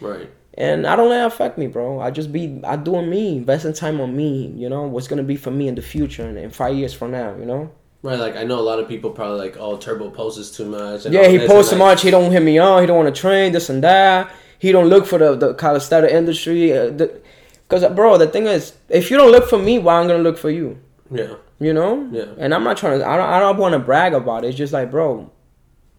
Right. 0.00 0.28
And 0.54 0.86
I 0.86 0.96
don't 0.96 1.08
let 1.08 1.22
it 1.22 1.26
affect 1.26 1.56
me, 1.56 1.66
bro. 1.66 2.00
I 2.00 2.10
just 2.10 2.30
be 2.30 2.60
I 2.64 2.76
doing 2.76 3.08
me, 3.08 3.38
investing 3.38 3.72
time 3.72 4.00
on 4.00 4.14
me. 4.14 4.52
You 4.54 4.68
know 4.68 4.82
what's 4.82 5.08
gonna 5.08 5.22
be 5.22 5.36
for 5.36 5.50
me 5.50 5.68
in 5.68 5.74
the 5.74 5.82
future 5.82 6.26
and 6.26 6.36
in 6.36 6.50
five 6.50 6.74
years 6.74 6.92
from 6.92 7.12
now. 7.12 7.34
You 7.36 7.46
know. 7.46 7.70
Right, 8.02 8.18
like 8.18 8.36
I 8.36 8.42
know 8.42 8.58
a 8.58 8.62
lot 8.62 8.80
of 8.80 8.88
people 8.88 9.10
probably 9.10 9.38
like, 9.38 9.56
oh, 9.58 9.76
Turbo 9.76 10.10
posts 10.10 10.56
too 10.56 10.66
much. 10.66 11.06
yeah, 11.06 11.28
he 11.28 11.38
posts 11.46 11.70
too 11.70 11.78
much. 11.78 12.02
He 12.02 12.10
don't 12.10 12.32
hit 12.32 12.42
me 12.42 12.58
on. 12.58 12.82
He 12.82 12.86
don't 12.86 12.96
want 12.96 13.14
to 13.14 13.18
train 13.18 13.52
this 13.52 13.70
and 13.70 13.82
that. 13.84 14.30
He 14.58 14.72
don't 14.72 14.88
look 14.88 15.06
for 15.06 15.18
the 15.18 15.36
the 15.36 15.54
calisthenics 15.54 16.12
industry. 16.12 16.76
Uh, 16.76 17.06
Cause, 17.68 17.86
bro, 17.94 18.18
the 18.18 18.26
thing 18.26 18.46
is, 18.46 18.74
if 18.90 19.10
you 19.10 19.16
don't 19.16 19.30
look 19.30 19.48
for 19.48 19.56
me, 19.58 19.78
why 19.78 19.98
I'm 19.98 20.06
gonna 20.06 20.22
look 20.22 20.36
for 20.36 20.50
you? 20.50 20.78
Yeah. 21.10 21.36
You 21.58 21.72
know. 21.72 22.06
Yeah. 22.12 22.26
And 22.36 22.52
I'm 22.52 22.64
not 22.64 22.76
trying 22.76 22.98
to. 22.98 23.08
I 23.08 23.16
don't. 23.16 23.28
I 23.28 23.40
don't 23.40 23.56
want 23.56 23.72
to 23.72 23.78
brag 23.78 24.12
about 24.12 24.44
it. 24.44 24.48
It's 24.48 24.58
just 24.58 24.74
like, 24.74 24.90
bro, 24.90 25.30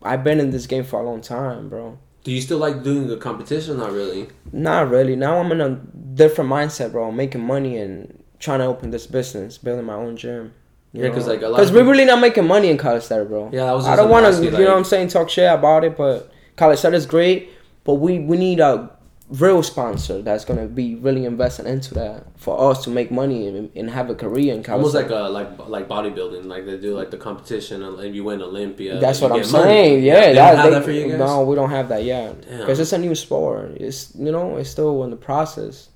I've 0.04 0.24
been 0.24 0.39
in 0.39 0.52
this 0.52 0.68
game 0.68 0.84
for 0.84 1.00
a 1.00 1.04
long 1.04 1.22
time, 1.22 1.70
bro. 1.70 1.98
Do 2.24 2.32
you 2.32 2.42
still 2.42 2.58
like 2.58 2.84
doing 2.84 3.08
the 3.08 3.18
competition? 3.18 3.78
Not 3.78 3.92
really. 3.92 4.30
Not 4.52 4.90
really. 4.90 5.16
Now 5.16 5.40
I'm 5.40 5.52
in 5.52 5.62
a 5.62 5.72
different 6.16 6.50
mindset, 6.50 6.92
bro. 6.92 7.10
I'm 7.10 7.16
making 7.16 7.42
money 7.46 7.78
and 7.78 8.24
trying 8.40 8.60
to 8.60 8.66
open 8.66 8.92
this 8.92 9.08
business, 9.08 9.58
building 9.58 9.86
my 9.86 9.96
own 9.96 10.16
gym. 10.16 10.54
yeah, 10.94 11.10
because 11.10 11.28
like 11.28 11.42
a 11.42 11.48
lot. 11.48 11.58
Because 11.58 11.72
we're 11.72 11.84
really 11.84 12.06
not 12.06 12.20
making 12.20 12.48
money 12.48 12.70
in 12.70 12.78
college 12.78 13.08
there, 13.08 13.26
bro. 13.26 13.50
Yeah, 13.52 13.66
I 13.66 13.74
was. 13.74 13.86
I 13.86 13.96
don't 13.96 14.10
want 14.10 14.26
to, 14.34 14.44
you, 14.44 14.52
like, 14.52 14.62
know 14.62 14.70
what 14.70 14.78
I'm 14.78 14.84
saying, 14.84 15.10
talk 15.10 15.30
shit 15.30 15.52
about 15.52 15.84
it, 15.84 15.98
but 15.98 16.32
college 16.56 16.82
that 16.82 16.94
is 16.94 17.06
great. 17.06 17.50
But 17.84 17.96
we 17.96 18.20
we 18.20 18.38
need 18.38 18.60
a 18.60 18.90
real 19.30 19.64
sponsor 19.64 20.22
that's 20.22 20.44
gonna 20.46 20.68
be 20.68 20.96
really 20.96 21.26
investing 21.26 21.66
into 21.66 21.94
that 21.94 22.26
for 22.38 22.70
us 22.70 22.84
to 22.84 22.90
make 22.90 23.10
money 23.10 23.48
and, 23.48 23.72
and 23.76 23.90
have 23.90 24.10
a 24.10 24.16
career 24.16 24.54
in 24.54 24.62
college. 24.62 24.80
Almost 24.80 24.96
like 24.96 25.10
a 25.10 25.30
like 25.30 25.68
like 25.68 25.88
bodybuilding, 25.88 26.46
like 26.46 26.66
they 26.66 26.78
do 26.78 26.96
like 26.96 27.10
the 27.10 27.18
competition 27.18 27.82
and 27.84 28.16
you 28.16 28.24
win 28.24 28.42
Olympia. 28.42 29.00
That's 29.00 29.22
what 29.22 29.32
I'm 29.32 29.44
saying. 29.44 30.04
Yeah, 30.04 30.28
yeah 30.28 30.34
that, 30.34 30.64
they, 30.64 30.70
that 30.72 30.84
for 30.84 30.92
you 30.92 31.10
guys? 31.10 31.20
No, 31.20 31.44
we 31.44 31.56
don't 31.56 31.70
have 31.70 31.90
that 31.90 32.04
yet 32.04 32.42
because 32.42 32.80
it's 32.80 32.94
a 32.94 32.98
new 32.98 33.16
sport. 33.16 33.72
It's 33.78 34.14
you 34.16 34.32
know 34.32 34.58
it's 34.58 34.70
still 34.70 35.04
in 35.04 35.10
the 35.10 35.16
process. 35.16 35.90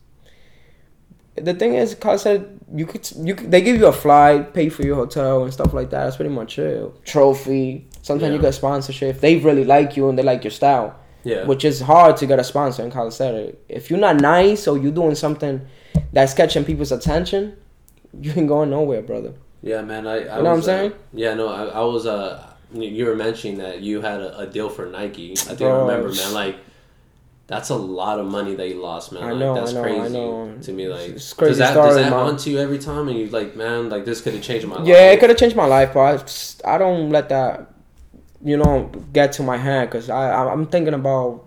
The 1.36 1.54
thing 1.54 1.76
is, 1.76 1.94
cause 1.94 2.24
said 2.24 2.60
you 2.74 2.88
could 2.88 3.08
you 3.18 3.36
could, 3.36 3.52
they 3.52 3.62
give 3.62 3.78
you 3.78 3.88
a 3.88 3.94
flight, 3.94 4.54
pay 4.54 4.70
for 4.70 4.84
your 4.84 4.96
hotel 4.96 5.44
and 5.44 5.54
stuff 5.54 5.74
like 5.74 5.90
that. 5.92 6.06
That's 6.06 6.16
pretty 6.16 6.34
much 6.34 6.58
it. 6.58 7.06
Trophy. 7.06 7.88
Sometimes 8.02 8.30
yeah. 8.30 8.36
you 8.38 8.42
get 8.42 8.54
sponsorship. 8.54 9.20
They 9.20 9.36
really 9.36 9.66
like 9.66 9.98
you 9.98 10.10
and 10.10 10.18
they 10.18 10.24
like 10.24 10.44
your 10.44 10.52
style 10.52 10.98
yeah. 11.28 11.46
Which 11.46 11.64
is 11.66 11.82
hard 11.82 12.18
to 12.18 12.26
get 12.26 12.40
a 12.40 12.44
sponsor 12.44 12.84
in 12.84 12.92
calisthenics. 12.92 13.58
If 13.68 13.90
you're 13.90 14.00
not 14.00 14.16
nice 14.22 14.68
or 14.68 14.78
you're 14.78 14.92
doing 14.92 15.16
something 15.16 15.62
that's 16.14 16.34
catching 16.34 16.64
people's 16.64 16.92
attention, 16.92 17.58
you 18.22 18.32
ain't 18.36 18.48
going 18.48 18.70
nowhere, 18.70 19.02
brother. 19.02 19.34
Yeah, 19.62 19.82
man. 19.82 20.08
I, 20.08 20.14
I 20.14 20.18
you 20.18 20.26
know 20.26 20.36
was, 20.36 20.44
what 20.44 20.52
I'm 20.54 20.62
saying? 20.62 20.92
Uh, 20.92 20.96
yeah, 21.14 21.34
no, 21.34 21.48
I, 21.50 21.66
I 21.66 21.82
was. 21.82 22.06
Uh, 22.06 22.54
you 22.74 23.06
were 23.06 23.16
mentioning 23.16 23.58
that 23.60 23.82
you 23.82 24.02
had 24.02 24.22
a, 24.22 24.40
a 24.40 24.48
deal 24.48 24.70
for 24.70 24.86
Nike. 24.86 25.34
I 25.34 25.36
think 25.36 25.60
Bro, 25.60 25.88
I 25.88 25.96
remember, 25.96 26.16
man. 26.16 26.34
Like, 26.34 26.58
that's 27.48 27.70
a 27.70 27.76
lot 27.76 28.20
of 28.20 28.28
money 28.28 28.56
that 28.56 28.68
you 28.68 28.82
lost, 28.82 29.12
man. 29.14 29.24
I 29.24 29.34
know, 29.34 29.54
like, 29.54 29.62
that's 29.62 29.72
I 29.72 29.76
know, 29.76 29.82
crazy 29.82 30.00
I 30.00 30.08
know. 30.10 30.58
to 30.62 30.72
me. 30.74 30.88
Like, 30.90 31.10
it's 31.12 31.34
crazy 31.34 31.52
does 31.52 31.58
that, 31.60 31.72
story, 31.72 31.88
does 31.88 31.96
that 31.98 32.12
haunt 32.12 32.46
you 32.46 32.60
every 32.60 32.78
time? 32.78 33.08
And 33.08 33.18
you 33.18 33.28
like, 33.28 33.56
man, 33.56 33.90
like 33.90 34.06
this 34.06 34.22
could 34.22 34.34
have 34.34 34.44
changed 34.44 34.68
my 34.68 34.76
life. 34.78 34.88
Yeah, 34.88 35.12
it 35.12 35.20
could 35.20 35.30
have 35.30 35.40
changed 35.40 35.56
my 35.56 35.66
life, 35.66 35.94
but 35.94 36.62
I 36.66 36.78
don't 36.78 37.10
let 37.10 37.30
that, 37.30 37.72
you 38.44 38.58
know, 38.58 38.92
get 39.14 39.34
to 39.34 39.44
my 39.44 39.58
hand 39.58 39.90
because 39.90 40.10
I 40.10 40.48
I'm 40.48 40.68
thinking 40.68 40.94
about 40.94 41.46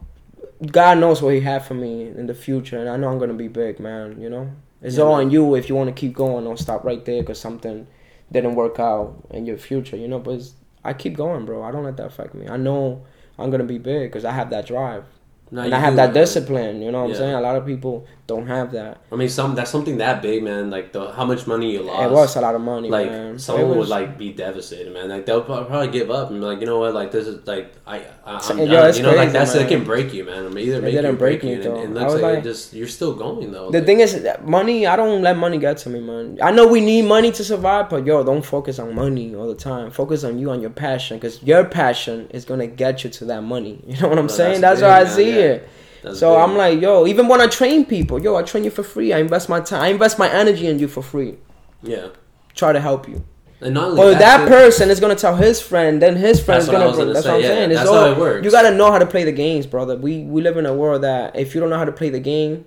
God 0.66 0.98
knows 0.98 1.22
what 1.22 1.35
He 1.35 1.40
had 1.40 1.64
for 1.64 1.74
me 1.74 2.09
in 2.09 2.26
the 2.26 2.35
future, 2.35 2.79
and 2.79 2.88
I 2.88 2.96
know 2.96 3.09
I'm 3.09 3.18
gonna 3.18 3.35
be 3.35 3.48
big, 3.48 3.81
man. 3.81 4.20
You 4.20 4.31
know, 4.31 4.50
it's 4.83 4.96
yeah, 4.96 5.05
all 5.05 5.14
on 5.14 5.31
you 5.31 5.55
if 5.55 5.68
you 5.68 5.74
want 5.74 5.88
to 5.88 5.98
keep 5.98 6.14
going. 6.14 6.44
Don't 6.44 6.59
stop 6.59 6.85
right 6.85 7.05
there 7.05 7.22
because 7.22 7.40
something 7.40 7.87
didn't 8.31 8.55
work 8.55 8.79
out 8.79 9.26
in 9.31 9.46
your 9.46 9.59
future. 9.59 9.96
You 9.96 10.09
know, 10.09 10.18
but 10.18 10.42
I 10.85 10.92
keep 10.92 11.16
going, 11.16 11.44
bro. 11.46 11.62
I 11.62 11.72
don't 11.72 11.85
let 11.85 11.96
that 11.96 12.07
affect 12.07 12.35
me. 12.35 12.48
I 12.48 12.57
know 12.57 13.05
I'm 13.38 13.50
gonna 13.50 13.64
be 13.64 13.79
big 13.79 14.11
because 14.11 14.24
I 14.24 14.33
have 14.33 14.50
that 14.50 14.66
drive. 14.66 15.05
No, 15.53 15.63
and 15.63 15.75
I 15.75 15.81
have 15.81 15.97
that 15.97 16.15
discipline. 16.15 16.81
You 16.81 16.93
know 16.93 17.03
what 17.03 17.09
yeah. 17.09 17.15
I'm 17.15 17.19
saying? 17.19 17.35
A 17.35 17.41
lot 17.41 17.57
of 17.57 17.67
people 17.67 18.07
don't 18.29 18.47
have 18.47 18.71
that. 18.71 19.03
I 19.11 19.17
mean, 19.17 19.29
some 19.29 19.57
that's 19.57 19.71
something 19.71 19.99
that 19.99 20.23
big, 20.23 20.45
man. 20.45 20.71
Like 20.71 20.93
the 20.93 21.11
how 21.11 21.25
much 21.25 21.49
money 21.49 21.73
you 21.73 21.83
lost. 21.83 22.05
It 22.05 22.11
was 22.13 22.37
a 22.37 22.41
lot 22.41 22.55
of 22.55 22.61
money. 22.61 22.89
Like 22.89 23.11
man. 23.11 23.39
someone 23.39 23.71
was, 23.71 23.79
would 23.79 23.89
like 23.89 24.17
be 24.17 24.33
devastated, 24.33 24.93
man. 24.93 25.09
Like 25.09 25.27
they'll 25.27 25.43
probably 25.43 25.89
give 25.89 26.11
up 26.11 26.31
and 26.31 26.41
be 26.41 26.47
like, 26.47 26.61
you 26.61 26.67
know 26.67 26.79
what? 26.79 26.95
Like 26.95 27.11
this 27.11 27.27
is 27.27 27.45
like 27.49 27.75
I, 27.85 28.07
I 28.25 28.51
am 28.51 28.59
yo. 28.59 28.65
You 28.65 28.71
know, 28.71 28.83
crazy, 28.83 29.03
like 29.03 29.33
that's 29.33 29.55
man. 29.57 29.67
it 29.67 29.69
can 29.69 29.83
break 29.83 30.15
you, 30.15 30.25
man. 30.25 30.47
I 30.47 30.49
mean, 30.49 30.69
either 30.69 30.79
it 30.79 30.83
make 30.83 30.95
didn't 30.95 31.11
you 31.11 31.19
break 31.19 31.43
me 31.43 31.55
you, 31.55 31.63
though. 31.65 31.81
And, 31.81 31.97
it 31.97 32.01
looks 32.01 32.13
like, 32.15 32.23
like 32.23 32.45
just 32.45 32.73
you're 32.73 32.87
still 32.87 33.15
going 33.15 33.51
though. 33.51 33.73
The 33.73 33.79
like, 33.79 33.87
thing 33.87 34.01
is, 34.01 34.25
money. 34.45 34.87
I 34.87 34.95
don't 34.95 35.23
let 35.23 35.37
money 35.37 35.59
get 35.59 35.79
to 35.79 35.91
me, 35.91 35.99
man. 35.99 36.39
I 36.41 36.53
know 36.53 36.69
we 36.69 36.81
need 36.81 37.07
money 37.07 37.33
to 37.33 37.43
survive, 37.43 37.91
but 37.91 38.07
yo, 38.07 38.23
don't 38.23 38.45
focus 38.45 38.79
on 38.79 38.95
money 38.95 39.35
all 39.35 39.49
the 39.49 39.57
time. 39.57 39.91
Focus 39.91 40.23
on 40.23 40.39
you 40.39 40.53
on 40.53 40.61
your 40.61 40.71
passion, 40.71 41.17
because 41.17 41.43
your 41.43 41.65
passion 41.65 42.29
is 42.31 42.45
gonna 42.45 42.69
get 42.69 43.03
you 43.03 43.11
to 43.11 43.25
that 43.27 43.43
money. 43.43 43.79
You 43.91 44.01
know 44.03 44.09
what 44.09 44.19
I'm 44.21 44.27
no, 44.27 44.33
saying? 44.33 44.61
That's, 44.61 44.81
that's 44.81 45.07
how 45.07 45.13
I 45.13 45.17
see 45.17 45.39
it. 45.40 45.68
That's 46.03 46.18
so 46.20 46.35
big. 46.35 46.42
I'm 46.42 46.57
like, 46.57 46.81
yo, 46.81 47.07
even 47.07 47.29
when 47.29 47.40
I 47.40 47.46
train 47.46 47.85
people, 47.85 48.20
yo, 48.20 48.37
I 48.37 48.42
train 48.42 48.64
you 48.64 48.70
for 48.70 48.83
free. 48.83 49.12
I 49.12 49.18
invest 49.18 49.48
my 49.48 49.61
time, 49.61 49.83
I 49.83 49.88
invest 49.88 50.18
my 50.18 50.31
energy 50.31 50.66
in 50.66 50.79
you 50.79 50.88
for 50.88 51.03
free. 51.03 51.37
Yeah. 51.83 52.09
Try 52.55 52.72
to 52.72 52.81
help 52.81 53.09
you. 53.09 53.24
And 53.62 53.74
not 53.74 53.90
only 53.90 53.96
but 53.96 54.18
that, 54.18 54.38
that 54.38 54.48
person 54.48 54.88
is 54.88 55.00
gonna 55.00 55.14
tell 55.14 55.37
his 55.37 55.61
friend, 55.61 56.00
then 56.00 56.16
his 56.16 56.42
friend 56.42 56.62
is 56.62 56.68
gonna. 56.68 56.96
gonna 56.96 57.12
that's 57.12 57.26
say, 57.26 57.31
what 57.31 57.37
I'm 57.37 57.42
yeah, 57.42 57.48
saying. 57.48 57.70
It's 57.70 57.81
that's 57.81 57.90
all, 57.90 58.07
how 58.07 58.12
it 58.12 58.18
works. 58.18 58.44
You 58.44 58.50
gotta 58.50 58.74
know 58.74 58.90
how 58.90 58.98
to 58.98 59.07
play 59.07 59.24
the 59.24 59.33
games, 59.33 59.66
brother. 59.66 59.96
We 59.96 60.22
we 60.22 60.40
live 60.40 60.57
in 60.57 60.64
a 60.64 60.72
world 60.72 61.03
that 61.03 61.37
if 61.37 61.55
you 61.55 61.61
don't 61.61 61.68
know 61.68 61.76
how 61.76 61.85
to 61.85 61.92
play 61.92 62.09
the 62.09 62.20
game, 62.20 62.64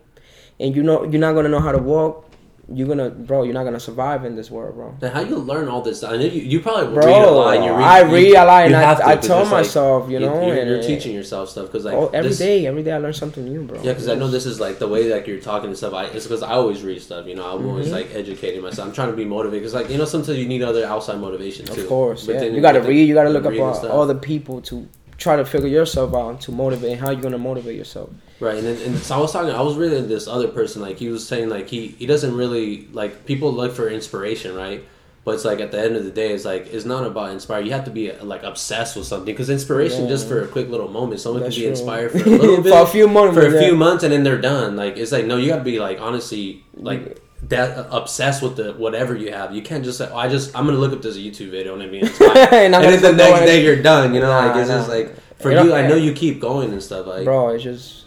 and 0.59 0.75
you 0.75 0.83
know 0.83 1.03
you're 1.03 1.19
not 1.19 1.33
gonna 1.33 1.49
know 1.49 1.59
how 1.59 1.71
to 1.71 1.79
walk, 1.79 2.29
you're 2.71 2.88
gonna, 2.88 3.10
bro. 3.10 3.43
You're 3.43 3.54
not 3.54 3.65
gonna 3.65 3.80
survive 3.80 4.23
in 4.23 4.38
this 4.38 4.49
world, 4.49 4.76
bro. 4.76 4.95
Then 4.99 5.12
how 5.12 5.19
you 5.19 5.36
learn 5.36 5.67
all 5.67 5.82
this? 5.82 6.02
I 6.02 6.15
know 6.15 6.23
you, 6.23 6.41
you 6.41 6.60
probably 6.62 6.93
bro, 6.93 7.06
read 7.06 7.28
a 7.28 7.32
lot. 7.32 7.56
And 7.56 7.65
you 7.65 7.71
read, 7.71 7.84
I 7.84 8.02
read 8.04 8.28
you, 8.30 8.38
a 8.38 8.45
lot, 8.45 8.65
and 8.65 8.76
I, 8.76 9.12
I 9.12 9.15
tell 9.17 9.45
myself, 9.45 10.04
like, 10.04 10.13
you 10.13 10.19
know, 10.19 10.47
you're, 10.47 10.56
and 10.56 10.69
you're 10.69 10.82
teaching 10.82 11.13
yourself 11.13 11.49
stuff 11.49 11.65
because 11.65 11.84
like 11.84 11.93
oh, 11.93 12.08
every 12.13 12.30
this, 12.30 12.39
day, 12.39 12.65
every 12.65 12.82
day 12.82 12.93
I 12.93 12.99
learn 12.99 13.13
something 13.13 13.43
new, 13.43 13.63
bro. 13.63 13.82
Yeah, 13.82 13.91
because 13.91 14.08
I 14.08 14.15
know 14.15 14.30
this 14.30 14.45
is 14.45 14.62
like 14.62 14.80
the 14.80 14.88
way 14.88 15.12
like 15.13 15.28
you're 15.28 15.41
talking 15.41 15.67
and 15.67 15.78
stuff. 15.78 15.93
I, 15.93 16.06
it's 16.06 16.26
because 16.26 16.41
I 16.41 16.52
always 16.54 16.84
read 16.84 17.02
stuff. 17.02 17.28
You 17.28 17.36
know, 17.36 17.45
I'm 17.45 17.60
mm-hmm. 17.60 17.69
always 17.69 17.91
like 17.91 18.15
educating 18.15 18.62
myself. 18.62 18.88
I'm 18.88 18.93
trying 18.93 19.12
to 19.12 19.17
be 19.17 19.26
motivated 19.26 19.62
because 19.62 19.73
like 19.73 19.89
you 19.89 19.97
know 19.97 20.06
sometimes 20.06 20.38
you 20.38 20.47
need 20.47 20.62
other 20.62 20.86
outside 20.86 21.19
motivation 21.19 21.65
too. 21.65 21.82
Of 21.82 21.88
course, 21.88 22.26
but 22.26 22.36
yeah. 22.36 22.43
you 22.43 22.62
got 22.62 22.73
to 22.73 22.82
read. 22.82 23.08
You 23.08 23.13
got 23.13 23.23
to 23.23 23.30
look 23.30 23.45
up 23.45 23.54
all, 23.54 23.88
all 23.89 24.08
the 24.08 24.15
people 24.15 24.62
to 24.62 24.88
try 25.23 25.38
to 25.38 25.45
figure 25.45 25.69
yourself 25.69 26.13
out 26.13 26.41
to 26.41 26.51
motivate 26.51 26.99
how 26.99 27.09
you're 27.09 27.21
gonna 27.21 27.38
motivate 27.38 27.75
yourself. 27.75 28.09
Right, 28.39 28.57
and, 28.57 28.67
then, 28.67 28.81
and 28.86 28.97
so 28.97 29.15
I 29.15 29.19
was 29.19 29.31
talking. 29.31 29.51
I 29.51 29.62
was 29.62 29.77
reading 29.77 30.07
this 30.07 30.27
other 30.27 30.49
person. 30.49 30.81
Like 30.81 30.99
he 30.99 31.07
was 31.07 31.25
saying, 31.25 31.49
like 31.49 31.69
he 31.69 31.88
he 31.88 32.05
doesn't 32.05 32.36
really 32.36 32.88
like 32.91 33.25
people 33.25 33.51
look 33.53 33.73
for 33.73 33.89
inspiration, 33.89 34.53
right? 34.53 34.83
But 35.25 35.36
it's 35.36 35.45
like 35.45 35.62
at 35.62 35.71
the 35.71 35.79
end 35.79 35.95
of 35.95 36.03
the 36.03 36.12
day, 36.12 36.33
it's 36.33 36.43
like 36.43 36.67
it's 36.73 36.83
not 36.83 37.07
about 37.07 37.31
inspire. 37.31 37.62
You 37.62 37.71
have 37.71 37.86
to 37.86 37.91
be 37.91 38.12
like 38.12 38.43
obsessed 38.43 38.97
with 38.97 39.05
something 39.05 39.33
because 39.33 39.49
inspiration 39.49 40.03
yeah. 40.03 40.09
just 40.09 40.27
for 40.27 40.41
a 40.41 40.47
quick 40.47 40.67
little 40.67 40.89
moment. 40.89 41.21
Someone 41.21 41.43
That's 41.43 41.55
can 41.55 41.62
be 41.62 41.67
true. 41.67 41.71
inspired 41.71 42.12
for 42.12 42.17
a 42.17 42.31
little 42.31 42.62
bit, 42.62 42.73
for 42.73 42.81
a 42.81 42.88
few 42.88 43.07
months, 43.07 43.33
for 43.33 43.47
a 43.47 43.59
few 43.63 43.77
months, 43.77 44.03
and 44.03 44.12
then 44.12 44.23
they're 44.23 44.41
done. 44.41 44.75
Like 44.75 44.97
it's 44.97 45.13
like 45.13 45.25
no, 45.25 45.38
you 45.38 45.47
got 45.47 45.59
to 45.59 45.63
be 45.63 45.79
like 45.79 46.01
honestly 46.01 46.65
like 46.75 47.22
that 47.49 47.88
obsessed 47.91 48.41
with 48.41 48.56
the 48.56 48.73
whatever 48.73 49.15
you 49.15 49.32
have. 49.32 49.53
You 49.53 49.62
can't 49.62 49.84
just 49.84 49.97
say, 49.97 50.10
"Oh, 50.12 50.17
I 50.17 50.27
just 50.27 50.56
I'm 50.56 50.65
gonna 50.65 50.77
look 50.77 50.93
up 50.93 51.01
this 51.01 51.17
YouTube 51.17 51.51
video 51.51 51.79
and 51.79 51.91
be 51.91 51.99
inspired," 51.99 52.38
and, 52.53 52.75
and 52.75 52.84
then 52.84 53.01
the 53.01 53.12
next 53.12 53.45
day 53.45 53.63
you're 53.63 53.82
done. 53.82 54.13
You 54.13 54.21
know, 54.21 54.27
nah, 54.27 54.47
like 54.47 54.58
it's 54.58 54.69
just 54.69 54.89
like 54.89 55.15
for 55.39 55.51
you. 55.51 55.58
Know, 55.63 55.75
I 55.75 55.88
know 55.88 55.95
you 55.95 56.13
keep 56.13 56.39
going 56.39 56.71
and 56.71 56.82
stuff. 56.82 57.08
Like, 57.08 57.25
bro, 57.25 57.49
it's 57.49 57.63
just 57.63 58.06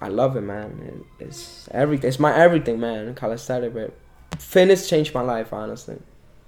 I 0.00 0.08
love 0.08 0.36
it, 0.36 0.40
man. 0.40 1.04
It's 1.20 1.68
everything. 1.70 2.08
It's 2.08 2.18
my 2.18 2.36
everything, 2.36 2.80
man. 2.80 3.14
Calisthenics, 3.14 3.72
but 3.72 3.94
fitness 4.40 4.88
changed 4.88 5.14
my 5.14 5.22
life, 5.22 5.52
honestly. 5.52 5.98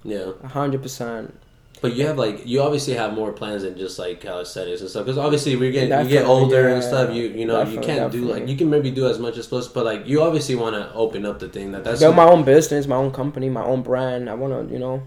Yeah, 0.03 0.33
hundred 0.43 0.81
percent. 0.81 1.39
But 1.85 1.95
you 1.95 2.07
have 2.07 2.17
like 2.17 2.47
you 2.47 2.63
obviously 2.63 2.95
have 2.95 3.13
more 3.13 3.31
plans 3.31 3.61
than 3.61 3.77
just 3.77 3.99
like 3.99 4.19
calisthenics 4.19 4.81
and 4.81 4.89
stuff 4.89 5.05
because 5.05 5.19
obviously 5.19 5.55
we 5.55 5.69
get 5.69 5.83
you 5.83 6.09
get 6.09 6.25
older 6.25 6.67
yeah, 6.67 6.73
and 6.73 6.83
stuff. 6.83 7.13
You 7.13 7.25
you 7.25 7.45
know 7.45 7.61
you 7.61 7.79
can't 7.79 8.11
definitely. 8.11 8.21
do 8.21 8.25
like 8.25 8.47
you 8.47 8.57
can 8.57 8.71
maybe 8.71 8.89
do 8.89 9.07
as 9.07 9.19
much 9.19 9.37
as 9.37 9.45
possible, 9.45 9.75
but 9.75 9.85
like 9.85 10.07
you 10.07 10.23
obviously 10.23 10.55
want 10.55 10.75
to 10.75 10.91
open 10.95 11.27
up 11.27 11.37
the 11.37 11.47
thing 11.47 11.73
that 11.73 11.83
that's 11.83 11.99
build 11.99 12.15
my 12.15 12.23
own 12.23 12.43
business, 12.43 12.87
my 12.87 12.95
own 12.95 13.11
company, 13.11 13.51
my 13.51 13.63
own 13.63 13.83
brand. 13.83 14.31
I 14.31 14.33
want 14.33 14.67
to 14.67 14.73
you 14.73 14.79
know 14.79 15.03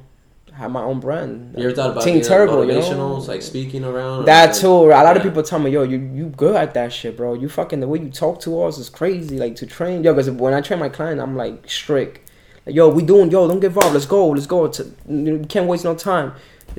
have 0.55 0.71
my 0.71 0.85
own 0.85 1.01
brand. 1.01 1.57
You 1.59 1.64
ever 1.64 1.75
thought 1.75 1.91
about 1.91 2.05
Team 2.05 2.21
Turbo, 2.21 2.62
you 2.62 2.75
know? 2.95 3.14
like 3.14 3.43
speaking 3.43 3.83
around? 3.83 4.27
That 4.27 4.55
too. 4.55 4.69
A 4.69 4.87
lot 4.87 5.03
yeah. 5.03 5.14
of 5.14 5.23
people 5.25 5.43
tell 5.43 5.59
me, 5.59 5.73
yo, 5.73 5.83
you 5.83 5.99
you 5.99 6.27
good 6.27 6.55
at 6.55 6.75
that 6.75 6.93
shit, 6.93 7.17
bro. 7.17 7.35
You 7.35 7.49
fucking 7.49 7.81
the 7.81 7.88
way 7.88 7.99
you 7.99 8.11
talk 8.11 8.41
to 8.43 8.62
us 8.62 8.79
is 8.79 8.88
crazy. 8.88 9.37
Like 9.37 9.57
to 9.57 9.67
train, 9.67 10.05
yo, 10.05 10.12
because 10.12 10.31
when 10.31 10.55
I 10.55 10.61
train 10.61 10.79
my 10.79 10.91
client, 10.91 11.21
I'm 11.21 11.35
like 11.35 11.69
strict. 11.69 12.31
Like, 12.64 12.77
yo, 12.77 12.88
we 12.88 13.03
doing, 13.03 13.33
yo, 13.33 13.49
don't 13.49 13.59
give 13.59 13.77
up. 13.79 13.93
Let's 13.93 14.07
go, 14.07 14.29
let's 14.29 14.47
go. 14.47 14.69
To, 14.69 14.93
you 15.09 15.45
can't 15.49 15.67
waste 15.67 15.83
no 15.83 15.97
time 15.97 16.35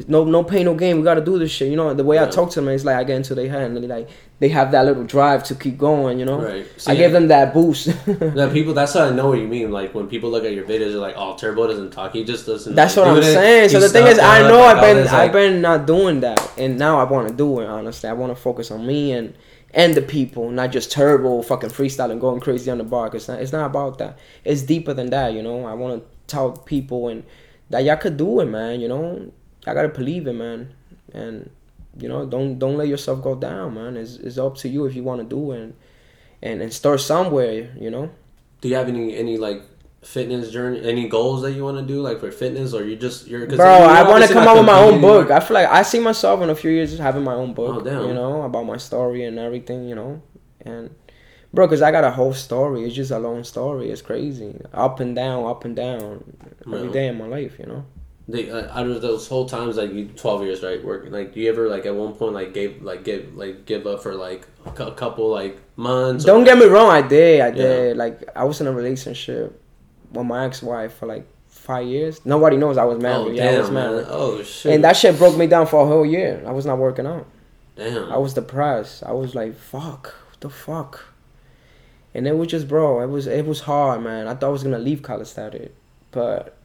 no 0.08 0.23
no 0.23 0.43
pain 0.43 0.65
no 0.65 0.75
gain. 0.75 0.97
We 0.97 1.04
gotta 1.04 1.21
do 1.21 1.38
this 1.39 1.52
shit. 1.52 1.69
You 1.69 1.75
know 1.75 1.93
the 1.93 2.04
way 2.04 2.15
yeah. 2.15 2.25
I 2.25 2.30
talk 2.30 2.52
to 2.52 2.62
them 2.62 2.69
is 2.69 2.86
like 2.86 2.95
I 2.95 3.04
get 3.04 3.17
into 3.17 3.36
their 3.36 3.49
head 3.49 3.63
and 3.63 3.78
they 3.78 3.88
like 3.88 4.10
they 4.39 4.49
have 4.49 4.71
that 4.71 4.86
little 4.86 5.04
drive 5.04 5.43
to 5.45 5.56
keep 5.56 5.78
going. 5.78 6.19
You 6.19 6.25
know, 6.25 6.41
right. 6.41 6.65
I 6.88 6.95
give 6.95 7.12
them 7.12 7.28
that 7.28 7.54
boost. 7.54 7.86
that 8.06 8.52
people. 8.54 8.73
That's 8.73 8.93
how 8.93 9.06
I 9.06 9.10
know 9.12 9.30
what 9.30 9.39
you 9.39 9.47
mean. 9.47 9.71
Like 9.71 9.93
when 9.93 10.08
people 10.08 10.30
look 10.30 10.45
at 10.45 10.54
your 10.54 10.65
videos, 10.65 10.91
they're 10.91 10.97
like, 10.97 11.15
"Oh, 11.17 11.36
Turbo 11.36 11.67
doesn't 11.67 11.91
talk. 11.91 12.13
He 12.13 12.23
just 12.23 12.45
doesn't." 12.45 12.75
That's 12.75 12.95
like, 12.95 13.08
what 13.08 13.17
I'm 13.17 13.23
saying. 13.23 13.69
So 13.69 13.80
the 13.80 13.89
thing 13.89 14.08
is, 14.08 14.19
I 14.19 14.47
know 14.47 14.62
I've 14.62 14.82
been 14.82 15.08
I've 15.08 15.34
been 15.34 15.62
not 15.62 15.86
doing 15.86 16.21
that, 16.21 16.58
and 16.58 16.78
now 16.78 16.99
I 16.99 17.04
want 17.04 17.28
to 17.28 17.34
do 17.34 17.60
it. 17.60 17.67
Honestly, 17.67 18.10
I 18.10 18.13
want 18.13 18.36
to 18.36 18.41
focus 18.41 18.71
on 18.71 18.86
me 18.86 19.12
and 19.12 19.34
and 19.73 19.93
the 19.93 20.02
people, 20.02 20.49
not 20.49 20.71
just 20.71 20.91
turbo 20.91 21.41
fucking 21.41 21.69
freestyling, 21.69 22.19
going 22.19 22.39
crazy 22.39 22.71
on 22.71 22.80
the 22.80 22.84
bar. 22.84 23.10
Cause 23.10 23.21
it's 23.21 23.28
not, 23.28 23.41
it's 23.41 23.52
not 23.52 23.65
about 23.67 23.97
that. 23.99 24.17
It's 24.43 24.63
deeper 24.63 24.93
than 24.93 25.10
that. 25.12 25.34
You 25.34 25.43
know, 25.43 25.65
I 25.65 25.73
want 25.73 26.02
to 26.02 26.10
tell 26.28 26.52
people 26.52 27.08
and 27.10 27.23
that 27.69 27.84
y'all 27.84 27.97
could 27.97 28.17
do 28.17 28.39
it, 28.39 28.45
man. 28.45 28.80
You 28.80 28.88
know, 28.88 29.32
I 29.65 29.73
gotta 29.73 29.89
believe 29.89 30.27
it, 30.27 30.33
man. 30.33 30.73
And 31.13 31.49
you 31.97 32.07
know, 32.07 32.25
don't 32.25 32.59
don't 32.59 32.77
let 32.77 32.87
yourself 32.87 33.21
go 33.21 33.35
down, 33.35 33.75
man. 33.75 33.97
It's 33.97 34.15
it's 34.15 34.37
up 34.37 34.55
to 34.57 34.69
you 34.69 34.85
if 34.85 34.95
you 34.95 35.03
want 35.03 35.21
to 35.21 35.27
do 35.27 35.51
it. 35.51 35.61
And, 35.61 35.73
and 36.41 36.61
and 36.61 36.73
start 36.73 37.01
somewhere. 37.01 37.75
You 37.79 37.89
know. 37.89 38.11
Do 38.61 38.69
you 38.69 38.75
have 38.75 38.87
any 38.87 39.15
any 39.15 39.37
like 39.37 39.63
fitness 40.01 40.51
journey? 40.51 40.81
Any 40.87 41.07
goals 41.07 41.41
that 41.41 41.51
you 41.51 41.63
want 41.63 41.77
to 41.77 41.83
do 41.83 42.01
like 42.01 42.19
for 42.19 42.31
fitness, 42.31 42.73
or 42.73 42.85
you 42.85 42.95
just 42.95 43.27
you're? 43.27 43.47
Bro, 43.47 43.65
I 43.65 44.07
want 44.07 44.25
to 44.25 44.33
come 44.33 44.47
out 44.47 44.57
with 44.57 44.65
my 44.65 44.79
own 44.79 45.01
book. 45.01 45.31
I 45.31 45.39
feel 45.39 45.55
like 45.55 45.67
I 45.67 45.81
see 45.83 45.99
myself 45.99 46.41
in 46.41 46.49
a 46.49 46.55
few 46.55 46.71
years 46.71 46.97
having 46.97 47.23
my 47.23 47.33
own 47.33 47.53
book. 47.53 47.85
Oh. 47.85 48.07
You 48.07 48.13
know 48.13 48.43
about 48.43 48.63
my 48.63 48.77
story 48.77 49.25
and 49.25 49.39
everything. 49.39 49.87
You 49.87 49.95
know, 49.95 50.21
and 50.61 50.93
bro, 51.53 51.67
because 51.67 51.81
I 51.81 51.91
got 51.91 52.03
a 52.03 52.11
whole 52.11 52.33
story. 52.33 52.85
It's 52.85 52.95
just 52.95 53.11
a 53.11 53.19
long 53.19 53.43
story. 53.43 53.91
It's 53.91 54.01
crazy, 54.01 54.59
up 54.73 54.99
and 54.99 55.15
down, 55.15 55.45
up 55.45 55.65
and 55.65 55.75
down, 55.75 56.23
every 56.65 56.91
day 56.91 57.07
in 57.07 57.17
my 57.17 57.27
life. 57.27 57.57
You 57.59 57.65
know. 57.65 57.85
They, 58.31 58.51
uh, 58.51 58.77
out 58.77 58.85
of 58.85 59.01
those 59.01 59.27
whole 59.27 59.47
times, 59.49 59.77
like 59.77 59.91
you, 59.91 60.05
twelve 60.09 60.43
years, 60.43 60.61
right, 60.61 60.83
working. 60.83 61.11
Like, 61.11 61.33
do 61.33 61.39
you 61.39 61.49
ever 61.49 61.67
like 61.67 61.85
at 61.87 61.95
one 61.95 62.13
point 62.13 62.33
like 62.33 62.53
gave 62.53 62.81
like 62.83 63.03
give 63.03 63.35
like 63.35 63.65
give 63.65 63.87
up 63.87 64.03
for 64.03 64.13
like 64.13 64.47
a 64.65 64.91
couple 64.91 65.29
like 65.29 65.57
months? 65.75 66.25
Don't 66.25 66.43
get 66.43 66.57
me 66.57 66.65
wrong, 66.65 66.89
I 66.91 67.01
did. 67.01 67.41
I 67.41 67.49
did. 67.51 67.97
Like 67.97 68.23
I 68.35 68.43
was 68.43 68.61
in 68.61 68.67
a 68.67 68.71
relationship 68.71 69.59
with 70.11 70.25
my 70.27 70.45
ex-wife 70.45 70.93
for 70.97 71.07
like 71.07 71.25
five 71.47 71.87
years. 71.87 72.23
Nobody 72.25 72.57
knows 72.57 72.77
I 72.77 72.83
was 72.83 72.99
married. 73.01 73.27
Oh 73.27 73.31
yeah, 73.31 73.49
I 73.49 73.57
was 73.57 73.67
damn, 73.67 73.73
man! 73.73 73.91
married. 73.91 74.05
Oh 74.09 74.43
shit! 74.43 74.73
And 74.75 74.83
that 74.83 74.95
shit 74.95 75.17
broke 75.17 75.35
me 75.37 75.47
down 75.47 75.65
for 75.65 75.81
a 75.83 75.87
whole 75.87 76.05
year. 76.05 76.43
I 76.45 76.51
was 76.51 76.65
not 76.67 76.77
working 76.77 77.07
out. 77.07 77.25
damn. 77.75 78.11
I 78.11 78.17
was 78.17 78.33
depressed. 78.35 79.03
I 79.03 79.11
was 79.13 79.33
like, 79.33 79.55
fuck, 79.55 80.13
what 80.29 80.39
the 80.41 80.49
fuck? 80.49 81.05
And 82.13 82.27
it 82.27 82.35
was 82.37 82.47
just, 82.49 82.67
bro, 82.67 83.01
it 83.01 83.07
was 83.07 83.25
it 83.25 83.45
was 83.47 83.61
hard, 83.61 84.03
man. 84.03 84.27
I 84.27 84.35
thought 84.35 84.47
I 84.47 84.51
was 84.51 84.63
gonna 84.63 84.77
leave 84.79 85.01
calisthenics, 85.01 85.71
but 86.11 86.57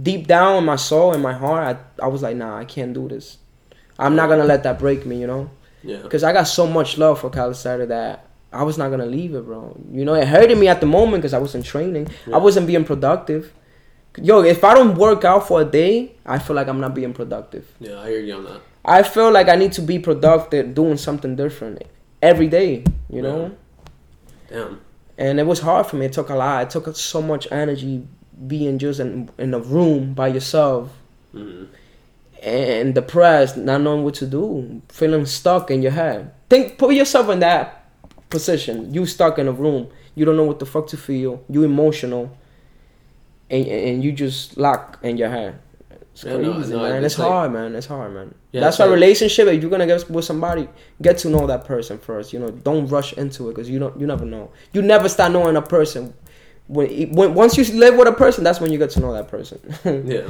deep 0.00 0.26
down 0.26 0.56
in 0.58 0.64
my 0.64 0.76
soul, 0.76 1.12
in 1.14 1.22
my 1.22 1.32
heart, 1.32 1.78
I 1.98 2.04
I 2.04 2.08
was 2.08 2.22
like, 2.22 2.36
nah, 2.36 2.56
I 2.58 2.64
can't 2.64 2.92
do 2.92 3.08
this. 3.08 3.38
I'm 3.98 4.14
not 4.14 4.28
gonna 4.28 4.44
let 4.44 4.62
that 4.64 4.78
break 4.78 5.06
me, 5.06 5.20
you 5.20 5.26
know. 5.26 5.50
yeah. 5.82 6.02
Because 6.02 6.22
I 6.22 6.32
got 6.32 6.44
so 6.44 6.66
much 6.66 6.98
love 6.98 7.20
for 7.20 7.30
calisthenics 7.30 7.88
that 7.88 8.26
I 8.52 8.62
was 8.62 8.76
not 8.78 8.90
gonna 8.90 9.06
leave 9.06 9.34
it, 9.34 9.44
bro. 9.44 9.76
You 9.90 10.04
know, 10.04 10.14
it 10.14 10.28
hurted 10.28 10.58
me 10.58 10.68
at 10.68 10.80
the 10.80 10.86
moment 10.86 11.22
because 11.22 11.34
I 11.34 11.38
wasn't 11.38 11.64
training. 11.64 12.08
Yeah. 12.26 12.36
I 12.36 12.38
wasn't 12.38 12.66
being 12.66 12.84
productive. 12.84 13.52
Yo, 14.22 14.42
if 14.42 14.64
I 14.64 14.74
don't 14.74 14.96
work 14.96 15.24
out 15.24 15.46
for 15.46 15.60
a 15.60 15.64
day, 15.64 16.14
I 16.24 16.38
feel 16.38 16.56
like 16.56 16.68
I'm 16.68 16.80
not 16.80 16.94
being 16.94 17.12
productive. 17.12 17.70
Yeah, 17.80 18.00
I 18.00 18.08
hear 18.08 18.20
you 18.20 18.34
on 18.34 18.44
that. 18.44 18.60
I 18.84 19.02
feel 19.02 19.30
like 19.30 19.48
I 19.48 19.56
need 19.56 19.72
to 19.72 19.82
be 19.82 19.98
productive 19.98 20.74
doing 20.74 20.96
something 20.96 21.36
different 21.36 21.82
every 22.22 22.48
day, 22.48 22.84
you 23.10 23.20
know? 23.20 23.54
Damn. 24.48 24.80
And 25.18 25.40
it 25.40 25.46
was 25.46 25.60
hard 25.60 25.86
for 25.86 25.96
me. 25.96 26.06
It 26.06 26.12
took 26.12 26.30
a 26.30 26.34
lot. 26.34 26.62
It 26.62 26.70
took 26.70 26.94
so 26.96 27.20
much 27.20 27.50
energy 27.50 28.06
being 28.46 28.78
just 28.78 29.00
in, 29.00 29.30
in 29.38 29.54
a 29.54 29.58
room 29.60 30.14
by 30.14 30.28
yourself 30.28 30.90
hmm 31.32 31.64
and 32.42 32.94
depressed, 32.94 33.56
not 33.56 33.80
knowing 33.80 34.04
what 34.04 34.14
to 34.14 34.26
do, 34.26 34.80
feeling 34.90 35.24
stuck 35.24 35.70
in 35.70 35.82
your 35.82 35.90
head. 35.90 36.32
Think, 36.50 36.76
put 36.78 36.94
yourself 36.94 37.30
in 37.30 37.40
that 37.40 37.90
position. 38.28 38.92
You 38.92 39.06
stuck 39.06 39.38
in 39.38 39.48
a 39.48 39.52
room. 39.52 39.88
You 40.14 40.26
don't 40.26 40.36
know 40.36 40.44
what 40.44 40.58
the 40.58 40.66
fuck 40.66 40.86
to 40.88 40.96
feel. 40.98 41.42
You 41.48 41.62
emotional, 41.64 42.36
and 43.50 43.66
and 43.66 44.04
you 44.04 44.12
just 44.12 44.56
lock 44.58 44.98
in 45.02 45.16
your 45.16 45.30
head. 45.30 45.58
It's 46.12 46.24
Yeah, 46.24 46.34
crazy, 46.36 46.72
no, 46.72 46.76
no, 46.76 46.82
man. 46.82 47.04
it's 47.04 47.14
It's, 47.14 47.18
like- 47.18 47.28
hard, 47.28 47.52
man. 47.52 47.74
It's 47.74 47.86
hard, 47.86 48.14
man. 48.14 48.34
Yeah, 48.52 48.60
That's 48.60 48.78
why 48.78 48.84
like- 48.84 48.94
relationship. 48.94 49.48
If 49.48 49.60
you're 49.62 49.70
gonna 49.70 49.86
get 49.86 50.08
with 50.10 50.24
somebody, 50.24 50.68
get 51.02 51.18
to 51.18 51.30
know 51.30 51.46
that 51.46 51.64
person 51.64 51.98
first. 51.98 52.32
You 52.32 52.38
know, 52.38 52.50
don't 52.50 52.86
rush 52.86 53.12
into 53.14 53.48
it 53.48 53.54
because 53.54 53.68
you 53.68 53.78
don't. 53.78 53.98
You 53.98 54.06
never 54.06 54.24
know. 54.26 54.50
You 54.72 54.82
never 54.82 55.08
start 55.08 55.32
knowing 55.32 55.56
a 55.56 55.62
person. 55.62 56.14
When, 56.68 57.12
when 57.12 57.34
once 57.34 57.56
you 57.56 57.64
live 57.78 57.96
with 57.96 58.08
a 58.08 58.12
person, 58.12 58.42
that's 58.44 58.60
when 58.60 58.72
you 58.72 58.78
get 58.78 58.90
to 58.90 59.00
know 59.00 59.12
that 59.12 59.28
person. 59.28 59.60
Yeah. 59.84 60.28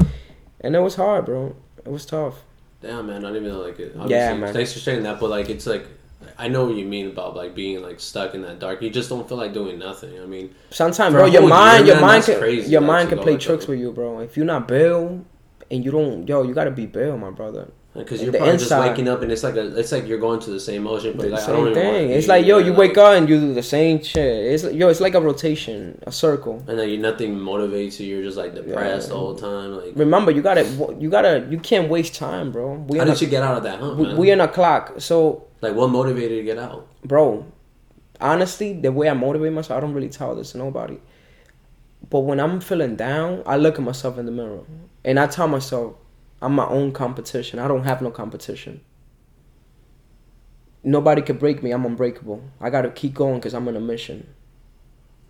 and 0.60 0.76
it 0.76 0.80
was 0.80 0.94
hard, 0.94 1.24
bro. 1.26 1.56
It 1.78 1.90
was 1.90 2.04
tough. 2.04 2.42
Damn, 2.82 3.06
man. 3.06 3.24
I 3.24 3.28
didn't 3.28 3.46
even 3.46 3.58
like 3.58 3.78
it. 3.78 3.96
Yeah, 4.06 4.34
man. 4.34 4.52
Thanks 4.52 4.72
for 4.72 4.78
sharing 4.78 5.02
that, 5.04 5.20
but 5.20 5.30
like, 5.30 5.48
it's 5.48 5.66
like. 5.66 5.86
I 6.38 6.48
know 6.48 6.64
what 6.66 6.74
you 6.76 6.84
mean 6.86 7.08
about 7.08 7.36
like 7.36 7.54
being 7.54 7.82
like 7.82 8.00
stuck 8.00 8.34
in 8.34 8.42
that 8.42 8.58
dark. 8.58 8.82
You 8.82 8.90
just 8.90 9.08
don't 9.10 9.28
feel 9.28 9.38
like 9.38 9.52
doing 9.52 9.78
nothing. 9.78 10.18
I 10.20 10.24
mean, 10.24 10.54
Sometimes, 10.70 11.14
bro, 11.14 11.26
your 11.26 11.46
mind, 11.46 11.86
your 11.86 12.00
mind, 12.00 12.24
can, 12.24 12.38
crazy, 12.38 12.70
your 12.70 12.80
mind 12.80 13.10
can 13.10 13.18
play 13.18 13.36
tricks 13.36 13.66
with 13.66 13.78
you, 13.78 13.92
bro. 13.92 14.20
If 14.20 14.36
you're 14.36 14.46
not 14.46 14.66
Bill, 14.66 15.24
and 15.70 15.84
you 15.84 15.90
don't, 15.90 16.26
yo, 16.28 16.42
you 16.42 16.54
gotta 16.54 16.70
be 16.70 16.86
Bill, 16.86 17.16
my 17.16 17.30
brother. 17.30 17.68
Because 17.96 18.22
you're 18.22 18.32
probably 18.32 18.56
just 18.58 18.70
waking 18.70 19.08
up 19.08 19.22
and 19.22 19.32
it's 19.32 19.42
like 19.42 19.56
a, 19.56 19.76
it's 19.78 19.92
like 19.92 20.06
you're 20.06 20.18
going 20.18 20.40
through 20.40 20.54
the 20.54 20.60
same 20.60 20.82
motion, 20.84 21.16
but 21.16 21.24
The 21.24 21.30
like, 21.30 21.42
I 21.42 21.46
same 21.46 21.64
don't 21.64 21.74
thing. 21.74 22.10
It's 22.10 22.28
like, 22.28 22.46
yo, 22.46 22.58
you 22.58 22.70
like- 22.70 22.78
wake 22.78 22.98
up 22.98 23.14
and 23.16 23.28
you 23.28 23.40
do 23.40 23.54
the 23.54 23.62
same 23.62 24.02
shit. 24.02 24.24
It's 24.52 24.64
yo, 24.64 24.88
it's 24.88 25.00
like 25.00 25.14
a 25.14 25.20
rotation, 25.20 25.98
a 26.06 26.12
circle. 26.12 26.62
and 26.68 26.78
then 26.78 26.88
you 26.88 26.98
nothing 26.98 27.34
motivates 27.36 27.98
you. 28.00 28.06
You're 28.06 28.22
just 28.24 28.36
like 28.36 28.54
depressed 28.54 29.08
Yeah. 29.08 29.14
the 29.14 29.18
whole 29.18 29.34
time. 29.34 29.76
Like, 29.76 29.92
Remember, 29.96 30.30
you 30.30 30.42
gotta, 30.42 30.64
you 30.98 31.08
gotta, 31.10 31.46
you 31.50 31.58
can't 31.58 31.88
waste 31.88 32.14
time, 32.14 32.52
bro. 32.52 32.74
We 32.88 32.98
how 32.98 33.04
in 33.04 33.08
a, 33.10 33.12
did 33.12 33.22
you 33.22 33.28
get 33.28 33.42
out 33.42 33.56
of 33.56 33.62
that 33.64 33.80
hump, 33.80 33.98
we, 33.98 34.14
we 34.14 34.30
in 34.30 34.40
a 34.40 34.48
clock. 34.48 34.94
So, 35.00 35.44
like, 35.60 35.74
what 35.74 35.88
motivated 35.90 36.32
you 36.32 36.38
to 36.38 36.42
get 36.44 36.58
out? 36.58 36.86
bro, 37.04 37.46
honestly, 38.20 38.72
the 38.72 38.92
way 38.92 39.08
I 39.08 39.12
motivate 39.14 39.52
myself, 39.52 39.78
I 39.78 39.80
don't 39.80 39.94
really 39.94 40.08
tell 40.08 40.34
this 40.34 40.52
to 40.52 40.58
nobody. 40.58 40.98
But 42.10 42.20
when 42.20 42.40
I'm 42.40 42.60
feeling 42.60 42.94
down, 42.96 43.42
I 43.46 43.56
look 43.56 43.74
at 43.76 43.82
myself 43.82 44.18
in 44.18 44.26
the 44.26 44.32
mirror 44.32 44.60
and 45.04 45.18
I 45.18 45.26
tell 45.26 45.48
myself, 45.48 45.94
I'm 46.42 46.54
my 46.54 46.66
own 46.66 46.92
competition. 46.92 47.58
I 47.58 47.68
don't 47.68 47.84
have 47.84 48.02
no 48.02 48.10
competition. 48.10 48.80
Nobody 50.82 51.22
can 51.22 51.36
break 51.38 51.62
me. 51.62 51.72
I'm 51.72 51.84
unbreakable. 51.84 52.42
I 52.60 52.70
gotta 52.70 52.90
keep 52.90 53.14
going 53.14 53.36
because 53.36 53.54
I'm 53.54 53.66
on 53.68 53.76
a 53.76 53.80
mission. 53.80 54.28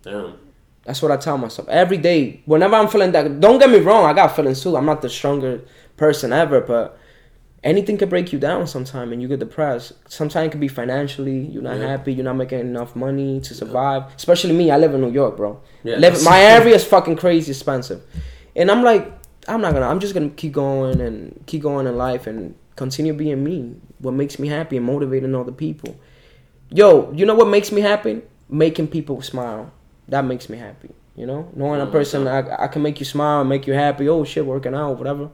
Damn. 0.03 0.35
That's 0.83 1.01
what 1.01 1.11
I 1.11 1.17
tell 1.17 1.37
myself 1.37 1.67
every 1.67 1.97
day. 1.97 2.41
Whenever 2.45 2.75
I'm 2.75 2.87
feeling 2.87 3.11
that, 3.11 3.39
don't 3.39 3.59
get 3.59 3.69
me 3.69 3.79
wrong, 3.79 4.05
I 4.05 4.13
got 4.13 4.35
feelings 4.35 4.61
too. 4.61 4.77
I'm 4.77 4.85
not 4.85 5.01
the 5.01 5.09
stronger 5.09 5.61
person 5.97 6.31
ever, 6.31 6.61
but 6.61 6.97
anything 7.63 7.97
can 7.97 8.07
break 8.07 8.31
you 8.31 8.39
down 8.39 8.67
sometime 8.67 9.11
and 9.11 9.21
you 9.21 9.27
get 9.27 9.39
depressed. 9.39 9.93
Sometimes 10.09 10.47
it 10.47 10.51
can 10.51 10.59
be 10.61 10.67
financially, 10.69 11.39
you're 11.39 11.63
not 11.63 11.77
Yeah. 11.77 11.87
happy, 11.87 12.13
you're 12.13 12.23
not 12.23 12.35
making 12.37 12.59
enough 12.59 12.95
money 12.95 13.41
to 13.41 13.53
survive. 13.53 14.03
Especially 14.15 14.53
me, 14.53 14.69
I 14.71 14.77
live 14.77 14.93
in 14.93 15.01
New 15.01 15.11
York, 15.11 15.35
bro. 15.35 15.59
Yeah, 15.83 15.97
live, 15.97 16.23
my 16.23 16.39
area 16.55 16.75
is 16.75 16.85
fucking 16.85 17.17
crazy 17.17 17.51
expensive. 17.51 18.01
And 18.55 18.71
I'm 18.71 18.83
like, 18.83 19.16
I'm 19.47 19.61
not 19.61 19.73
gonna, 19.73 19.87
I'm 19.87 19.99
just 19.99 20.13
gonna 20.13 20.29
keep 20.29 20.53
going 20.53 20.99
and 21.01 21.43
keep 21.47 21.61
going 21.61 21.87
in 21.87 21.95
life 21.97 22.27
and 22.27 22.55
continue 22.75 23.13
being 23.13 23.43
me. 23.43 23.75
What 23.99 24.13
makes 24.13 24.39
me 24.39 24.47
happy 24.47 24.77
and 24.77 24.85
motivating 24.85 25.33
other 25.35 25.51
people. 25.51 25.97
Yo, 26.69 27.11
you 27.13 27.25
know 27.25 27.35
what 27.35 27.47
makes 27.47 27.71
me 27.71 27.81
happy? 27.81 28.21
Making 28.49 28.87
people 28.87 29.21
smile. 29.21 29.71
That 30.09 30.25
makes 30.25 30.49
me 30.49 30.57
happy. 30.57 30.89
You 31.15 31.25
know, 31.25 31.49
knowing 31.55 31.81
a 31.81 31.85
Oh, 31.85 31.91
person 31.91 32.27
I, 32.27 32.65
I 32.65 32.67
can 32.67 32.81
make 32.83 32.99
you 32.99 33.05
smile 33.05 33.39
and 33.41 33.49
make 33.49 33.65
you 33.65 33.73
happy. 33.73 34.07
Oh 34.07 34.23
shit, 34.23 34.45
working 34.45 34.75
out, 34.75 34.97
whatever. 34.97 35.29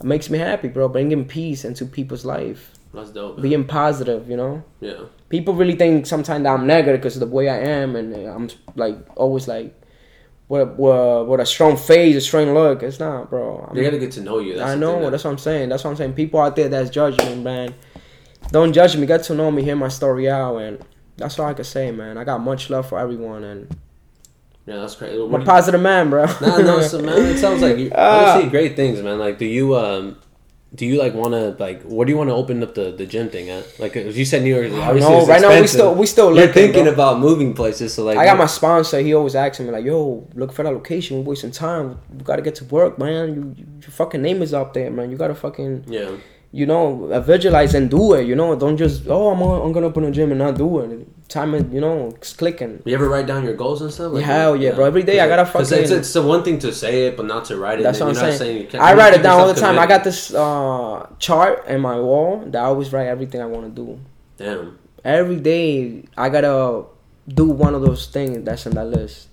It 0.00 0.04
makes 0.06 0.28
me 0.28 0.38
happy, 0.38 0.68
bro. 0.68 0.88
Bringing 0.88 1.24
peace 1.26 1.64
into 1.64 1.86
people's 1.86 2.24
life, 2.24 2.72
That's 2.92 3.10
dope. 3.10 3.36
Man. 3.36 3.42
being 3.42 3.64
positive. 3.66 4.28
You 4.28 4.36
know, 4.36 4.64
yeah. 4.80 5.04
people 5.28 5.54
really 5.54 5.76
think 5.76 6.06
sometimes 6.06 6.42
that 6.42 6.52
I'm 6.52 6.66
negative 6.66 7.00
because 7.00 7.16
of 7.16 7.20
the 7.20 7.34
way 7.34 7.48
I 7.48 7.58
am, 7.58 7.94
and 7.94 8.14
I'm 8.14 8.50
like 8.74 8.96
always 9.16 9.46
like, 9.46 9.78
what 10.48 10.76
what 10.78 11.26
what 11.26 11.40
a 11.40 11.46
strong 11.46 11.76
face, 11.76 12.16
a 12.16 12.20
strong 12.20 12.54
look. 12.54 12.82
It's 12.82 13.00
not, 13.00 13.30
bro. 13.30 13.66
I'm, 13.68 13.74
They 13.76 13.82
gotta 13.82 13.98
get 13.98 14.12
to 14.12 14.20
know 14.20 14.38
you. 14.38 14.54
That's 14.54 14.70
I 14.70 14.74
know. 14.76 15.00
that- 15.02 15.10
That's 15.10 15.24
what 15.24 15.30
I'm 15.32 15.38
saying. 15.38 15.68
That's 15.70 15.82
what 15.84 15.90
I'm 15.90 15.96
saying. 15.96 16.12
People 16.14 16.40
out 16.40 16.54
there 16.56 16.68
that's 16.68 16.90
judging 16.90 17.42
man. 17.42 17.74
Don't 18.52 18.72
judge 18.72 18.96
me. 18.96 19.06
Get 19.06 19.24
to 19.24 19.34
know 19.34 19.50
me. 19.50 19.62
Hear 19.64 19.74
my 19.76 19.88
story 19.88 20.30
out, 20.30 20.56
and 20.58 20.84
that's 21.16 21.38
all 21.38 21.46
I 21.46 21.54
can 21.54 21.64
say, 21.64 21.90
man. 21.90 22.16
I 22.16 22.22
got 22.24 22.40
much 22.40 22.70
love 22.70 22.88
for 22.88 22.98
everyone, 22.98 23.42
and 23.42 23.76
yeah, 24.66 24.76
that's 24.76 24.94
crazy. 24.94 25.16
I'm 25.20 25.30
What 25.30 25.40
a 25.40 25.44
do 25.44 25.50
you- 25.50 25.50
positive 25.52 25.80
man, 25.80 26.10
bro. 26.10 26.26
no, 26.40 26.58
no, 26.58 26.80
so 26.80 27.00
man, 27.02 27.18
it 27.22 27.38
sounds 27.38 27.60
like 27.62 27.76
you 27.78 27.90
Ah. 27.94 28.34
honestly 28.34 28.50
great 28.50 28.76
things, 28.76 29.00
man. 29.02 29.18
Like, 29.18 29.38
do 29.38 29.46
you 29.46 29.74
um, 29.76 30.16
do 30.74 30.84
you 30.84 30.98
like 30.98 31.14
want 31.14 31.32
to 31.32 31.50
like, 31.62 31.82
what 31.82 32.06
do 32.06 32.12
you 32.12 32.18
want 32.18 32.28
to 32.28 32.34
open 32.34 32.62
up 32.62 32.74
the, 32.74 32.90
the 32.90 33.06
gym 33.06 33.30
thing 33.30 33.48
at? 33.50 33.78
Like, 33.78 33.96
as 33.96 34.18
you 34.18 34.24
said, 34.24 34.42
New 34.42 34.54
York. 34.54 34.72
Obviously, 34.72 35.10
no, 35.10 35.26
right 35.26 35.40
now 35.40 35.60
we 35.60 35.66
still 35.66 35.94
we 35.94 36.06
still 36.06 36.26
You're 36.26 36.46
looking. 36.46 36.54
thinking 36.54 36.84
bro. 36.84 36.92
about 36.92 37.20
moving 37.20 37.54
places, 37.54 37.94
so 37.94 38.04
like, 38.04 38.18
I 38.18 38.24
got 38.24 38.36
my 38.36 38.46
sponsor. 38.46 39.00
He 39.00 39.14
always 39.14 39.36
asking 39.36 39.66
me 39.66 39.72
like, 39.72 39.84
"Yo, 39.84 40.26
look 40.34 40.52
for 40.52 40.64
that 40.64 40.72
location. 40.72 41.18
We're 41.18 41.30
wasting 41.30 41.52
time. 41.52 41.98
We 42.12 42.24
gotta 42.24 42.42
get 42.42 42.56
to 42.56 42.64
work, 42.64 42.98
man. 42.98 43.34
You, 43.34 43.54
you, 43.56 43.66
your 43.80 43.90
fucking 43.90 44.20
name 44.20 44.42
is 44.42 44.52
up 44.52 44.74
there, 44.74 44.90
man. 44.90 45.10
You 45.10 45.16
gotta 45.16 45.36
fucking, 45.36 45.84
yeah. 45.86 46.10
you 46.50 46.66
know, 46.66 47.10
uh, 47.12 47.20
visualize 47.20 47.74
and 47.74 47.88
do 47.88 48.14
it. 48.14 48.26
You 48.26 48.34
know, 48.34 48.56
don't 48.56 48.76
just 48.76 49.06
oh, 49.06 49.30
I'm 49.30 49.40
I'm 49.40 49.72
gonna 49.72 49.86
open 49.86 50.04
a 50.04 50.10
gym 50.10 50.30
and 50.32 50.38
not 50.38 50.56
do 50.56 50.80
it. 50.80 51.08
Time 51.28 51.54
it, 51.56 51.72
you 51.72 51.80
know, 51.80 52.10
it's 52.14 52.32
clicking. 52.34 52.82
You 52.84 52.94
ever 52.94 53.08
write 53.08 53.26
down 53.26 53.42
your 53.42 53.54
goals 53.54 53.82
and 53.82 53.92
stuff? 53.92 54.16
Hell 54.20 54.54
yeah, 54.54 54.72
bro. 54.72 54.84
Every 54.84 55.02
day 55.02 55.18
I 55.18 55.26
gotta 55.26 55.42
It's, 55.42 55.70
fucking- 55.70 55.92
it's 55.98 56.12
the 56.12 56.22
one 56.22 56.44
thing 56.44 56.60
to 56.60 56.72
say 56.72 57.06
it, 57.08 57.16
but 57.16 57.26
not 57.26 57.46
to 57.46 57.56
write 57.56 57.80
it. 57.80 57.82
That's 57.82 57.98
what 57.98 58.10
I'm 58.10 58.14
saying. 58.38 58.68
can't- 58.68 58.82
I 58.82 58.94
write 58.94 59.14
it 59.14 59.22
down 59.24 59.40
all 59.40 59.52
the 59.52 59.60
time. 59.60 59.76
I 59.76 59.86
got 59.86 60.04
this 60.04 60.32
uh, 60.32 61.08
chart 61.18 61.66
in 61.66 61.80
my 61.80 61.98
wall 61.98 62.44
that 62.46 62.62
I 62.62 62.66
always 62.66 62.92
write 62.92 63.08
everything 63.08 63.42
I 63.42 63.46
want 63.46 63.74
to 63.74 63.82
do. 63.84 63.98
Damn. 64.36 64.78
Every 65.04 65.40
day 65.40 66.04
I 66.16 66.28
gotta 66.28 66.84
do 67.26 67.46
one 67.46 67.74
of 67.74 67.82
those 67.82 68.06
things 68.06 68.44
that's 68.44 68.64
in 68.66 68.74
that 68.74 68.86
list, 68.86 69.26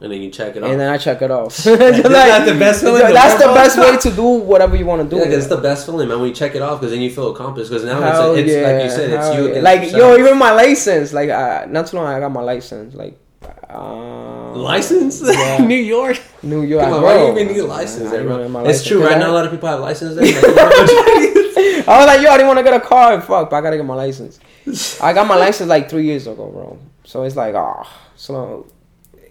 And 0.00 0.12
then 0.12 0.22
you 0.22 0.30
check 0.30 0.54
it 0.54 0.62
off. 0.62 0.70
and 0.70 0.78
then 0.80 0.88
I 0.92 0.96
check 0.96 1.22
it 1.22 1.30
off. 1.30 1.58
Isn't 1.66 1.78
that 1.78 2.44
the 2.44 2.56
best 2.58 2.82
feeling 2.82 3.02
That's 3.12 3.42
the 3.42 3.52
best 3.52 3.76
way 3.78 3.96
to 3.96 4.10
do 4.16 4.22
whatever 4.22 4.76
you 4.76 4.86
want 4.86 5.02
to 5.02 5.08
do. 5.08 5.20
yeah, 5.20 5.36
it's 5.36 5.48
the 5.48 5.56
best 5.56 5.86
feeling, 5.86 6.08
man. 6.08 6.20
When 6.20 6.28
you 6.28 6.34
check 6.34 6.54
it 6.54 6.62
off, 6.62 6.78
because 6.80 6.92
then 6.92 7.00
you 7.02 7.10
feel 7.10 7.32
accomplished. 7.34 7.70
Because 7.70 7.84
now 7.84 8.00
Hell 8.00 8.34
it's, 8.34 8.42
it's 8.48 8.52
yeah, 8.52 8.70
like 8.70 8.84
you 8.84 8.90
said, 8.90 9.10
it's 9.10 9.26
hell 9.26 9.42
you 9.48 9.54
yeah. 9.54 9.60
Like 9.60 9.82
yourself. 9.82 10.18
yo, 10.18 10.24
even 10.24 10.38
my 10.38 10.52
license. 10.52 11.12
Like 11.12 11.28
not 11.68 11.88
too 11.88 11.96
long, 11.96 12.06
I 12.06 12.20
got 12.20 12.30
my 12.30 12.42
license. 12.42 12.94
Like 12.94 13.18
uh, 13.68 14.52
license, 14.54 15.20
Yeah. 15.24 15.58
New 15.66 15.74
York. 15.76 16.20
New 16.42 16.62
York. 16.62 16.84
Come 16.84 16.94
on, 16.94 17.00
bro. 17.00 17.08
why 17.08 17.18
do 17.18 17.24
you 17.24 17.32
even 17.32 17.54
need 17.54 17.60
a 17.60 17.66
license 17.66 18.10
there, 18.10 18.22
bro? 18.24 18.38
It's 18.44 18.52
license, 18.52 18.86
true. 18.86 19.02
Right 19.04 19.16
I- 19.16 19.18
now, 19.18 19.30
a 19.30 19.34
lot 19.34 19.44
of 19.46 19.50
people 19.50 19.68
have 19.68 19.80
licenses 19.80 20.16
there. 20.16 20.40
I 21.88 21.98
was 21.98 22.06
like, 22.06 22.20
yo, 22.22 22.30
I 22.30 22.36
didn't 22.36 22.46
want 22.46 22.58
to 22.58 22.62
get 22.62 22.74
a 22.74 22.80
car. 22.80 23.20
Fuck, 23.20 23.50
but 23.50 23.56
I 23.56 23.60
gotta 23.60 23.76
get 23.76 23.84
my 23.84 23.94
license. 23.94 24.38
I 25.00 25.12
got 25.12 25.26
my 25.26 25.36
license 25.36 25.68
like 25.68 25.88
three 25.90 26.04
years 26.04 26.26
ago, 26.26 26.50
bro. 26.50 26.78
So 27.04 27.22
it's 27.24 27.36
like, 27.36 27.54
ah, 27.54 27.88
so 28.16 28.66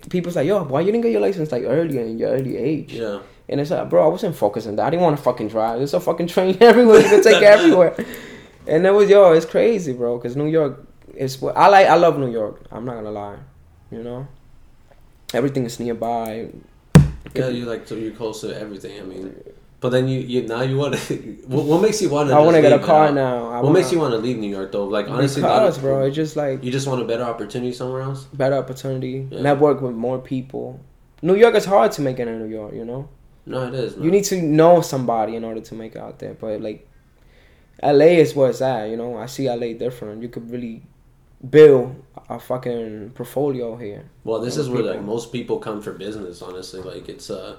people's 0.09 0.35
like, 0.35 0.47
yo, 0.47 0.63
why 0.63 0.81
you 0.81 0.91
didn't 0.91 1.03
get 1.03 1.11
your 1.11 1.21
license 1.21 1.51
like 1.51 1.63
earlier 1.63 2.01
in 2.01 2.17
your 2.17 2.29
early 2.29 2.57
age? 2.57 2.93
Yeah. 2.93 3.19
And 3.49 3.61
it's 3.61 3.71
like, 3.71 3.89
bro, 3.89 4.05
I 4.05 4.07
wasn't 4.07 4.35
focusing 4.35 4.75
that. 4.75 4.85
I 4.85 4.89
didn't 4.89 5.03
want 5.03 5.17
to 5.17 5.23
fucking 5.23 5.47
drive. 5.47 5.77
There's 5.77 5.93
a 5.93 5.99
fucking 5.99 6.27
train 6.27 6.57
everywhere. 6.61 6.99
You 6.99 7.09
can 7.09 7.23
take 7.23 7.41
everywhere. 7.55 7.95
And 8.67 8.85
it 8.85 8.91
was, 8.91 9.09
yo, 9.09 9.31
it's 9.31 9.45
crazy, 9.45 9.93
bro. 9.93 10.19
Cause 10.19 10.35
New 10.35 10.47
York 10.47 10.85
is 11.15 11.41
what 11.41 11.55
I 11.57 11.67
like. 11.67 11.87
I 11.87 11.95
love 11.95 12.19
New 12.19 12.31
York. 12.31 12.65
I'm 12.71 12.85
not 12.85 12.95
gonna 12.95 13.11
lie. 13.11 13.37
You 13.91 14.03
know, 14.03 14.27
everything 15.33 15.65
is 15.65 15.79
nearby. 15.79 16.49
Yeah, 17.33 17.47
you 17.49 17.65
like 17.65 17.87
so 17.87 17.95
you're 17.95 18.11
close 18.11 18.41
to 18.41 18.59
everything. 18.59 18.99
I 18.99 19.03
mean, 19.03 19.35
but 19.87 19.91
then 19.91 20.09
you, 20.09 20.19
you 20.19 20.41
now 20.45 20.63
you 20.63 20.75
want 20.75 20.95
to. 20.95 21.15
what, 21.47 21.63
what 21.63 21.81
makes 21.81 22.01
you 22.01 22.09
want 22.09 22.27
to? 22.27 22.35
I 22.35 22.39
want 22.39 22.57
to 22.57 22.61
get 22.61 22.73
a 22.73 22.79
car 22.79 23.09
now. 23.09 23.47
I 23.47 23.55
What 23.55 23.67
wanna, 23.67 23.79
makes 23.79 23.89
you 23.93 23.99
want 23.99 24.11
to 24.11 24.17
leave 24.17 24.37
New 24.37 24.49
York 24.49 24.73
though? 24.73 24.83
Like 24.83 25.07
honestly, 25.07 25.41
Because, 25.41 25.77
bro, 25.77 26.03
it's 26.05 26.13
just 26.13 26.35
like 26.35 26.61
You 26.61 26.73
just 26.73 26.87
want 26.89 27.01
a 27.01 27.05
better 27.05 27.23
opportunity 27.23 27.71
somewhere 27.71 28.01
else. 28.01 28.25
better 28.25 28.55
opportunity, 28.55 29.25
Yeah. 29.31 29.43
network 29.43 29.79
with 29.79 29.95
more 29.95 30.19
people. 30.19 30.81
New 31.21 31.35
York 31.35 31.55
is 31.55 31.63
hard 31.63 31.93
to 31.93 32.01
make 32.01 32.19
it 32.19 32.27
in 32.27 32.37
New 32.39 32.53
York. 32.53 32.73
You 32.73 32.83
know. 32.83 33.07
No, 33.45 33.65
it 33.69 33.75
is. 33.75 33.95
Man. 33.95 34.03
You 34.03 34.11
need 34.11 34.25
to 34.25 34.41
know 34.41 34.81
somebody 34.81 35.37
in 35.37 35.45
order 35.45 35.61
to 35.61 35.73
make 35.73 35.95
it 35.95 35.99
out 36.01 36.19
there. 36.19 36.33
But 36.33 36.59
like, 36.61 36.85
LA 37.81 38.19
is 38.25 38.35
where 38.35 38.49
it's 38.49 38.61
at. 38.61 38.89
You 38.89 38.97
know, 38.97 39.15
I 39.17 39.27
see 39.27 39.47
LA 39.49 39.71
different. 39.71 40.21
You 40.21 40.27
could 40.27 40.51
really 40.51 40.83
build 41.49 41.95
a 42.29 42.39
fucking 42.41 43.11
portfolio 43.11 43.77
here. 43.77 44.09
Well, 44.25 44.41
this 44.41 44.57
is 44.57 44.67
where 44.69 44.83
like 44.83 45.01
most 45.01 45.31
people 45.31 45.59
come 45.59 45.81
for 45.81 45.93
business. 45.93 46.41
Honestly, 46.41 46.81
like 46.81 47.07
it's 47.07 47.29
uh, 47.29 47.55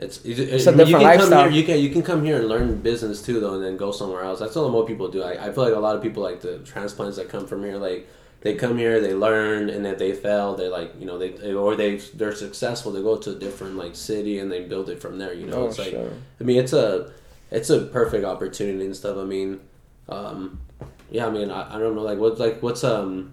it's 0.00 0.24
it's, 0.24 0.38
It's 0.40 0.66
a 0.66 0.72
I 0.72 0.74
mean, 0.74 0.86
you 0.86 0.94
can 0.94 1.02
lifestyle. 1.02 1.42
Come 1.44 1.52
here, 1.52 1.60
you 1.60 1.66
can 1.66 1.78
you 1.80 1.90
can 1.90 2.02
come 2.02 2.24
here 2.24 2.38
and 2.38 2.48
learn 2.48 2.80
business 2.80 3.22
too, 3.22 3.40
though, 3.40 3.54
and 3.54 3.64
then 3.64 3.76
go 3.76 3.92
somewhere 3.92 4.22
else. 4.22 4.40
That's 4.40 4.54
what 4.56 4.70
more 4.70 4.86
people 4.86 5.08
do. 5.08 5.22
I, 5.22 5.48
I 5.48 5.52
feel 5.52 5.64
like 5.64 5.74
a 5.74 5.78
lot 5.78 5.96
of 5.96 6.02
people 6.02 6.22
like 6.22 6.40
the 6.40 6.58
transplants 6.58 7.16
that 7.16 7.28
come 7.28 7.46
from 7.46 7.62
here, 7.62 7.76
like 7.76 8.08
they 8.40 8.54
come 8.54 8.78
here, 8.78 9.00
they 9.00 9.14
learn, 9.14 9.68
and 9.68 9.86
if 9.86 9.98
they 9.98 10.12
fail, 10.12 10.54
they 10.56 10.68
like 10.68 10.92
you 10.98 11.06
know 11.06 11.18
they 11.18 11.52
or 11.52 11.76
they 11.76 11.96
they're 11.96 12.34
successful, 12.34 12.92
they 12.92 13.02
go 13.02 13.16
to 13.18 13.30
a 13.32 13.34
different 13.34 13.76
like 13.76 13.94
city 13.94 14.38
and 14.38 14.50
they 14.50 14.64
build 14.64 14.88
it 14.88 15.00
from 15.00 15.18
there. 15.18 15.34
You 15.34 15.46
know, 15.46 15.62
Oh, 15.64 15.66
it's 15.66 15.78
like 15.78 15.90
sure. 15.90 16.12
I 16.40 16.44
mean, 16.44 16.58
it's 16.58 16.72
a 16.72 17.12
it's 17.50 17.68
a 17.70 17.80
perfect 17.86 18.24
opportunity 18.24 18.86
and 18.86 18.96
stuff. 18.96 19.18
I 19.18 19.24
mean, 19.24 19.60
um, 20.08 20.60
yeah, 21.10 21.26
I 21.26 21.30
mean, 21.30 21.50
I, 21.50 21.76
I 21.76 21.78
don't 21.78 21.94
know, 21.94 22.02
like 22.02 22.18
what's 22.18 22.40
like 22.40 22.62
what's 22.62 22.84
um, 22.84 23.32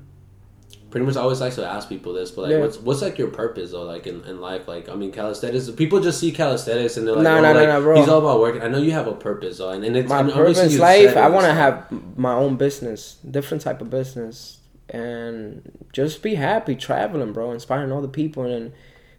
pretty 0.97 1.05
much 1.05 1.15
I 1.15 1.21
always 1.21 1.39
like 1.39 1.53
to 1.53 1.65
ask 1.65 1.87
people 1.87 2.13
this, 2.13 2.31
but 2.31 2.43
like, 2.43 2.51
Yeah. 2.51 2.59
what's 2.61 2.77
what's 2.79 3.01
like 3.03 3.19
your 3.19 3.27
purpose 3.29 3.71
though, 3.71 3.83
like 3.83 4.07
in, 4.07 4.23
in 4.25 4.41
life? 4.41 4.67
Like, 4.67 4.89
I 4.89 4.95
mean, 4.95 5.11
calisthenics. 5.11 5.69
People 5.71 5.99
just 5.99 6.19
see 6.19 6.31
calisthenics 6.31 6.97
and 6.97 7.07
they're 7.07 7.15
like, 7.15 7.23
Nah, 7.23 7.37
oh, 7.37 7.41
nah, 7.41 7.51
like, 7.51 7.67
nah, 7.67 7.79
bro. 7.79 7.99
he's 7.99 8.09
all 8.09 8.19
about 8.19 8.39
working. 8.39 8.63
I 8.63 8.67
know 8.67 8.79
you 8.79 8.91
have 8.93 9.05
a 9.07 9.13
purpose 9.13 9.59
though, 9.59 9.69
and, 9.69 9.83
and 9.83 9.95
it's 9.95 10.09
my 10.09 10.21
and 10.21 10.31
purpose 10.31 10.77
life 10.79 11.15
i 11.15 11.29
want 11.29 11.45
to 11.45 11.53
have 11.53 11.85
my 12.17 12.33
own 12.33 12.55
business 12.55 13.17
different 13.29 13.61
type 13.61 13.79
of 13.81 13.89
business 13.89 14.59
and 14.89 15.85
just 15.93 16.23
be 16.23 16.35
happy 16.35 16.75
traveling 16.75 17.33
bro 17.33 17.51
inspiring 17.51 17.91
other 17.91 18.07
people 18.07 18.43
and 18.43 18.71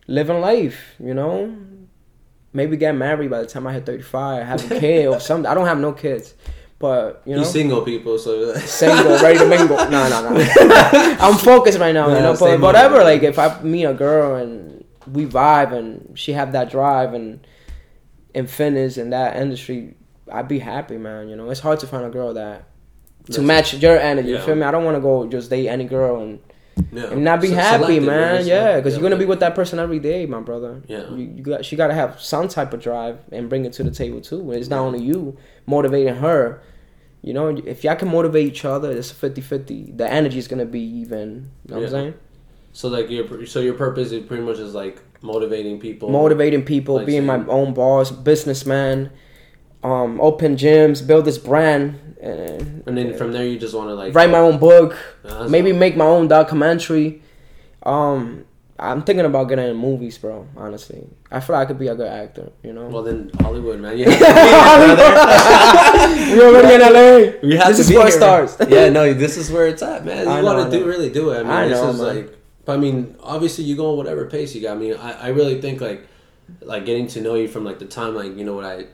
living 0.07 0.41
life 0.41 0.95
you 0.99 1.15
know 1.15 1.55
maybe 2.53 2.77
get 2.77 2.95
married 2.95 3.31
by 3.31 3.41
the 3.41 3.47
time 3.47 3.67
i 3.67 3.73
hit 3.73 3.85
35 3.87 4.47
have 4.47 4.71
a 4.73 4.81
kid 4.81 5.07
or 5.07 5.21
something 5.29 5.47
i 5.47 5.55
don't 5.55 5.67
have 5.67 5.79
no 5.79 5.93
kids 5.93 6.35
but 6.79 7.23
you 7.25 7.35
know. 7.35 7.41
He's 7.41 7.51
single 7.51 7.83
people, 7.83 8.19
so 8.19 8.55
single 8.59 9.19
ready 9.21 9.39
to 9.39 9.47
mingle. 9.49 9.77
No 9.91 10.09
no 10.09 10.35
no 10.35 11.17
i'm 11.21 11.37
focused 11.37 11.79
right 11.79 11.93
now 11.93 12.09
you 12.09 12.21
know 12.21 12.37
but 12.39 12.61
whatever 12.61 13.03
like 13.03 13.23
if 13.23 13.39
i 13.39 13.61
meet 13.63 13.85
a 13.85 13.95
girl 13.95 14.37
and 14.37 14.85
we 15.13 15.27
vibe 15.27 15.73
and 15.73 16.19
she 16.19 16.33
have 16.33 16.53
that 16.53 16.71
drive 16.71 17.15
and 17.15 17.47
and 18.35 18.49
fitness 18.49 18.97
and 18.99 19.13
that 19.13 19.37
industry 19.37 19.95
i'd 20.33 20.47
be 20.49 20.59
happy 20.59 20.99
man 20.99 21.29
you 21.29 21.37
know. 21.37 21.51
It's 21.51 21.61
hard 21.61 21.81
to 21.81 21.87
find 21.87 22.05
a 22.05 22.11
girl 22.11 22.35
that 22.35 22.69
to 23.27 23.33
That's- 23.41 23.47
match 23.47 23.75
your 23.83 23.99
energy 23.99 24.29
you 24.31 24.39
feel 24.39 24.55
me? 24.55 24.63
I 24.63 24.71
don't 24.71 24.85
want 24.85 24.97
to 24.97 25.01
go 25.01 25.27
just 25.27 25.51
date 25.51 25.69
any 25.69 25.85
girl 25.85 26.21
and, 26.23 26.39
yeah. 26.93 27.11
and 27.11 27.25
not 27.25 27.41
be 27.41 27.49
Se- 27.49 27.55
happy 27.55 28.01
man. 28.01 28.47
yeah 28.47 28.77
because 28.77 28.95
you're 28.95 29.03
gonna 29.03 29.17
be 29.17 29.25
with 29.25 29.41
that 29.41 29.55
person 29.55 29.79
every 29.79 29.99
day 29.99 30.27
my 30.27 30.41
brother. 30.41 30.83
Yeah. 30.87 31.09
you, 31.11 31.33
you 31.37 31.43
got 31.43 31.65
she 31.65 31.77
got 31.77 31.89
to 31.89 31.95
have 31.95 32.21
some 32.21 32.49
type 32.49 32.73
of 32.73 32.81
drive 32.81 33.19
and 33.33 33.49
bring 33.49 33.65
it 33.65 33.73
to 33.75 33.83
the 33.83 33.91
table 33.91 34.21
too. 34.21 34.53
It's 34.53 34.69
not 34.69 34.81
only 34.81 35.01
you 35.03 35.37
motivating 35.67 36.15
her 36.17 36.63
you 37.23 37.35
know 37.35 37.49
if 37.49 37.83
y'all 37.85 37.97
can 37.97 38.09
motivate 38.09 38.47
each 38.47 38.65
other 38.65 38.93
it's 38.93 39.13
50-50 39.13 39.99
the 39.99 40.09
energy 40.09 40.39
is 40.39 40.47
gonna 40.47 40.65
be 40.65 40.81
even 40.81 41.51
you 41.67 41.75
know 41.75 41.81
what 41.81 41.85
i'm 41.87 41.91
saying? 41.91 42.15
So 42.73 42.89
like 42.89 43.11
your 43.11 43.45
so 43.47 43.59
your 43.61 43.75
purpose 43.75 44.13
is 44.13 44.25
pretty 44.25 44.45
much 44.45 44.59
is 44.59 44.73
like 44.75 45.03
motivating 45.21 45.81
people. 45.81 46.11
motivating 46.11 46.65
people, 46.65 46.97
Like 46.97 47.07
being 47.07 47.27
my 47.27 47.45
own 47.47 47.75
boss, 47.75 48.13
businessman, 48.13 49.11
um, 49.83 50.21
open 50.21 50.57
gyms, 50.57 51.07
build 51.07 51.25
this 51.25 51.39
brand, 51.39 52.17
and, 52.21 52.83
and 52.87 52.99
then 52.99 53.17
from 53.17 53.33
there 53.33 53.45
you 53.47 53.59
just 53.59 53.75
want 53.75 53.89
to 53.89 53.95
like 53.95 54.15
write 54.15 54.31
my 54.31 54.39
own 54.39 54.59
book, 54.59 54.97
That's 55.23 55.51
maybe 55.51 55.73
make 55.73 55.97
my 55.97 56.05
own 56.07 56.29
documentary. 56.29 57.23
Um, 57.85 58.45
I'm 58.81 59.03
thinking 59.03 59.25
about 59.25 59.49
getting 59.49 59.67
in 59.69 59.77
movies, 59.77 60.19
bro. 60.19 60.47
Honestly, 60.57 61.05
I 61.33 61.41
feel 61.41 61.57
like 61.57 61.67
I 61.67 61.69
could 61.69 61.79
be 61.81 61.89
a 61.89 61.97
good 61.97 62.07
actor. 62.07 62.53
You 62.63 62.73
know, 62.73 62.87
Well 62.87 63.03
then 63.03 63.31
Hollywood 63.41 63.81
man, 63.81 63.99
you 63.99 64.05
have 64.09 64.19
to 64.19 64.25
be 66.27 66.35
we 66.35 66.43
already 66.45 66.75
in 66.75 66.81
LA. 66.81 67.39
We 67.43 67.57
have 67.57 67.69
this 67.69 67.81
is 67.81 67.91
where 67.91 68.07
it 68.09 68.13
starts. 68.13 68.57
yeah, 68.69 68.89
no, 68.89 69.13
this 69.15 69.37
is 69.37 69.51
where 69.51 69.67
it's 69.67 69.83
at, 69.83 70.05
man. 70.05 70.27
You 70.27 70.45
want 70.45 70.71
to 70.71 70.79
do 70.79 70.87
really 70.87 71.11
do 71.11 71.31
it. 71.31 71.41
I 71.41 71.43
mean, 71.43 71.51
I 71.53 71.69
this 71.69 71.81
know, 71.81 71.91
is 71.91 72.01
man. 72.01 72.17
like. 72.17 72.35
I 72.69 72.77
mean, 72.77 73.17
obviously 73.23 73.65
you 73.65 73.77
go 73.77 73.93
on 73.93 73.97
whatever 73.97 74.27
pace 74.27 74.55
you 74.55 74.61
got. 74.61 74.77
I 74.77 74.79
mean, 74.79 74.93
I, 74.95 75.13
I 75.13 75.29
really 75.29 75.59
think 75.61 75.81
like 75.81 76.07
like 76.61 76.85
getting 76.85 77.07
to 77.09 77.21
know 77.21 77.35
you 77.35 77.49
from 77.49 77.65
like 77.65 77.79
the 77.79 77.87
time 77.87 78.15
like 78.15 78.37
you 78.37 78.45
know 78.45 78.55
what 78.55 78.65
I 78.67 78.87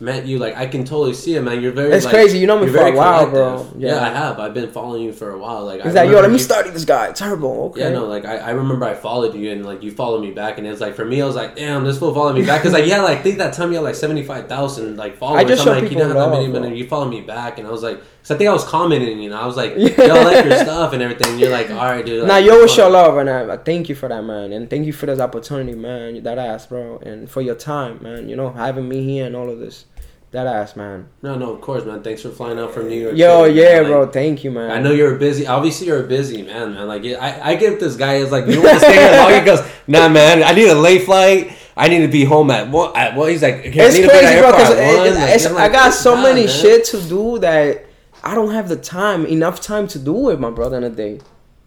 met 0.00 0.26
you 0.26 0.38
like 0.38 0.56
I 0.56 0.66
can 0.66 0.84
totally 0.84 1.14
see 1.14 1.36
it, 1.36 1.42
man. 1.42 1.60
You're 1.62 1.72
very. 1.72 1.92
It's 1.92 2.04
like, 2.04 2.14
crazy. 2.14 2.38
You 2.38 2.46
know 2.46 2.58
me 2.58 2.68
for 2.72 2.78
a 2.78 2.92
while, 2.92 3.26
collective. 3.28 3.72
bro. 3.74 3.80
Yeah. 3.80 3.94
Yeah. 3.96 4.06
I 4.06 4.08
have. 4.10 4.40
I've 4.40 4.54
been 4.54 4.70
following 4.70 5.02
you 5.02 5.12
for 5.12 5.30
a 5.30 5.38
while. 5.38 5.64
Like 5.64 5.82
He's 5.82 5.94
I 5.94 6.04
like, 6.04 6.10
yo, 6.12 6.20
let 6.20 6.30
me 6.30 6.36
you- 6.36 6.42
study 6.42 6.70
this 6.70 6.84
guy. 6.84 7.12
Turbo. 7.12 7.64
Okay. 7.66 7.80
Yeah, 7.80 7.90
no, 7.90 8.06
like 8.06 8.24
I, 8.24 8.38
I 8.38 8.50
remember 8.50 8.86
I 8.86 8.94
followed 8.94 9.34
you 9.34 9.50
and 9.52 9.64
like 9.64 9.82
you 9.82 9.90
followed 9.90 10.20
me 10.22 10.30
back 10.30 10.58
and 10.58 10.66
it's 10.66 10.80
like 10.80 10.94
for 10.94 11.04
me 11.04 11.20
I 11.22 11.26
was 11.26 11.36
like 11.36 11.56
damn 11.56 11.84
this 11.84 11.98
fool 11.98 12.14
followed 12.14 12.34
me 12.34 12.44
back 12.44 12.60
because 12.62 12.72
like 12.72 12.86
yeah 12.86 13.02
like 13.02 13.18
I 13.18 13.22
think 13.22 13.38
that 13.38 13.52
time 13.54 13.70
you 13.70 13.76
had 13.76 13.84
like 13.84 13.94
seventy 13.94 14.22
five 14.22 14.48
thousand 14.48 14.96
like 14.96 15.16
followers 15.18 15.44
just 15.48 15.60
I'm 15.62 15.66
show 15.66 15.72
like 15.74 15.82
you 15.84 15.88
people 15.90 16.04
don't 16.08 16.16
have 16.16 16.30
that 16.30 16.36
many 16.36 16.52
but 16.52 16.76
you 16.76 16.86
followed 16.88 17.10
me 17.10 17.20
back 17.20 17.58
and 17.58 17.66
I 17.66 17.70
was 17.70 17.82
like 17.82 17.98
because 17.98 18.30
I 18.32 18.36
think 18.38 18.48
I 18.50 18.52
was 18.52 18.64
commenting 18.64 19.20
you 19.20 19.30
know 19.30 19.40
I 19.40 19.46
was 19.46 19.56
like 19.56 19.74
Yeah. 19.76 19.88
yo 20.06 20.14
I 20.14 20.24
like 20.24 20.44
your 20.44 20.58
stuff 20.58 20.92
and 20.92 21.02
everything 21.02 21.38
you're 21.38 21.50
like 21.50 21.70
all 21.70 21.76
right 21.76 22.04
dude 22.04 22.26
Now 22.26 22.34
like, 22.34 22.44
you 22.44 22.52
always 22.52 22.70
fun." 22.70 22.76
show 22.76 22.88
love, 22.90 23.16
and 23.18 23.28
I, 23.30 23.54
I 23.54 23.56
thank 23.58 23.88
you 23.88 23.94
for 23.94 24.08
that, 24.08 24.22
man, 24.24 24.52
and 24.52 24.68
thank 24.70 24.86
you 24.86 24.92
for 24.92 25.06
this 25.06 25.20
opportunity, 25.20 25.74
man. 25.74 26.22
That 26.22 26.38
ass, 26.38 26.66
bro, 26.66 26.98
and 26.98 27.30
for 27.30 27.40
your 27.42 27.54
time, 27.54 28.02
man. 28.02 28.28
You 28.28 28.36
know, 28.36 28.50
having 28.50 28.88
me 28.88 29.02
here 29.04 29.26
and 29.26 29.34
all 29.36 29.48
of 29.50 29.58
this, 29.58 29.84
that 30.32 30.46
ass, 30.46 30.76
man. 30.76 31.08
no 31.22 31.36
no 31.36 31.54
of 31.54 31.60
course 31.60 31.84
man 31.84 32.02
thanks 32.02 32.22
for 32.22 32.30
flying 32.30 32.58
out 32.58 32.72
from 32.72 32.88
New 32.88 33.00
York 33.00 33.16
Yo, 33.16 33.44
City, 33.46 33.60
yeah, 33.60 33.80
man. 33.80 33.90
bro, 33.90 34.06
thank 34.06 34.44
you, 34.44 34.50
man. 34.50 34.70
I 34.70 34.80
know 34.80 34.92
you're 34.92 35.16
busy. 35.16 35.46
Obviously, 35.46 35.88
you're 35.88 36.04
a 36.04 36.08
busy 36.08 36.42
man, 36.42 36.74
man. 36.74 36.86
Like, 36.86 37.04
I, 37.04 37.50
I 37.50 37.54
give 37.56 37.80
this 37.80 37.96
guy 37.96 38.14
is 38.16 38.30
like, 38.30 38.46
you 38.46 38.62
want 38.62 38.78
to 38.78 38.80
stay 38.80 38.92
here 38.94 39.16
long? 39.16 39.32
He 39.32 39.40
goes, 39.40 39.60
nah, 39.88 40.08
man. 40.08 40.42
I 40.42 40.52
need 40.52 40.68
a 40.68 40.74
late 40.74 41.02
flight. 41.04 41.52
I 41.76 41.88
need 41.88 42.00
to 42.00 42.08
be 42.08 42.24
home 42.24 42.50
at 42.50 42.68
what? 42.68 42.96
At 42.96 43.16
what? 43.16 43.30
He's 43.30 43.42
like, 43.42 43.66
"Okay, 43.66 43.80
I 43.80 43.86
It's 43.86 43.94
need 43.96 44.02
to 44.02 44.08
be 44.08 44.14
at 44.14 44.20
the 44.20 44.26
crazy, 44.26 44.40
bro, 44.40 44.50
because 44.52 45.46
one." 45.46 45.54
Like, 45.54 45.70
I 45.70 45.72
got 45.72 45.94
so 45.94 46.14
God, 46.14 46.22
many 46.24 46.44
man." 46.46 46.54
shit 46.54 46.84
to 46.86 47.00
do 47.00 47.38
that 47.38 47.86
I 48.22 48.34
don't 48.34 48.52
have 48.52 48.68
the 48.68 48.76
time, 48.76 49.24
enough 49.24 49.60
time 49.60 49.86
to 49.88 49.98
do 49.98 50.28
it, 50.30 50.38
my 50.38 50.50
brother, 50.50 50.76
in 50.76 50.84
a 50.84 50.90
day. 50.90 51.20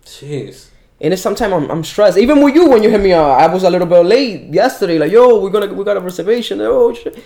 Jeez. 0.06 0.68
And 1.02 1.14
it's 1.14 1.22
sometimes 1.22 1.54
I'm, 1.54 1.70
I'm 1.72 1.84
stressed. 1.84 2.18
Even 2.18 2.44
with 2.44 2.54
you, 2.56 2.70
when 2.70 2.84
you 2.84 2.90
hit 2.90 3.02
me 3.02 3.12
up, 3.14 3.40
I 3.40 3.48
was 3.52 3.64
a 3.64 3.70
little 3.70 3.88
bit 3.88 4.06
late 4.06 4.54
yesterday. 4.54 5.00
Like, 5.00 5.12
yo, 5.12 5.40
we're 5.42 5.50
gonna 5.50 5.74
we 5.74 5.84
got 5.84 5.98
a 5.98 6.00
reservation. 6.00 6.62
Oh 6.62 6.94
shit. 6.94 7.18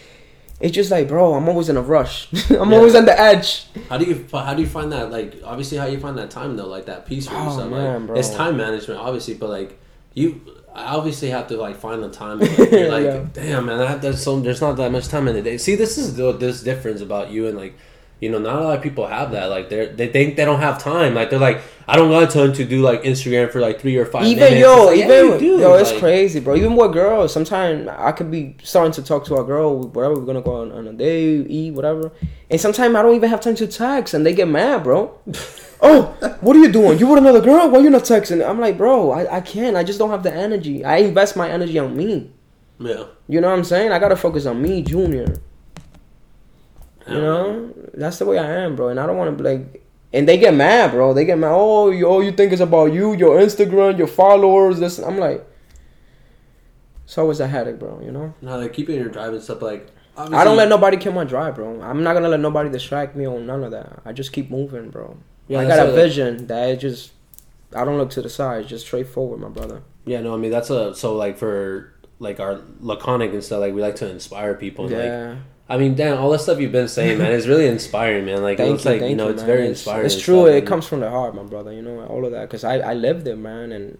It's 0.60 0.74
just 0.74 0.90
like, 0.90 1.08
bro, 1.08 1.36
I'm 1.36 1.48
always 1.48 1.70
in 1.70 1.78
a 1.78 1.82
rush. 1.82 2.28
I'm 2.50 2.72
Yeah. 2.72 2.78
always 2.78 2.96
on 2.96 3.06
the 3.06 3.20
edge. 3.20 3.66
How 3.90 3.98
do 3.98 4.06
you 4.06 4.26
how 4.32 4.54
do 4.56 4.62
you 4.62 4.68
find 4.68 4.92
that? 4.92 5.12
Like, 5.12 5.36
obviously, 5.44 5.78
how 5.78 5.86
you 5.86 6.00
find 6.00 6.18
that 6.18 6.32
time 6.32 6.56
though? 6.58 6.68
Like 6.68 6.86
that 6.88 7.06
peace 7.06 7.28
for 7.28 7.36
Oh, 7.36 7.44
yourself. 7.46 7.70
man, 7.72 8.00
like, 8.02 8.08
bro. 8.08 8.16
it's 8.18 8.32
time 8.34 8.58
management, 8.58 9.00
obviously, 9.00 9.36
but 9.36 9.50
like 9.50 9.80
you. 10.14 10.42
I 10.74 10.96
obviously 10.96 11.32
have 11.32 11.48
to 11.48 11.58
like 11.58 11.76
find 11.76 12.04
the 12.04 12.10
time. 12.10 12.40
Like, 12.58 12.72
you're 12.72 12.92
like, 12.92 13.04
Yeah. 13.06 13.26
damn 13.34 13.66
man, 13.66 13.80
I 13.80 13.88
have, 13.88 14.02
to, 14.02 14.16
so 14.16 14.40
there's 14.40 14.62
not 14.62 14.74
that 14.78 14.92
much 14.92 15.08
time 15.08 15.28
in 15.28 15.36
the 15.36 15.42
day. 15.42 15.58
See, 15.58 15.76
this 15.76 15.98
is 15.98 16.16
the 16.16 16.32
this 16.34 16.62
difference 16.62 17.02
about 17.02 17.32
you 17.32 17.48
and 17.48 17.58
like, 17.58 17.74
you 18.20 18.32
know, 18.32 18.40
not 18.40 18.56
a 18.56 18.64
lot 18.64 18.78
of 18.78 18.84
people 18.84 19.06
have 19.06 19.32
that. 19.32 19.50
Like 19.50 19.70
they 19.70 19.88
they 19.88 20.08
think 20.08 20.38
they 20.38 20.46
don't 20.46 20.60
have 20.60 20.82
time. 20.82 21.14
Like 21.14 21.30
they're 21.30 21.38
like, 21.40 21.62
I 21.88 21.96
don't 21.96 22.10
got 22.10 22.32
time 22.32 22.52
to 22.54 22.66
do 22.66 22.82
like 22.82 23.04
Instagram 23.04 23.52
for 23.52 23.62
like 23.62 23.80
three 23.80 23.96
or 23.96 24.06
five. 24.06 24.26
even 24.26 24.44
minutes. 24.44 24.62
yo, 24.62 24.86
like, 24.86 24.98
yeah, 24.98 25.06
even 25.06 25.34
you 25.34 25.40
do. 25.40 25.60
yo, 25.60 25.74
it's 25.76 25.92
Like, 25.92 26.00
crazy, 26.00 26.40
bro. 26.40 26.56
Even 26.56 26.76
with 26.76 26.94
girls, 26.94 27.32
sometimes 27.32 27.88
I 27.88 28.12
could 28.12 28.32
be 28.32 28.56
starting 28.64 28.92
to 28.94 29.04
talk 29.04 29.26
to 29.26 29.36
a 29.36 29.44
girl, 29.44 29.88
whatever. 29.88 30.16
We're 30.16 30.26
gonna 30.26 30.42
go 30.42 30.62
on, 30.62 30.72
on 30.72 30.88
a 30.88 30.94
date, 30.94 31.46
eat, 31.48 31.74
whatever. 31.74 32.12
And 32.50 32.60
sometimes 32.60 32.96
I 32.96 33.02
don't 33.04 33.16
even 33.16 33.30
have 33.30 33.42
time 33.42 33.56
to 33.56 33.68
text, 33.68 34.14
and 34.16 34.26
they 34.26 34.34
get 34.34 34.48
mad, 34.48 34.84
bro. 34.84 35.16
oh, 35.82 36.38
what 36.42 36.56
are 36.56 36.60
you 36.60 36.72
doing? 36.72 36.98
You 36.98 37.08
with 37.08 37.20
another 37.20 37.42
girl? 37.42 37.70
Why 37.70 37.80
you 37.80 37.90
not 37.92 38.04
texting? 38.04 38.48
I'm 38.48 38.60
like, 38.60 38.78
bro, 38.78 39.12
I, 39.12 39.38
I 39.38 39.42
can't. 39.42 39.78
I 39.78 39.84
just 39.84 40.00
don't 40.00 40.10
have 40.10 40.24
the 40.24 40.34
energy. 40.34 40.84
I 40.84 40.98
invest 40.98 41.36
my 41.36 41.50
energy 41.50 41.78
on 41.78 41.96
me. 41.96 42.32
Yeah. 42.80 43.06
You 43.28 43.42
know 43.42 43.50
what 43.50 43.58
I'm 43.58 43.64
saying? 43.64 43.92
I 43.92 44.00
gotta 44.00 44.16
focus 44.16 44.46
on 44.46 44.62
me, 44.62 44.82
Junior. 44.82 45.36
You 47.10 47.22
know, 47.22 47.74
that's 47.94 48.20
the 48.20 48.26
way 48.26 48.38
I 48.38 48.46
am, 48.64 48.76
bro. 48.76 48.90
And 48.90 49.00
I 49.00 49.06
don't 49.06 49.18
want 49.18 49.38
to 49.38 49.44
like, 49.44 49.84
and 50.14 50.28
they 50.28 50.38
get 50.38 50.54
mad, 50.54 50.92
bro. 50.92 51.14
They 51.14 51.26
get 51.26 51.38
mad. 51.38 51.52
Oh, 51.54 51.90
you, 51.92 52.06
all 52.06 52.24
you 52.24 52.32
think 52.32 52.52
is 52.54 52.62
about 52.62 52.94
you, 52.94 53.14
your 53.14 53.38
Instagram, 53.40 53.98
your 53.98 54.08
followers. 54.08 54.80
This, 54.80 55.00
I'm 55.00 55.18
like, 55.18 55.46
it's 57.06 57.18
always 57.18 57.40
a 57.40 57.48
headache, 57.48 57.80
bro. 57.80 58.02
You 58.04 58.12
know, 58.12 58.34
No, 58.42 58.60
like 58.60 58.74
keeping 58.74 58.96
your 58.96 59.10
drive 59.10 59.34
and 59.34 59.42
stuff. 59.42 59.62
Like 59.62 59.90
I 60.18 60.44
don't 60.44 60.58
let 60.58 60.70
nobody 60.70 60.98
kill 60.98 61.14
my 61.14 61.24
drive, 61.24 61.56
bro. 61.56 61.82
I'm 61.82 62.04
not 62.04 62.14
gonna 62.14 62.30
let 62.30 62.40
nobody 62.40 62.70
distract 62.70 63.16
me 63.16 63.26
on 63.26 63.46
none 63.46 63.64
of 63.64 63.72
that. 63.72 64.02
I 64.06 64.14
just 64.14 64.34
keep 64.34 64.50
moving, 64.50 64.90
bro. 64.90 65.18
Yeah, 65.48 65.60
I 65.60 65.68
got 65.68 65.80
a 65.80 65.84
like- 65.86 65.96
vision 65.96 66.48
that 66.48 66.70
it 66.70 66.78
just 66.78 67.12
I 67.76 67.86
don't 67.86 67.98
look 67.98 68.10
to 68.12 68.22
the 68.22 68.30
sides, 68.30 68.68
just 68.68 68.86
straightforward, 68.86 69.40
my 69.40 69.50
brother. 69.50 69.84
Yeah, 70.06 70.22
no, 70.22 70.34
I 70.34 70.38
mean 70.38 70.52
that's 70.52 70.70
a 70.70 70.96
so 70.96 71.16
like 71.16 71.38
for 71.38 71.94
like 72.20 72.40
our 72.40 72.60
laconic 72.80 73.32
and 73.34 73.44
stuff. 73.44 73.60
Like 73.60 73.74
we 73.74 73.82
like 73.82 73.96
to 73.98 74.10
inspire 74.10 74.56
people. 74.56 74.92
Yeah. 74.92 75.30
Like, 75.30 75.38
I 75.70 75.78
mean, 75.78 75.96
damn, 75.96 76.18
all 76.18 76.30
the 76.32 76.40
stuff 76.40 76.60
you've 76.60 76.72
been 76.72 76.88
saying, 76.88 77.18
man, 77.18 77.32
is 77.34 77.46
really 77.48 77.68
inspiring, 77.68 78.26
man. 78.26 78.42
Like 78.42 78.58
Thank 78.58 78.76
it's 78.76 78.86
you, 78.86 78.92
like 78.92 79.02
you 79.02 79.16
know, 79.16 79.26
you, 79.26 79.32
it's 79.34 79.42
man. 79.42 79.48
very 79.48 79.68
inspiring. 79.68 80.06
It's 80.06 80.16
and 80.16 80.24
true. 80.24 80.36
stuff, 80.44 80.48
It 80.50 80.58
and- 80.60 80.68
comes 80.68 80.88
from 80.88 81.02
the 81.02 81.10
heart, 81.10 81.36
my 81.36 81.44
brother. 81.44 81.74
You 81.74 81.82
know 81.82 82.06
all 82.06 82.26
of 82.26 82.32
that 82.32 82.44
because 82.48 82.64
I 82.64 82.78
I 82.80 82.94
lived 82.94 83.28
it, 83.28 83.36
man, 83.38 83.72
and 83.74 83.98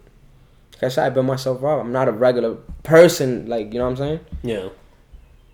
like 0.74 0.84
I 0.84 0.88
said, 0.88 1.06
I 1.06 1.10
built 1.10 1.26
myself 1.26 1.58
up. 1.64 1.80
I'm 1.80 1.92
not 1.92 2.08
a 2.08 2.12
regular 2.12 2.54
person, 2.84 3.46
like 3.48 3.72
you 3.72 3.78
know 3.80 3.84
what 3.84 3.90
I'm 3.90 3.96
saying. 3.96 4.20
Yeah, 4.42 4.68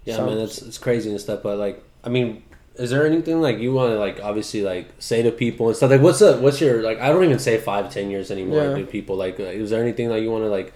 yeah, 0.04 0.16
So- 0.16 0.26
man, 0.26 0.38
it's 0.38 0.62
it's 0.62 0.78
crazy 0.78 1.10
and 1.10 1.20
stuff. 1.20 1.42
But 1.42 1.58
like, 1.58 1.82
I 2.04 2.10
mean, 2.10 2.44
is 2.76 2.90
there 2.90 3.04
anything 3.06 3.40
like 3.40 3.58
you 3.58 3.72
want 3.72 3.90
to 3.92 3.98
like 3.98 4.20
obviously 4.22 4.62
like 4.62 4.86
say 5.00 5.22
to 5.22 5.32
people 5.32 5.66
and 5.68 5.76
stuff? 5.76 5.90
Like, 5.90 6.00
what's 6.00 6.20
the 6.20 6.36
what's 6.38 6.60
your 6.60 6.82
like? 6.82 7.00
I 7.00 7.08
don't 7.08 7.24
even 7.24 7.38
say 7.40 7.58
five, 7.58 7.90
ten 7.92 8.08
years 8.10 8.30
anymore 8.30 8.62
Yeah. 8.62 8.76
to 8.78 8.86
people. 8.86 9.16
Like, 9.16 9.40
uh, 9.40 9.44
is 9.44 9.70
there 9.70 9.82
anything 9.82 10.08
like 10.10 10.22
you 10.22 10.30
want 10.30 10.44
to 10.44 10.48
like 10.48 10.72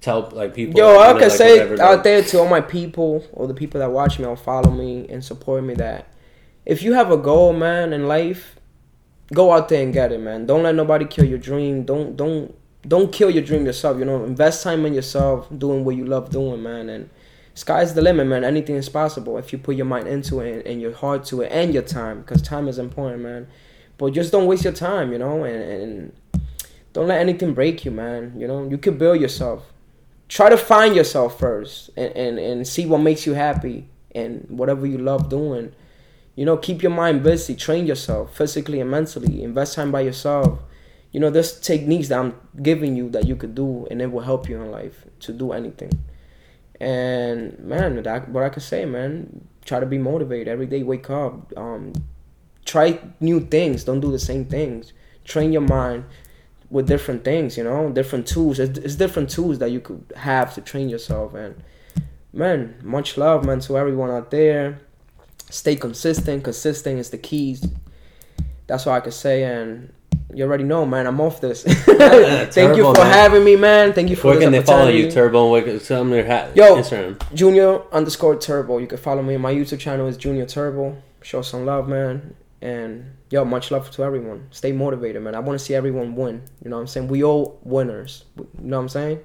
tell 0.00 0.30
like 0.32 0.54
people? 0.54 0.78
Yo, 0.78 0.96
like, 0.96 1.08
I 1.08 1.12
can 1.12 1.28
like, 1.28 1.30
say 1.30 1.58
whatever, 1.60 1.82
out 1.82 2.04
there 2.04 2.22
to 2.22 2.38
all 2.40 2.48
my 2.48 2.60
people 2.60 3.26
or 3.32 3.46
the 3.46 3.54
people 3.54 3.80
that 3.80 3.90
watch 3.90 4.18
me 4.18 4.24
or 4.24 4.36
follow 4.36 4.70
me 4.70 5.06
and 5.08 5.24
support 5.24 5.64
me 5.64 5.74
that 5.74 6.12
if 6.64 6.82
you 6.82 6.92
have 6.92 7.10
a 7.10 7.16
goal, 7.16 7.52
man, 7.52 7.92
in 7.92 8.06
life, 8.06 8.56
go 9.32 9.52
out 9.52 9.68
there 9.68 9.82
and 9.82 9.92
get 9.92 10.12
it, 10.12 10.20
man. 10.20 10.46
Don't 10.46 10.62
let 10.62 10.74
nobody 10.74 11.06
kill 11.06 11.24
your 11.24 11.38
dream. 11.38 11.84
Don't 11.84 12.16
don't 12.16 12.54
don't 12.86 13.12
kill 13.12 13.30
your 13.30 13.42
dream 13.42 13.66
yourself. 13.66 13.98
You 13.98 14.04
know, 14.04 14.24
invest 14.24 14.62
time 14.62 14.86
in 14.86 14.94
yourself, 14.94 15.48
doing 15.56 15.84
what 15.84 15.96
you 15.96 16.04
love 16.04 16.30
doing, 16.30 16.62
man. 16.62 16.88
And 16.88 17.10
sky's 17.54 17.94
the 17.94 18.02
limit, 18.02 18.26
man. 18.26 18.44
Anything 18.44 18.76
is 18.76 18.88
possible 18.88 19.38
if 19.38 19.52
you 19.52 19.58
put 19.58 19.76
your 19.76 19.86
mind 19.86 20.08
into 20.08 20.40
it 20.40 20.52
and, 20.52 20.66
and 20.66 20.80
your 20.80 20.94
heart 20.94 21.24
to 21.26 21.42
it 21.42 21.50
and 21.50 21.74
your 21.74 21.82
time, 21.82 22.20
because 22.20 22.42
time 22.42 22.68
is 22.68 22.78
important, 22.78 23.22
man. 23.22 23.48
But 23.96 24.12
just 24.12 24.30
don't 24.30 24.46
waste 24.46 24.64
your 24.64 24.72
time, 24.72 25.10
you 25.10 25.18
know, 25.18 25.42
and, 25.44 25.62
and 25.62 26.42
don't 26.92 27.08
let 27.08 27.20
anything 27.20 27.52
break 27.52 27.84
you, 27.84 27.90
man. 27.90 28.34
You 28.36 28.46
know, 28.46 28.68
you 28.68 28.78
can 28.78 28.96
build 28.96 29.20
yourself 29.20 29.72
try 30.28 30.48
to 30.48 30.56
find 30.56 30.94
yourself 30.94 31.38
first 31.38 31.90
and, 31.96 32.14
and, 32.14 32.38
and 32.38 32.68
see 32.68 32.86
what 32.86 32.98
makes 32.98 33.26
you 33.26 33.34
happy 33.34 33.88
and 34.14 34.46
whatever 34.48 34.86
you 34.86 34.98
love 34.98 35.28
doing. 35.28 35.72
You 36.36 36.44
know, 36.44 36.56
keep 36.56 36.82
your 36.82 36.92
mind 36.92 37.22
busy, 37.22 37.54
train 37.56 37.86
yourself 37.86 38.36
physically 38.36 38.80
and 38.80 38.90
mentally, 38.90 39.42
invest 39.42 39.74
time 39.74 39.90
by 39.90 40.02
yourself. 40.02 40.60
You 41.10 41.20
know, 41.20 41.30
there's 41.30 41.58
techniques 41.58 42.08
that 42.08 42.18
I'm 42.18 42.34
giving 42.62 42.94
you 42.94 43.08
that 43.10 43.26
you 43.26 43.34
could 43.34 43.54
do 43.54 43.86
and 43.90 44.00
it 44.00 44.12
will 44.12 44.20
help 44.20 44.48
you 44.48 44.60
in 44.60 44.70
life 44.70 45.04
to 45.20 45.32
do 45.32 45.52
anything. 45.52 45.90
And 46.80 47.58
man, 47.58 48.00
that 48.02 48.28
what 48.28 48.44
I 48.44 48.50
could 48.50 48.62
say, 48.62 48.84
man, 48.84 49.48
try 49.64 49.80
to 49.80 49.86
be 49.86 49.98
motivated 49.98 50.48
every 50.48 50.66
day, 50.66 50.82
wake 50.82 51.10
up, 51.10 51.52
um, 51.56 51.92
try 52.64 53.00
new 53.18 53.40
things, 53.40 53.82
don't 53.82 54.00
do 54.00 54.12
the 54.12 54.18
same 54.18 54.44
things. 54.44 54.92
Train 55.24 55.52
your 55.52 55.62
mind, 55.62 56.04
with 56.70 56.86
different 56.86 57.24
things, 57.24 57.56
you 57.56 57.64
know, 57.64 57.90
different 57.90 58.26
tools. 58.26 58.58
It's, 58.58 58.78
it's 58.78 58.94
different 58.94 59.30
tools 59.30 59.58
that 59.58 59.70
you 59.70 59.80
could 59.80 60.12
have 60.16 60.54
to 60.54 60.60
train 60.60 60.88
yourself. 60.88 61.34
And 61.34 61.62
man, 62.32 62.76
much 62.82 63.16
love, 63.16 63.44
man, 63.44 63.60
to 63.60 63.78
everyone 63.78 64.10
out 64.10 64.30
there. 64.30 64.80
Stay 65.50 65.76
consistent. 65.76 66.44
Consistent 66.44 66.98
is 66.98 67.10
the 67.10 67.18
keys. 67.18 67.66
That's 68.66 68.86
all 68.86 68.94
I 68.94 69.00
can 69.00 69.12
say. 69.12 69.44
And 69.44 69.92
you 70.34 70.44
already 70.44 70.64
know, 70.64 70.84
man. 70.84 71.06
I'm 71.06 71.20
off 71.22 71.40
this. 71.40 71.62
Thank 71.64 72.76
you 72.76 72.84
for 72.84 73.00
man. 73.00 73.12
having 73.12 73.44
me, 73.44 73.56
man. 73.56 73.94
Thank 73.94 74.10
you 74.10 74.16
for 74.16 74.28
Where 74.28 74.40
can 74.40 74.52
they 74.52 74.62
follow 74.62 74.88
you, 74.88 75.10
Turbo? 75.10 75.50
Where 75.50 75.62
can, 75.62 75.80
tell 75.80 76.00
them 76.00 76.10
their 76.10 76.26
hat, 76.26 76.54
Yo. 76.54 76.76
Instagram. 76.76 77.34
Junior 77.34 77.82
underscore 77.92 78.36
Turbo. 78.36 78.76
You 78.76 78.86
can 78.86 78.98
follow 78.98 79.22
me. 79.22 79.38
My 79.38 79.54
YouTube 79.54 79.78
channel 79.78 80.06
is 80.06 80.18
Junior 80.18 80.44
Turbo. 80.44 81.00
Show 81.22 81.40
some 81.40 81.64
love, 81.64 81.88
man. 81.88 82.34
And 82.60 83.17
yo, 83.30 83.44
much 83.44 83.70
love 83.70 83.90
to 83.92 84.04
everyone. 84.04 84.48
Stay 84.50 84.72
motivated, 84.72 85.22
man. 85.22 85.34
I 85.34 85.40
want 85.40 85.58
to 85.58 85.64
see 85.64 85.74
everyone 85.74 86.14
win. 86.14 86.42
You 86.62 86.70
know 86.70 86.76
what 86.76 86.82
I'm 86.82 86.86
saying? 86.88 87.08
We 87.08 87.22
all 87.24 87.58
winners. 87.62 88.24
You 88.36 88.46
know 88.58 88.76
what 88.76 88.82
I'm 88.84 88.88
saying? 88.88 89.20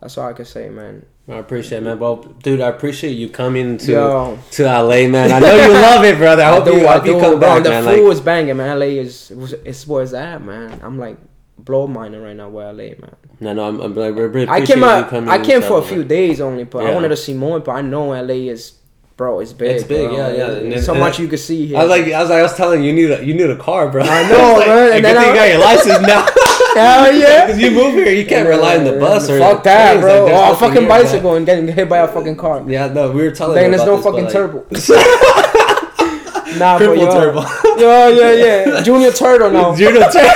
That's 0.00 0.18
all 0.18 0.28
I 0.28 0.32
can 0.34 0.44
say, 0.44 0.68
man. 0.68 1.06
I 1.28 1.36
appreciate 1.38 1.78
it, 1.78 1.80
man. 1.82 1.98
Well, 1.98 2.16
dude, 2.16 2.60
I 2.60 2.68
appreciate 2.68 3.12
you 3.12 3.28
coming 3.28 3.78
to 3.78 3.92
Yo. 3.92 4.38
to 4.52 4.64
LA, 4.64 5.08
man. 5.08 5.32
I 5.32 5.40
know 5.40 5.56
you 5.56 5.72
love 5.72 6.04
it, 6.04 6.18
brother. 6.18 6.42
I 6.42 6.54
hope 6.54 6.64
do, 6.66 6.76
you, 6.76 6.86
I 6.86 6.98
hope 6.98 7.06
you 7.06 7.18
come 7.18 7.30
bro. 7.32 7.40
back, 7.40 7.62
the 7.64 7.70
man. 7.70 7.84
food 7.84 8.04
Like, 8.04 8.12
is 8.12 8.20
banging, 8.20 8.56
man. 8.58 8.78
LA 8.78 8.86
is 8.86 9.32
it's 9.64 9.86
where 9.86 10.02
it's 10.04 10.12
at, 10.12 10.42
man. 10.42 10.78
I'm 10.82 10.98
like 10.98 11.16
blow 11.58 11.86
minding 11.88 12.22
right 12.22 12.36
now 12.36 12.48
where 12.48 12.72
LA, 12.72 12.94
man. 13.00 13.16
no, 13.40 13.52
no, 13.54 13.68
I'm, 13.68 13.80
I'm 13.80 13.94
like, 13.94 14.14
really 14.14 14.48
I 14.48 14.64
came 14.64 14.84
out. 14.84 15.12
I 15.12 15.42
came 15.42 15.62
for 15.62 15.78
a 15.78 15.82
few 15.82 16.04
days 16.04 16.40
only, 16.40 16.64
but 16.64 16.86
I 16.86 16.94
wanted 16.94 17.08
to 17.08 17.16
see 17.16 17.34
more. 17.34 17.58
But 17.58 17.72
I 17.72 17.80
know 17.80 18.08
LA 18.10 18.50
is, 18.52 18.74
bro. 19.16 19.40
It's 19.40 19.52
big. 19.52 19.76
It's 19.76 19.84
big, 19.84 20.08
bro. 20.08 20.16
yeah, 20.16 20.32
yeah. 20.32 20.50
And 20.74 20.82
so 20.84 20.92
then- 20.92 21.00
much 21.00 21.18
you 21.18 21.28
can 21.28 21.38
see 21.38 21.66
here. 21.66 21.78
I 21.78 21.84
was 21.84 21.90
like, 21.90 22.12
I 22.12 22.20
was 22.20 22.30
like, 22.30 22.38
I 22.38 22.42
was 22.42 22.54
telling 22.54 22.82
you, 22.82 22.92
you 22.92 22.94
need 22.94 23.10
a, 23.10 23.24
you 23.24 23.34
need 23.34 23.48
a 23.50 23.56
car, 23.56 23.88
bro. 23.90 24.02
I 24.02 24.28
know, 24.28 24.54
like, 24.58 24.66
man, 24.66 24.90
hey, 24.92 24.96
and 24.96 25.04
then 25.04 25.16
you 25.26 25.34
got 25.34 25.48
your 25.48 25.58
license 25.70 26.06
now. 26.06 26.26
Hell 26.74 27.12
yeah. 27.18 27.46
Because 27.46 27.60
you 27.62 27.70
move 27.70 27.94
here, 27.94 28.10
you 28.12 28.26
can't 28.26 28.48
rely 28.48 28.76
on 28.76 28.84
the 28.84 28.92
bus 28.92 29.28
or 29.30 29.38
fuck 29.38 29.62
that, 29.64 30.00
bro. 30.00 30.24
like, 30.26 30.32
or 30.34 30.52
a 30.52 30.56
fucking 30.56 30.80
here, 30.82 30.88
bicycle 30.88 31.34
and 31.36 31.46
getting 31.46 31.66
hit 31.68 31.88
by 31.88 31.98
a 31.98 32.08
fucking 32.08 32.36
car. 32.36 32.62
Yeah, 32.68 32.88
no, 32.88 33.10
we 33.10 33.22
were 33.22 33.30
telling. 33.30 33.54
Then 33.54 33.70
there's 33.70 33.84
no 33.84 33.96
this, 33.96 34.04
fucking 34.04 34.24
but, 34.26 34.34
like, 34.34 34.88
turbo. 34.94 36.58
nah, 36.58 36.78
bro. 36.78 36.94
Triple 36.94 37.04
Yo, 37.04 37.12
turbo. 37.12 37.40
yo, 37.80 38.08
yeah, 38.10 38.32
yeah. 38.66 38.82
Junior 38.82 39.12
Turtle 39.12 39.50
now. 39.50 39.74
Judo 39.74 40.00
turbo. 40.10 40.28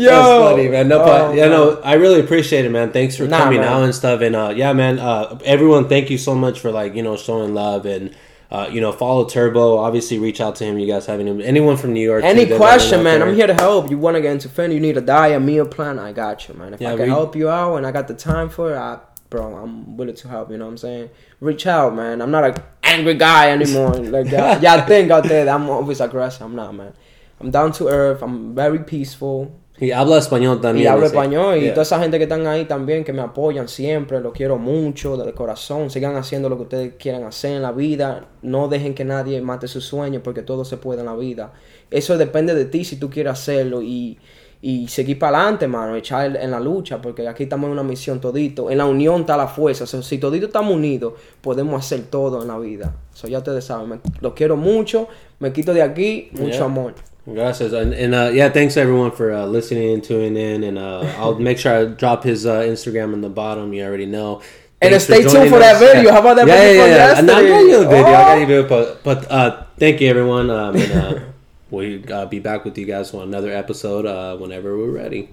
Yo, 0.00 0.10
That's 0.10 0.50
funny, 0.50 0.68
man. 0.68 0.88
No, 0.88 0.98
but 1.00 1.20
Oh, 1.30 1.32
yeah, 1.32 1.48
no, 1.48 1.80
I 1.82 1.94
really 1.94 2.20
appreciate 2.20 2.64
it, 2.64 2.70
man. 2.70 2.90
Thanks 2.92 3.16
for 3.16 3.26
Nah, 3.26 3.38
coming 3.38 3.60
man. 3.60 3.68
out 3.68 3.82
and 3.82 3.94
stuff. 3.94 4.20
And 4.20 4.34
uh, 4.34 4.52
yeah, 4.54 4.72
man, 4.72 4.98
uh, 4.98 5.38
everyone, 5.44 5.88
thank 5.88 6.10
you 6.10 6.18
so 6.18 6.34
much 6.34 6.60
for 6.60 6.70
like 6.70 6.94
you 6.94 7.02
know 7.02 7.16
showing 7.16 7.54
love 7.54 7.86
and. 7.86 8.14
Uh, 8.52 8.68
you 8.68 8.80
know, 8.80 8.90
follow 8.90 9.28
Turbo. 9.28 9.76
Obviously, 9.78 10.18
reach 10.18 10.40
out 10.40 10.56
to 10.56 10.64
him. 10.64 10.76
You 10.76 10.88
guys 10.88 11.06
have 11.06 11.20
any 11.20 11.44
anyone 11.44 11.76
from 11.76 11.92
New 11.92 12.00
York? 12.02 12.24
Any 12.24 12.46
question, 12.56 13.04
man? 13.04 13.20
there. 13.20 13.28
I'm 13.28 13.36
here 13.36 13.46
to 13.46 13.54
help. 13.54 13.88
You 13.92 13.96
want 13.96 14.16
to 14.16 14.20
get 14.20 14.32
into 14.32 14.48
fin? 14.48 14.72
You 14.72 14.80
need 14.80 14.96
a 14.96 15.00
diet, 15.00 15.40
meal 15.40 15.64
plan? 15.66 16.00
I 16.00 16.10
got 16.10 16.48
you, 16.48 16.54
man. 16.54 16.74
If 16.74 16.80
Yeah, 16.80 16.88
I 16.94 16.96
can 16.96 17.04
we- 17.04 17.08
help 17.10 17.36
you 17.36 17.48
out 17.48 17.76
and 17.76 17.86
I 17.86 17.92
got 17.92 18.08
the 18.08 18.14
time 18.14 18.48
for 18.48 18.72
it, 18.74 18.76
I, 18.76 18.98
bro, 19.28 19.54
I'm 19.54 19.96
willing 19.96 20.16
to 20.16 20.26
help. 20.26 20.50
You 20.50 20.58
know 20.58 20.64
what 20.64 20.72
I'm 20.72 20.78
saying? 20.78 21.10
Reach 21.38 21.64
out, 21.68 21.94
man. 21.94 22.20
I'm 22.20 22.32
not 22.32 22.42
an 22.42 22.54
angry 22.82 23.14
guy 23.14 23.52
anymore. 23.52 23.94
like 23.94 24.28
y'all, 24.32 24.58
y'all 24.60 24.84
think 24.84 25.12
out 25.12 25.22
there 25.28 25.44
that 25.44 25.54
I'm 25.54 25.70
always 25.70 26.00
aggressive. 26.00 26.42
I'm 26.42 26.56
not, 26.56 26.74
man. 26.74 26.92
I'm 27.40 27.52
down 27.52 27.70
to 27.74 27.86
earth. 27.86 28.20
I'm 28.20 28.52
very 28.56 28.80
peaceful. 28.80 29.59
Y 29.80 29.92
habla 29.92 30.18
español 30.18 30.60
también. 30.60 30.84
Y 30.84 30.86
hablo 30.88 31.06
ese. 31.06 31.14
español 31.16 31.56
y 31.56 31.60
Yeah. 31.62 31.72
toda 31.74 31.82
esa 31.82 31.98
gente 32.00 32.18
que 32.18 32.24
están 32.24 32.46
ahí 32.46 32.66
también 32.66 33.02
que 33.02 33.12
me 33.14 33.22
apoyan 33.22 33.66
siempre, 33.68 34.20
lo 34.20 34.32
quiero 34.32 34.58
mucho 34.58 35.16
del 35.16 35.32
corazón, 35.34 35.88
sigan 35.90 36.16
haciendo 36.16 36.48
lo 36.50 36.56
que 36.56 36.62
ustedes 36.64 36.94
quieran 36.98 37.24
hacer 37.24 37.52
en 37.52 37.62
la 37.62 37.72
vida, 37.72 38.26
no 38.42 38.68
dejen 38.68 38.94
que 38.94 39.04
nadie 39.04 39.40
mate 39.40 39.66
sus 39.68 39.84
sueños 39.84 40.20
porque 40.22 40.42
todo 40.42 40.64
se 40.64 40.76
puede 40.76 41.00
en 41.00 41.06
la 41.06 41.16
vida. 41.16 41.52
Eso 41.90 42.18
depende 42.18 42.54
de 42.54 42.66
ti 42.66 42.84
si 42.84 42.96
tú 42.96 43.08
quieres 43.10 43.32
hacerlo 43.32 43.80
y, 43.82 44.18
y 44.62 44.86
seguir 44.88 45.18
para 45.18 45.38
adelante, 45.38 45.66
mano, 45.66 45.96
echar 45.96 46.36
en 46.36 46.50
la 46.50 46.60
lucha 46.60 47.00
porque 47.00 47.26
aquí 47.26 47.44
estamos 47.44 47.66
en 47.68 47.72
una 47.72 47.82
misión 47.82 48.20
todito, 48.20 48.70
en 48.70 48.76
la 48.76 48.84
unión 48.84 49.22
está 49.22 49.34
la 49.38 49.48
fuerza, 49.48 49.84
o 49.84 49.86
sea, 49.86 50.02
si 50.02 50.18
todito 50.18 50.46
estamos 50.46 50.74
unidos 50.74 51.14
podemos 51.40 51.82
hacer 51.82 52.02
todo 52.10 52.42
en 52.42 52.48
la 52.48 52.58
vida. 52.58 52.94
So, 53.14 53.26
ya 53.28 53.38
ustedes 53.38 53.64
saben, 53.64 53.88
me- 53.88 54.00
lo 54.20 54.34
quiero 54.34 54.56
mucho, 54.58 55.08
me 55.38 55.52
quito 55.54 55.72
de 55.72 55.80
aquí, 55.80 56.28
mucho 56.32 56.50
Yeah. 56.50 56.64
amor. 56.66 56.94
Gracias. 57.32 57.72
And, 57.72 57.92
and 57.94 58.14
uh, 58.14 58.30
yeah, 58.32 58.48
thanks 58.48 58.76
everyone 58.76 59.12
for 59.12 59.32
uh, 59.32 59.46
listening 59.46 59.94
and 59.94 60.02
tuning 60.04 60.36
in. 60.36 60.64
And 60.64 60.78
uh, 60.78 61.00
I'll 61.18 61.38
make 61.38 61.58
sure 61.58 61.72
I 61.72 61.84
drop 61.84 62.24
his 62.24 62.46
uh, 62.46 62.60
Instagram 62.62 63.12
in 63.14 63.20
the 63.20 63.28
bottom. 63.28 63.72
You 63.72 63.84
already 63.84 64.06
know. 64.06 64.42
And 64.82 65.00
stay 65.00 65.22
tuned 65.22 65.50
for 65.50 65.58
that 65.58 65.78
video. 65.78 66.02
Yeah. 66.02 66.12
How 66.12 66.20
about 66.20 66.36
that 66.36 66.48
yeah, 66.48 66.56
video 66.58 66.86
yeah, 66.86 66.96
yeah. 66.96 67.12
I 67.12 67.22
got 67.22 67.44
a 67.44 67.46
yesterday? 67.46 67.58
video. 67.58 67.80
I 67.90 68.02
got 68.02 68.28
Oh. 68.30 68.34
you 68.36 68.42
a 68.42 68.46
video. 68.46 68.68
But, 68.68 69.04
but 69.04 69.30
uh, 69.30 69.64
thank 69.78 70.00
you, 70.00 70.08
everyone. 70.08 70.50
Um, 70.50 70.76
and 70.76 70.92
uh, 70.92 71.20
we'll 71.70 72.12
uh, 72.12 72.26
be 72.26 72.38
back 72.40 72.64
with 72.64 72.78
you 72.78 72.86
guys 72.86 73.12
on 73.12 73.22
another 73.22 73.52
episode 73.52 74.06
uh, 74.06 74.36
whenever 74.38 74.76
we're 74.76 74.90
ready. 74.90 75.28